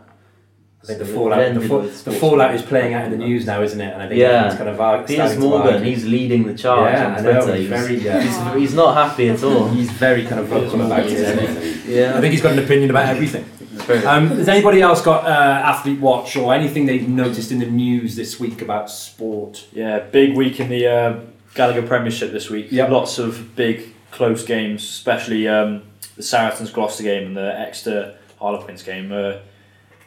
I 0.84 0.88
think 0.88 1.00
the 1.00 1.06
So 1.06 1.14
fallout, 1.14 1.54
the, 1.54 1.62
fall, 1.62 1.82
the 1.82 2.12
fallout 2.12 2.56
is 2.56 2.62
playing 2.64 2.94
out 2.96 3.06
in 3.06 3.12
the 3.12 3.18
news 3.18 3.46
now, 3.46 3.62
isn't 3.62 3.80
it? 3.80 3.94
And 3.94 4.02
I 4.02 4.08
think 4.08 4.20
Yeah. 4.20 4.28
everyone's 4.30 4.56
kind 4.58 4.70
of 4.70 4.82
ar- 4.82 5.04
Piers 5.04 5.38
Morgan, 5.38 5.74
argue. 5.76 5.90
he's 5.92 6.06
leading 6.08 6.44
the 6.48 6.56
charge 6.56 6.92
Yeah, 6.94 7.06
on 7.06 7.12
I 7.14 7.22
know, 7.22 7.32
Twitter. 7.44 7.56
he's 7.56 7.70
He's, 7.70 7.70
very, 7.70 7.96
yeah. 8.00 8.22
he's, 8.54 8.62
he's 8.62 8.74
not 8.74 8.96
happy 8.96 9.30
at 9.30 9.44
all. 9.44 9.68
He's 9.78 9.92
very 9.92 10.26
kind 10.26 10.42
of 10.42 10.48
vocal 10.48 10.82
about 10.82 11.02
it, 11.06 11.12
isn't 11.12 11.86
he? 11.86 12.00
Yeah. 12.00 12.18
I 12.18 12.22
think 12.22 12.32
he's 12.34 12.42
got 12.42 12.54
an 12.54 12.60
opinion 12.64 12.90
about 12.90 13.10
everything. 13.10 13.46
Very- 13.86 14.06
Um, 14.06 14.28
has 14.30 14.48
anybody 14.48 14.82
else 14.82 15.02
got 15.02 15.26
uh, 15.26 15.30
athlete 15.30 16.00
watch 16.00 16.36
or 16.36 16.54
anything 16.54 16.86
they've 16.86 17.08
noticed 17.08 17.52
in 17.52 17.60
the 17.60 17.66
news 17.66 18.16
this 18.16 18.40
week 18.40 18.62
about 18.62 18.90
sport? 18.90 19.66
Yeah, 19.74 20.00
big 20.00 20.36
week 20.36 20.60
in 20.60 20.70
the 20.70 20.88
uh, 20.88 21.20
Gallagher 21.56 21.82
Premiership 21.86 22.32
this 22.32 22.50
week. 22.50 22.72
Yep. 22.72 22.90
Lots 22.90 23.18
of 23.20 23.56
big 23.56 23.94
close 24.12 24.44
games, 24.46 24.84
especially 24.84 25.48
um, 25.48 25.84
the 26.16 26.24
Saracens 26.24 26.72
Gloucester 26.72 27.04
game 27.04 27.28
and 27.28 27.38
the 27.38 27.60
Exeter 27.60 28.16
Harlequins 28.40 28.84
game. 28.84 29.12
Uh, 29.12 29.38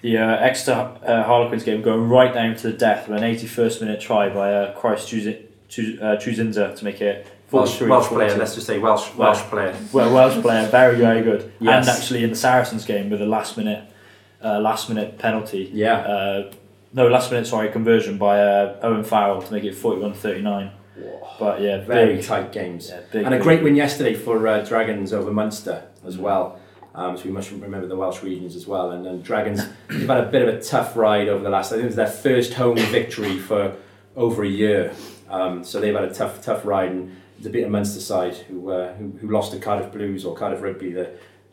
the 0.02 0.18
uh, 0.18 0.36
Exeter 0.36 0.72
uh, 1.06 1.22
Harlequins 1.24 1.64
game 1.64 1.80
going 1.82 2.08
right 2.08 2.32
down 2.32 2.54
to 2.56 2.70
the 2.70 2.76
death 2.76 3.08
with 3.08 3.22
an 3.22 3.24
81st 3.34 3.80
minute 3.80 4.00
try 4.00 4.28
by 4.28 4.52
uh, 4.52 4.74
Christ 4.78 5.08
Chuzi- 5.08 5.42
Chu- 5.68 5.98
uh, 6.00 6.16
Tshiunza 6.16 6.76
to 6.76 6.84
make 6.84 7.00
it 7.00 7.26
43 7.48 7.88
42. 7.88 8.38
just 8.38 8.66
say 8.66 8.78
Welsh 8.78 9.14
Welsh 9.14 9.40
player. 9.42 9.76
Well, 9.92 10.12
Welsh 10.12 10.40
player, 10.40 10.66
very, 10.68 10.96
very 10.96 11.22
good. 11.22 11.52
Yes. 11.60 11.86
And 11.86 11.96
actually 11.96 12.24
in 12.24 12.30
the 12.30 12.36
Saracens 12.36 12.84
game 12.84 13.10
with 13.10 13.22
a 13.22 13.26
last 13.26 13.56
minute 13.56 13.84
uh, 14.42 14.60
last 14.60 14.88
minute 14.88 15.18
penalty. 15.18 15.70
Yeah. 15.72 15.98
Uh, 15.98 16.52
no, 16.92 17.08
last 17.08 17.30
minute, 17.30 17.46
sorry, 17.46 17.70
conversion 17.70 18.18
by 18.18 18.40
uh, 18.40 18.78
Owen 18.82 19.02
Farrell 19.02 19.42
to 19.42 19.52
make 19.52 19.64
it 19.64 19.74
41 19.74 20.14
39. 20.14 20.70
But 21.40 21.60
yeah, 21.60 21.80
Very 21.80 22.22
tight 22.22 22.52
games. 22.52 22.88
yeah, 22.88 23.00
big, 23.10 23.24
and 23.24 23.34
a 23.34 23.38
big- 23.38 23.42
great 23.42 23.62
win 23.64 23.74
yesterday 23.74 24.14
for 24.14 24.46
uh, 24.46 24.64
Dragons 24.64 25.12
over 25.12 25.32
Munster 25.32 25.82
as 26.06 26.16
well. 26.16 26.60
Um, 26.94 27.16
so 27.16 27.24
we 27.24 27.32
must 27.32 27.50
remember 27.50 27.88
the 27.88 27.96
Welsh 27.96 28.22
regions 28.22 28.54
as 28.54 28.68
well. 28.68 28.92
And, 28.92 29.04
and 29.04 29.24
Dragons, 29.24 29.66
they've 29.88 30.06
had 30.06 30.18
a 30.22 30.30
bit 30.30 30.46
of 30.46 30.54
a 30.54 30.62
tough 30.62 30.96
ride 30.96 31.28
over 31.28 31.42
the 31.42 31.50
last. 31.50 31.72
I 31.72 31.76
think 31.76 31.84
it 31.84 31.86
was 31.86 31.96
their 31.96 32.06
first 32.06 32.54
home 32.54 32.76
victory 32.76 33.38
for 33.38 33.74
over 34.14 34.44
a 34.44 34.48
year. 34.48 34.94
Um, 35.28 35.64
so 35.64 35.80
they've 35.80 35.94
had 35.94 36.04
a 36.04 36.14
tough, 36.14 36.42
tough 36.42 36.64
ride, 36.64 36.92
and 36.92 37.16
a 37.44 37.48
bit 37.48 37.64
of 37.64 37.70
Munster 37.70 38.00
side 38.00 38.34
who, 38.34 38.70
uh, 38.70 38.94
who 38.94 39.10
who 39.20 39.28
lost 39.28 39.52
to 39.52 39.58
Cardiff 39.58 39.92
Blues 39.92 40.24
or 40.24 40.34
Cardiff 40.36 40.62
Rugby 40.62 40.92
the 40.92 41.10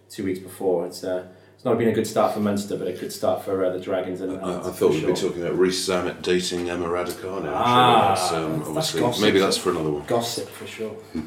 two 0.10 0.24
weeks 0.24 0.40
before. 0.40 0.86
It's 0.86 1.04
uh, 1.04 1.28
it's 1.56 1.66
not 1.66 1.78
been 1.78 1.90
a 1.90 1.94
good 1.94 2.08
start 2.08 2.34
for 2.34 2.40
Munster, 2.40 2.76
but 2.76 2.88
a 2.88 2.94
good 2.94 3.12
start 3.14 3.44
for 3.44 3.64
uh, 3.64 3.70
the 3.70 3.80
Dragons. 3.80 4.22
And, 4.22 4.32
and 4.34 4.44
I, 4.44 4.70
I 4.70 4.72
thought 4.72 4.92
we'd 4.92 5.06
be 5.06 5.14
talking 5.14 5.44
about 5.44 5.58
Reece 5.58 5.88
Zammit 5.88 6.22
dating 6.24 6.70
Emma 6.70 6.88
Raducanu. 6.88 7.52
Ah, 7.54 8.16
that's, 8.16 8.32
um, 8.34 8.58
that's 8.60 8.68
obviously, 8.68 9.02
gossip. 9.02 9.22
maybe 9.22 9.40
that's 9.40 9.58
for 9.58 9.70
another 9.70 9.92
one. 9.92 10.06
gossip 10.08 10.50
for 10.50 10.66
sure. 10.66 10.96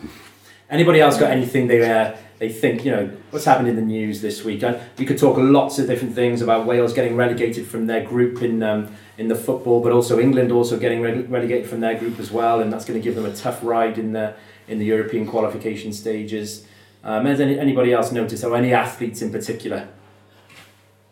Anybody 0.71 1.01
else 1.01 1.19
got 1.19 1.31
anything 1.31 1.67
they 1.69 1.89
uh, 1.91 2.17
they 2.39 2.49
think 2.51 2.85
you 2.85 2.91
know 2.91 3.11
what's 3.31 3.45
happened 3.45 3.69
in 3.69 3.77
the 3.77 3.83
news 3.83 4.21
this 4.23 4.45
week? 4.45 4.63
And 4.63 4.79
we 4.99 5.05
could 5.07 5.19
talk 5.19 5.37
lots 5.39 5.79
of 5.79 5.87
different 5.87 6.15
things 6.15 6.41
about 6.43 6.67
Wales 6.67 6.93
getting 6.95 7.17
relegated 7.17 7.67
from 7.67 7.87
their 7.87 8.03
group 8.05 8.43
in 8.43 8.63
um, 8.63 8.95
in 9.19 9.29
the 9.29 9.35
football, 9.35 9.81
but 9.83 9.93
also 9.93 10.19
England 10.19 10.51
also 10.51 10.79
getting 10.79 11.01
rele- 11.01 11.31
relegated 11.31 11.69
from 11.69 11.81
their 11.81 11.97
group 11.99 12.19
as 12.19 12.31
well, 12.33 12.61
and 12.61 12.73
that's 12.73 12.85
going 12.85 12.99
to 12.99 13.05
give 13.05 13.15
them 13.15 13.27
a 13.27 13.35
tough 13.35 13.61
ride 13.63 13.99
in 13.99 14.13
the 14.13 14.35
in 14.67 14.79
the 14.79 14.85
European 14.87 15.27
qualification 15.27 15.93
stages. 15.93 16.67
Um, 17.05 17.27
has 17.27 17.39
any, 17.39 17.59
anybody 17.59 17.93
else 17.93 18.11
noticed, 18.13 18.43
or 18.45 18.57
any 18.57 18.73
athletes 18.73 19.21
in 19.21 19.31
particular? 19.31 19.89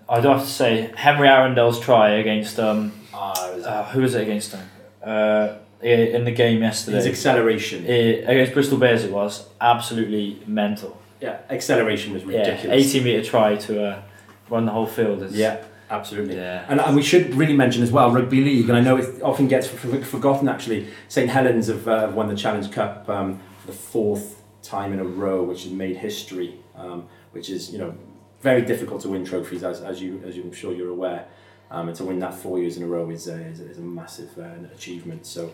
I 0.08 0.20
do 0.22 0.28
have 0.28 0.40
to 0.40 0.46
say, 0.46 0.90
Henry 0.96 1.28
Arundell's 1.28 1.78
try 1.78 2.10
against 2.12 2.58
um, 2.58 2.92
Uh, 3.14 3.18
uh, 3.64 3.84
who 3.92 4.00
was 4.00 4.14
it 4.14 4.22
against 4.22 4.52
him? 4.52 4.60
Uh, 5.04 5.08
i- 5.08 5.56
in 5.82 6.24
the 6.24 6.30
game 6.30 6.62
yesterday. 6.62 6.96
his 6.98 7.06
acceleration, 7.06 7.84
I- 7.84 8.30
against 8.32 8.54
Bristol 8.54 8.78
Bears, 8.78 9.04
it 9.04 9.12
was 9.12 9.46
absolutely 9.60 10.40
mental. 10.46 10.96
yeah, 11.20 11.38
acceleration 11.50 12.12
was 12.12 12.22
Yeah, 12.24 12.38
ridiculous. 12.38 12.94
80 12.94 13.00
metre 13.04 13.24
try 13.24 13.56
to 13.56 13.84
uh, 13.84 14.02
run 14.48 14.64
the 14.66 14.72
whole 14.72 14.86
field. 14.86 15.22
Is, 15.22 15.34
Yeah, 15.36 15.62
absolutely. 15.90 16.36
Yeah. 16.36 16.64
And, 16.68 16.80
and 16.80 16.94
we 16.96 17.02
should 17.02 17.34
really 17.34 17.54
mention 17.56 17.82
as 17.82 17.90
well 17.92 18.10
rugby 18.12 18.40
league, 18.42 18.68
and 18.68 18.76
I 18.78 18.80
know 18.80 18.96
it 18.96 19.22
often 19.22 19.48
gets 19.48 19.66
forgotten 19.66 20.48
actually. 20.48 20.88
St 21.08 21.28
Helens 21.28 21.66
have 21.68 21.86
uh, 21.88 22.10
won 22.14 22.28
the 22.28 22.36
Challenge 22.36 22.70
Cup 22.70 23.08
um, 23.08 23.40
for 23.60 23.66
the 23.68 23.72
fourth 23.72 24.42
time 24.62 24.92
in 24.92 25.00
a 25.00 25.04
row, 25.04 25.42
which 25.42 25.64
has 25.64 25.72
made 25.72 25.96
history. 25.96 26.58
Um, 26.76 27.06
which 27.32 27.48
is 27.50 27.70
you 27.72 27.78
know 27.78 27.94
very 28.40 28.62
difficult 28.62 29.00
to 29.02 29.08
win 29.08 29.24
trophies, 29.24 29.62
as, 29.64 29.80
as 29.82 30.00
you 30.02 30.22
as 30.26 30.36
I'm 30.36 30.52
sure 30.52 30.72
you're 30.72 30.90
aware. 30.90 31.26
Um, 31.70 31.88
and 31.88 31.96
to 31.96 32.04
win 32.04 32.18
that 32.18 32.34
four 32.34 32.58
years 32.58 32.76
in 32.76 32.82
a 32.82 32.86
row 32.86 33.08
is 33.08 33.26
a, 33.28 33.34
is 33.46 33.60
a, 33.60 33.70
is 33.70 33.78
a 33.78 33.82
massive 33.82 34.30
uh, 34.38 34.74
achievement. 34.74 35.26
So. 35.26 35.50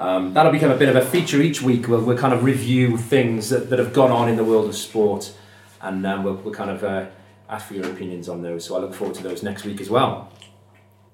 Um, 0.00 0.32
that'll 0.32 0.50
become 0.50 0.70
a 0.70 0.78
bit 0.78 0.88
of 0.88 0.96
a 0.96 1.04
feature 1.04 1.42
each 1.42 1.60
week. 1.60 1.86
We'll, 1.86 2.00
we'll 2.00 2.16
kind 2.16 2.32
of 2.32 2.42
review 2.42 2.96
things 2.96 3.50
that, 3.50 3.68
that 3.68 3.78
have 3.78 3.92
gone 3.92 4.10
on 4.10 4.30
in 4.30 4.36
the 4.36 4.44
world 4.44 4.66
of 4.66 4.74
sport, 4.74 5.30
and 5.82 6.06
um, 6.06 6.24
we'll, 6.24 6.36
we'll 6.36 6.54
kind 6.54 6.70
of 6.70 6.82
uh, 6.82 7.06
ask 7.50 7.68
for 7.68 7.74
your 7.74 7.84
opinions 7.84 8.26
on 8.26 8.40
those. 8.40 8.64
So 8.64 8.76
I 8.76 8.80
look 8.80 8.94
forward 8.94 9.14
to 9.16 9.22
those 9.22 9.42
next 9.42 9.64
week 9.64 9.78
as 9.78 9.90
well. 9.90 10.32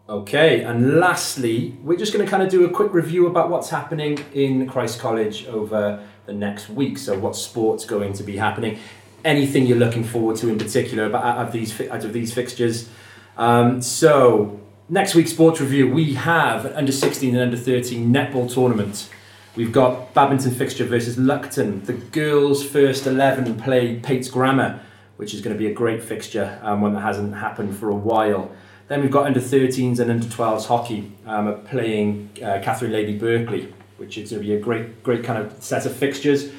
Okay, 0.09 0.63
and 0.63 1.01
lastly, 1.01 1.77
we're 1.83 1.99
just 1.99 2.13
going 2.13 2.25
to 2.25 2.31
kind 2.31 2.45
of 2.45 2.49
do 2.49 2.65
a 2.65 2.71
quick 2.71 2.95
review 2.95 3.27
about 3.27 3.51
what's 3.51 3.71
happening 3.71 4.25
in 4.33 4.69
Christ 4.69 5.01
College 5.01 5.47
over 5.47 6.07
the 6.27 6.33
next 6.33 6.69
week. 6.69 6.97
So, 6.97 7.19
what 7.19 7.35
sports 7.35 7.85
going 7.85 8.13
to 8.13 8.23
be 8.23 8.37
happening? 8.37 8.79
Anything 9.25 9.67
you're 9.67 9.79
looking 9.79 10.05
forward 10.05 10.37
to 10.37 10.49
in 10.49 10.59
particular 10.59 11.07
about 11.07 11.25
out 11.25 11.47
of 11.49 11.53
these 11.53 11.81
out 11.81 12.05
of 12.05 12.13
these 12.13 12.33
fixtures? 12.33 12.89
Um, 13.37 13.83
so, 13.83 14.61
next 14.89 15.15
week's 15.15 15.33
sports 15.33 15.61
review, 15.61 15.91
we 15.91 16.15
have 16.15 16.65
an 16.65 16.73
under 16.75 16.93
16 16.93 17.35
and 17.35 17.43
under 17.43 17.57
13 17.57 18.13
netball 18.13 18.53
tournament. 18.53 19.09
We've 19.57 19.73
got 19.73 20.13
badminton 20.15 20.53
fixture 20.53 20.85
versus 20.85 21.17
Lucton. 21.17 21.85
The 21.87 21.95
girls' 21.95 22.65
first 22.65 23.07
11 23.07 23.57
play 23.59 23.99
Pate's 23.99 24.29
Grammar, 24.29 24.81
which 25.17 25.33
is 25.35 25.41
going 25.41 25.57
to 25.57 25.59
be 25.59 25.67
a 25.67 25.75
great 25.75 26.03
fixture, 26.03 26.59
um, 26.63 26.83
one 26.83 26.93
that 26.93 27.01
hasn't 27.01 27.35
happened 27.35 27.77
for 27.77 27.89
a 27.89 27.95
while. 27.95 28.51
Then 28.89 29.01
we've 29.01 29.11
got 29.11 29.27
under 29.27 29.41
13s 29.41 29.99
and 29.99 30.11
under 30.11 30.27
12s 30.27 30.67
hockey 30.67 31.11
um, 31.27 31.61
playing 31.63 32.31
uh, 32.37 32.61
Katharine 32.63 32.93
Lady 32.93 33.19
Berkeley, 33.19 33.73
which 33.97 34.19
is 34.19 34.31
going 34.31 34.43
to 34.43 34.49
be 34.49 34.55
a 34.55 34.61
great, 34.61 35.03
great 35.03 35.25
kind 35.25 35.45
of 35.45 35.63
set 35.63 35.87
of 35.87 35.97
fixtures. 35.97 36.51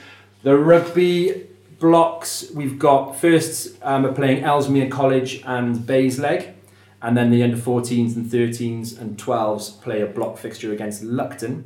The 0.44 0.58
rugby 0.58 1.48
blocks, 1.80 2.52
we've 2.54 2.80
got 2.80 3.14
first 3.14 3.78
um, 3.84 4.06
are 4.06 4.12
playing 4.12 4.44
Ellesmere 4.44 4.90
College 4.90 5.44
and 5.46 5.78
Baysleg, 5.78 6.56
and 7.02 7.16
then 7.16 7.30
the 7.30 7.44
under 7.44 7.58
14s 7.58 8.16
and 8.16 8.26
13s 8.26 9.00
and 9.00 9.18
12s 9.18 9.82
play 9.82 10.02
a 10.02 10.08
block 10.08 10.38
fixture 10.38 10.72
against 10.72 11.04
Lucton. 11.04 11.66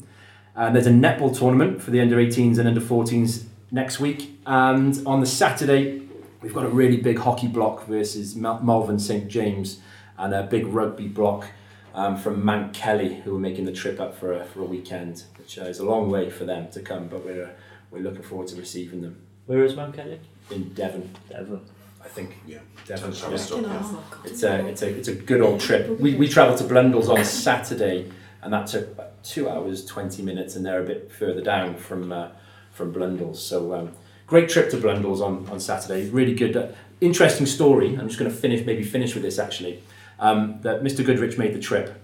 And 0.55 0.75
there's 0.75 0.87
a 0.87 0.91
netball 0.91 1.37
tournament 1.37 1.81
for 1.81 1.91
the 1.91 2.01
under 2.01 2.17
18s 2.17 2.57
and 2.57 2.67
under 2.67 2.81
14s 2.81 3.45
next 3.71 3.99
week. 3.99 4.37
And 4.45 5.01
on 5.07 5.21
the 5.21 5.25
Saturday, 5.25 6.01
we've 6.41 6.53
got 6.53 6.65
a 6.65 6.69
really 6.69 6.97
big 6.97 7.19
hockey 7.19 7.47
block 7.47 7.87
versus 7.87 8.35
Malvern 8.35 8.99
St 8.99 9.29
James 9.29 9.79
and 10.17 10.33
a 10.33 10.43
big 10.43 10.67
rugby 10.67 11.07
block 11.07 11.47
um, 11.93 12.17
from 12.17 12.43
Mount 12.43 12.73
Kelly, 12.73 13.15
who 13.21 13.35
are 13.35 13.39
making 13.39 13.65
the 13.65 13.71
trip 13.71 13.99
up 13.99 14.15
for 14.15 14.33
a, 14.33 14.45
for 14.45 14.61
a 14.61 14.65
weekend, 14.65 15.23
which 15.37 15.57
uh, 15.57 15.63
is 15.63 15.79
a 15.79 15.85
long 15.85 16.09
way 16.09 16.29
for 16.29 16.45
them 16.45 16.69
to 16.71 16.81
come, 16.81 17.07
but 17.07 17.25
we're, 17.25 17.45
uh, 17.45 17.49
we're 17.89 17.99
looking 18.01 18.21
forward 18.23 18.47
to 18.49 18.55
receiving 18.55 19.01
them 19.01 19.21
Where 19.45 19.63
is 19.63 19.75
Mount 19.75 19.95
Kelly? 19.95 20.19
in 20.49 20.73
Devon, 20.73 21.13
Devon. 21.29 21.61
I 22.03 22.07
think. 22.07 22.37
Yeah. 22.45 22.59
Devon. 22.85 23.13
Sounds 23.13 23.31
yeah. 23.31 23.37
stop, 23.37 23.61
yeah. 23.61 24.21
It's 24.25 24.43
a, 24.43 24.67
it's 24.67 24.81
a, 24.81 24.89
it's 24.89 25.07
a 25.07 25.15
good 25.15 25.41
old 25.41 25.59
trip. 25.59 25.99
We, 25.99 26.15
we 26.15 26.27
travelled 26.27 26.57
to 26.59 26.63
Blundell's 26.63 27.09
on 27.09 27.23
Saturday, 27.23 28.11
and 28.41 28.51
that 28.53 28.67
took 28.67 28.87
about 28.91 29.23
two 29.23 29.49
hours, 29.49 29.85
20 29.85 30.23
minutes, 30.23 30.55
and 30.55 30.65
they're 30.65 30.81
a 30.81 30.85
bit 30.85 31.11
further 31.11 31.41
down 31.41 31.75
from, 31.75 32.11
uh, 32.11 32.29
from 32.71 32.91
Blundell's. 32.91 33.43
So, 33.43 33.73
um, 33.73 33.91
great 34.27 34.49
trip 34.49 34.69
to 34.71 34.77
Blundell's 34.77 35.21
on, 35.21 35.47
on 35.49 35.59
Saturday. 35.59 36.09
Really 36.09 36.33
good, 36.33 36.57
uh, 36.57 36.67
interesting 36.99 37.45
story. 37.45 37.95
I'm 37.95 38.07
just 38.07 38.19
going 38.19 38.31
to 38.31 38.35
finish, 38.37 38.65
maybe 38.65 38.83
finish 38.83 39.13
with 39.13 39.23
this 39.23 39.39
actually. 39.39 39.83
Um, 40.19 40.59
that 40.61 40.83
Mr. 40.83 41.03
Goodrich 41.03 41.37
made 41.39 41.53
the 41.53 41.59
trip 41.59 41.99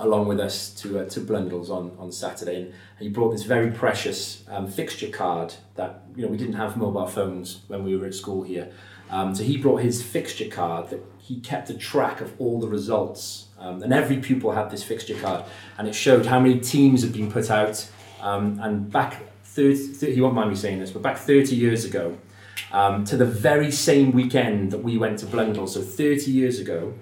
along 0.00 0.26
with 0.26 0.40
us 0.40 0.70
to, 0.70 1.00
uh, 1.00 1.04
to 1.10 1.20
Blundell's 1.20 1.70
on, 1.70 1.96
on 1.98 2.10
Saturday, 2.10 2.62
and 2.62 2.72
he 2.98 3.08
brought 3.08 3.30
this 3.30 3.42
very 3.42 3.70
precious 3.70 4.42
um, 4.48 4.66
fixture 4.66 5.08
card 5.08 5.54
that, 5.74 6.02
you 6.16 6.22
know, 6.22 6.28
we 6.28 6.36
didn't 6.36 6.54
have 6.54 6.76
mobile 6.76 7.06
phones 7.06 7.60
when 7.68 7.84
we 7.84 7.96
were 7.96 8.06
at 8.06 8.14
school 8.14 8.42
here. 8.42 8.72
Um, 9.10 9.34
so 9.34 9.42
he 9.42 9.56
brought 9.56 9.82
his 9.82 10.02
fixture 10.02 10.48
card 10.48 10.90
that 10.90 11.04
he 11.18 11.40
kept 11.40 11.70
a 11.70 11.74
track 11.74 12.20
of 12.20 12.32
all 12.40 12.60
the 12.60 12.68
results. 12.68 13.46
Um, 13.58 13.82
and 13.82 13.92
every 13.92 14.16
pupil 14.18 14.52
had 14.52 14.70
this 14.70 14.82
fixture 14.82 15.18
card, 15.20 15.44
and 15.78 15.86
it 15.86 15.94
showed 15.94 16.26
how 16.26 16.40
many 16.40 16.58
teams 16.58 17.02
had 17.02 17.12
been 17.12 17.30
put 17.30 17.50
out. 17.50 17.88
Um, 18.20 18.58
and 18.60 18.90
back 18.90 19.22
30, 19.44 19.76
30, 19.94 20.12
you 20.12 20.22
won't 20.22 20.34
mind 20.34 20.50
me 20.50 20.56
saying 20.56 20.80
this, 20.80 20.90
but 20.90 21.02
back 21.02 21.18
30 21.18 21.54
years 21.54 21.84
ago, 21.84 22.18
um, 22.72 23.04
to 23.04 23.16
the 23.16 23.26
very 23.26 23.70
same 23.70 24.12
weekend 24.12 24.70
that 24.72 24.82
we 24.82 24.96
went 24.96 25.18
to 25.20 25.26
Blundell, 25.26 25.66
so 25.66 25.82
30 25.82 26.30
years 26.30 26.58
ago, 26.58 26.94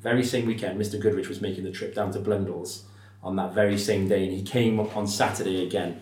very 0.00 0.24
same 0.24 0.46
weekend, 0.46 0.80
Mr. 0.80 1.00
Goodrich 1.00 1.28
was 1.28 1.40
making 1.40 1.64
the 1.64 1.70
trip 1.70 1.94
down 1.94 2.12
to 2.12 2.18
Blundell's 2.18 2.84
on 3.22 3.36
that 3.36 3.54
very 3.54 3.78
same 3.78 4.08
day, 4.08 4.24
and 4.24 4.32
he 4.32 4.42
came 4.42 4.80
up 4.80 4.96
on 4.96 5.06
Saturday 5.06 5.64
again. 5.64 6.00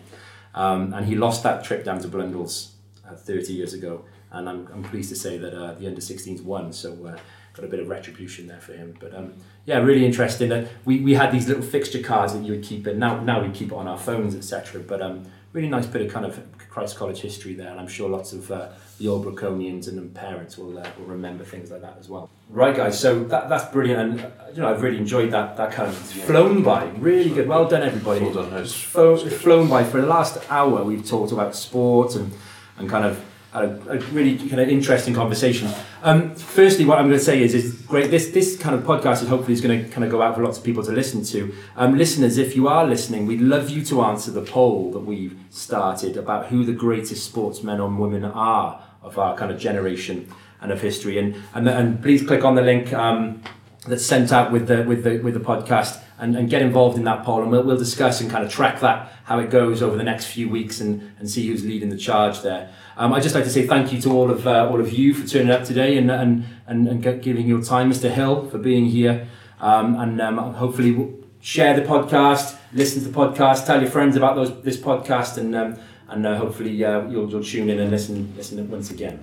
Um, 0.55 0.93
and 0.93 1.05
he 1.05 1.15
lost 1.15 1.43
that 1.43 1.63
trip 1.63 1.85
down 1.85 1.99
to 1.99 2.07
Blundell's 2.07 2.73
uh, 3.07 3.15
30 3.15 3.53
years 3.53 3.73
ago. 3.73 4.03
And 4.31 4.47
I'm, 4.47 4.67
I'm 4.73 4.83
pleased 4.83 5.09
to 5.09 5.15
say 5.15 5.37
that 5.37 5.53
uh, 5.53 5.73
the 5.73 5.87
under 5.87 6.01
16s 6.01 6.41
won, 6.43 6.71
so 6.71 6.91
uh, 7.05 7.17
got 7.53 7.65
a 7.65 7.67
bit 7.67 7.79
of 7.79 7.89
retribution 7.89 8.47
there 8.47 8.61
for 8.61 8.73
him. 8.73 8.95
But 8.99 9.13
um, 9.13 9.33
yeah, 9.65 9.79
really 9.79 10.05
interesting 10.05 10.49
that 10.49 10.69
we, 10.85 11.01
we 11.01 11.13
had 11.13 11.31
these 11.31 11.47
little 11.47 11.63
fixture 11.63 12.01
cards 12.01 12.33
that 12.33 12.43
you 12.43 12.53
would 12.53 12.63
keep 12.63 12.87
in. 12.87 12.99
Now, 12.99 13.19
now 13.19 13.43
we 13.43 13.51
keep 13.51 13.71
it 13.71 13.75
on 13.75 13.87
our 13.87 13.97
phones, 13.97 14.35
etc. 14.35 14.81
But 14.81 15.01
um, 15.01 15.25
really 15.53 15.67
nice 15.67 15.85
bit 15.85 16.01
of 16.01 16.11
kind 16.13 16.25
of 16.25 16.41
Christ 16.69 16.95
College 16.95 17.19
history 17.19 17.53
there, 17.53 17.69
and 17.69 17.79
I'm 17.79 17.87
sure 17.87 18.09
lots 18.09 18.31
of 18.31 18.49
uh, 18.49 18.69
the 18.97 19.09
old 19.09 19.25
Breconians 19.25 19.89
and 19.89 20.13
parents 20.13 20.57
will, 20.57 20.79
uh, 20.79 20.87
will 20.97 21.05
remember 21.05 21.43
things 21.43 21.69
like 21.69 21.81
that 21.81 21.97
as 21.99 22.07
well. 22.07 22.29
Right, 22.49 22.75
guys. 22.75 22.97
So 22.97 23.25
that, 23.25 23.49
that's 23.49 23.65
brilliant, 23.65 23.99
and 23.99 24.21
uh, 24.21 24.29
you 24.53 24.61
know 24.61 24.69
I've 24.69 24.81
really 24.81 24.97
enjoyed 24.97 25.31
that. 25.31 25.57
That 25.57 25.73
kind 25.73 25.89
of 25.89 25.97
flown 25.97 26.63
by, 26.63 26.85
really 26.97 27.29
good. 27.29 27.47
Well 27.47 27.67
done, 27.67 27.83
everybody. 27.83 28.21
Well 28.21 28.45
done, 28.45 28.65
flo- 28.65 29.17
flown 29.17 29.67
by 29.67 29.83
for 29.83 29.99
the 29.99 30.07
last 30.07 30.37
hour. 30.49 30.83
We've 30.83 31.05
talked 31.05 31.33
about 31.33 31.55
sport 31.55 32.15
and 32.15 32.31
and 32.77 32.89
kind 32.89 33.05
of 33.05 33.21
a, 33.53 33.67
a 33.67 33.97
really 34.11 34.37
kind 34.37 34.61
of 34.61 34.69
interesting 34.69 35.13
conversation. 35.13 35.69
Um, 36.03 36.35
firstly, 36.35 36.85
what 36.85 36.97
I'm 36.97 37.07
going 37.07 37.19
to 37.19 37.23
say 37.23 37.43
is, 37.43 37.53
is 37.53 37.73
great. 37.81 38.09
This 38.09 38.29
this 38.31 38.57
kind 38.57 38.75
of 38.75 38.83
podcast 38.83 39.21
is 39.21 39.29
hopefully 39.29 39.53
is 39.53 39.61
going 39.61 39.83
to 39.83 39.89
kind 39.89 40.03
of 40.03 40.09
go 40.09 40.21
out 40.21 40.35
for 40.35 40.43
lots 40.43 40.57
of 40.57 40.63
people 40.63 40.83
to 40.83 40.91
listen 40.91 41.23
to. 41.25 41.53
Um, 41.75 41.97
listeners, 41.97 42.37
if 42.37 42.55
you 42.55 42.67
are 42.67 42.85
listening, 42.85 43.25
we'd 43.25 43.41
love 43.41 43.69
you 43.69 43.83
to 43.85 44.01
answer 44.03 44.31
the 44.31 44.41
poll 44.41 44.91
that 44.91 44.99
we've 45.01 45.37
started 45.49 46.17
about 46.17 46.47
who 46.47 46.63
the 46.63 46.73
greatest 46.73 47.25
sportsmen 47.25 47.79
and 47.81 47.99
women 47.99 48.23
are 48.25 48.81
of 49.01 49.17
our 49.17 49.35
kind 49.37 49.51
of 49.51 49.59
generation 49.59 50.31
and 50.61 50.71
of 50.71 50.81
history. 50.81 51.17
And 51.17 51.35
and, 51.53 51.67
and 51.67 52.01
please 52.01 52.25
click 52.25 52.43
on 52.43 52.55
the 52.55 52.61
link. 52.61 52.93
Um, 52.93 53.43
that's 53.87 54.05
sent 54.05 54.31
out 54.31 54.51
with 54.51 54.67
the 54.67 54.83
with 54.83 55.03
the 55.03 55.19
with 55.19 55.33
the 55.33 55.39
podcast 55.39 56.01
and, 56.19 56.35
and 56.35 56.49
get 56.49 56.61
involved 56.61 56.97
in 56.97 57.03
that 57.03 57.23
poll 57.23 57.41
and 57.41 57.49
we'll, 57.49 57.63
we'll 57.63 57.77
discuss 57.77 58.21
and 58.21 58.29
kind 58.29 58.45
of 58.45 58.51
track 58.51 58.79
that 58.79 59.11
how 59.23 59.39
it 59.39 59.49
goes 59.49 59.81
over 59.81 59.97
the 59.97 60.03
next 60.03 60.25
few 60.25 60.47
weeks 60.47 60.79
and, 60.79 61.11
and 61.17 61.27
see 61.27 61.47
who's 61.47 61.65
leading 61.65 61.89
the 61.89 61.97
charge 61.97 62.41
there. 62.41 62.71
Um, 62.95 63.11
I'd 63.11 63.23
just 63.23 63.33
like 63.33 63.43
to 63.45 63.49
say 63.49 63.65
thank 63.65 63.91
you 63.91 63.99
to 64.01 64.11
all 64.11 64.29
of 64.29 64.45
uh, 64.45 64.69
all 64.69 64.79
of 64.79 64.93
you 64.93 65.13
for 65.13 65.27
turning 65.27 65.51
up 65.51 65.63
today 65.63 65.97
and 65.97 66.11
and, 66.11 66.45
and, 66.67 66.87
and 66.87 67.23
giving 67.23 67.47
your 67.47 67.63
time, 67.63 67.91
Mr. 67.91 68.11
Hill, 68.11 68.49
for 68.49 68.57
being 68.57 68.85
here. 68.85 69.27
Um, 69.59 69.95
and 69.99 70.19
um, 70.21 70.37
hopefully 70.55 71.13
share 71.39 71.75
the 71.75 71.81
podcast, 71.83 72.57
listen 72.73 73.03
to 73.03 73.09
the 73.09 73.17
podcast, 73.17 73.65
tell 73.65 73.81
your 73.81 73.89
friends 73.89 74.15
about 74.15 74.35
those 74.35 74.61
this 74.61 74.77
podcast, 74.77 75.37
and 75.37 75.55
um, 75.55 75.79
and 76.09 76.25
uh, 76.25 76.35
hopefully 76.35 76.83
uh, 76.83 77.07
you'll, 77.07 77.29
you'll 77.29 77.43
tune 77.43 77.69
in 77.69 77.79
and 77.79 77.91
listen 77.91 78.33
listen 78.35 78.69
once 78.69 78.91
again. 78.91 79.19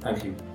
Thank 0.00 0.24
you. 0.24 0.47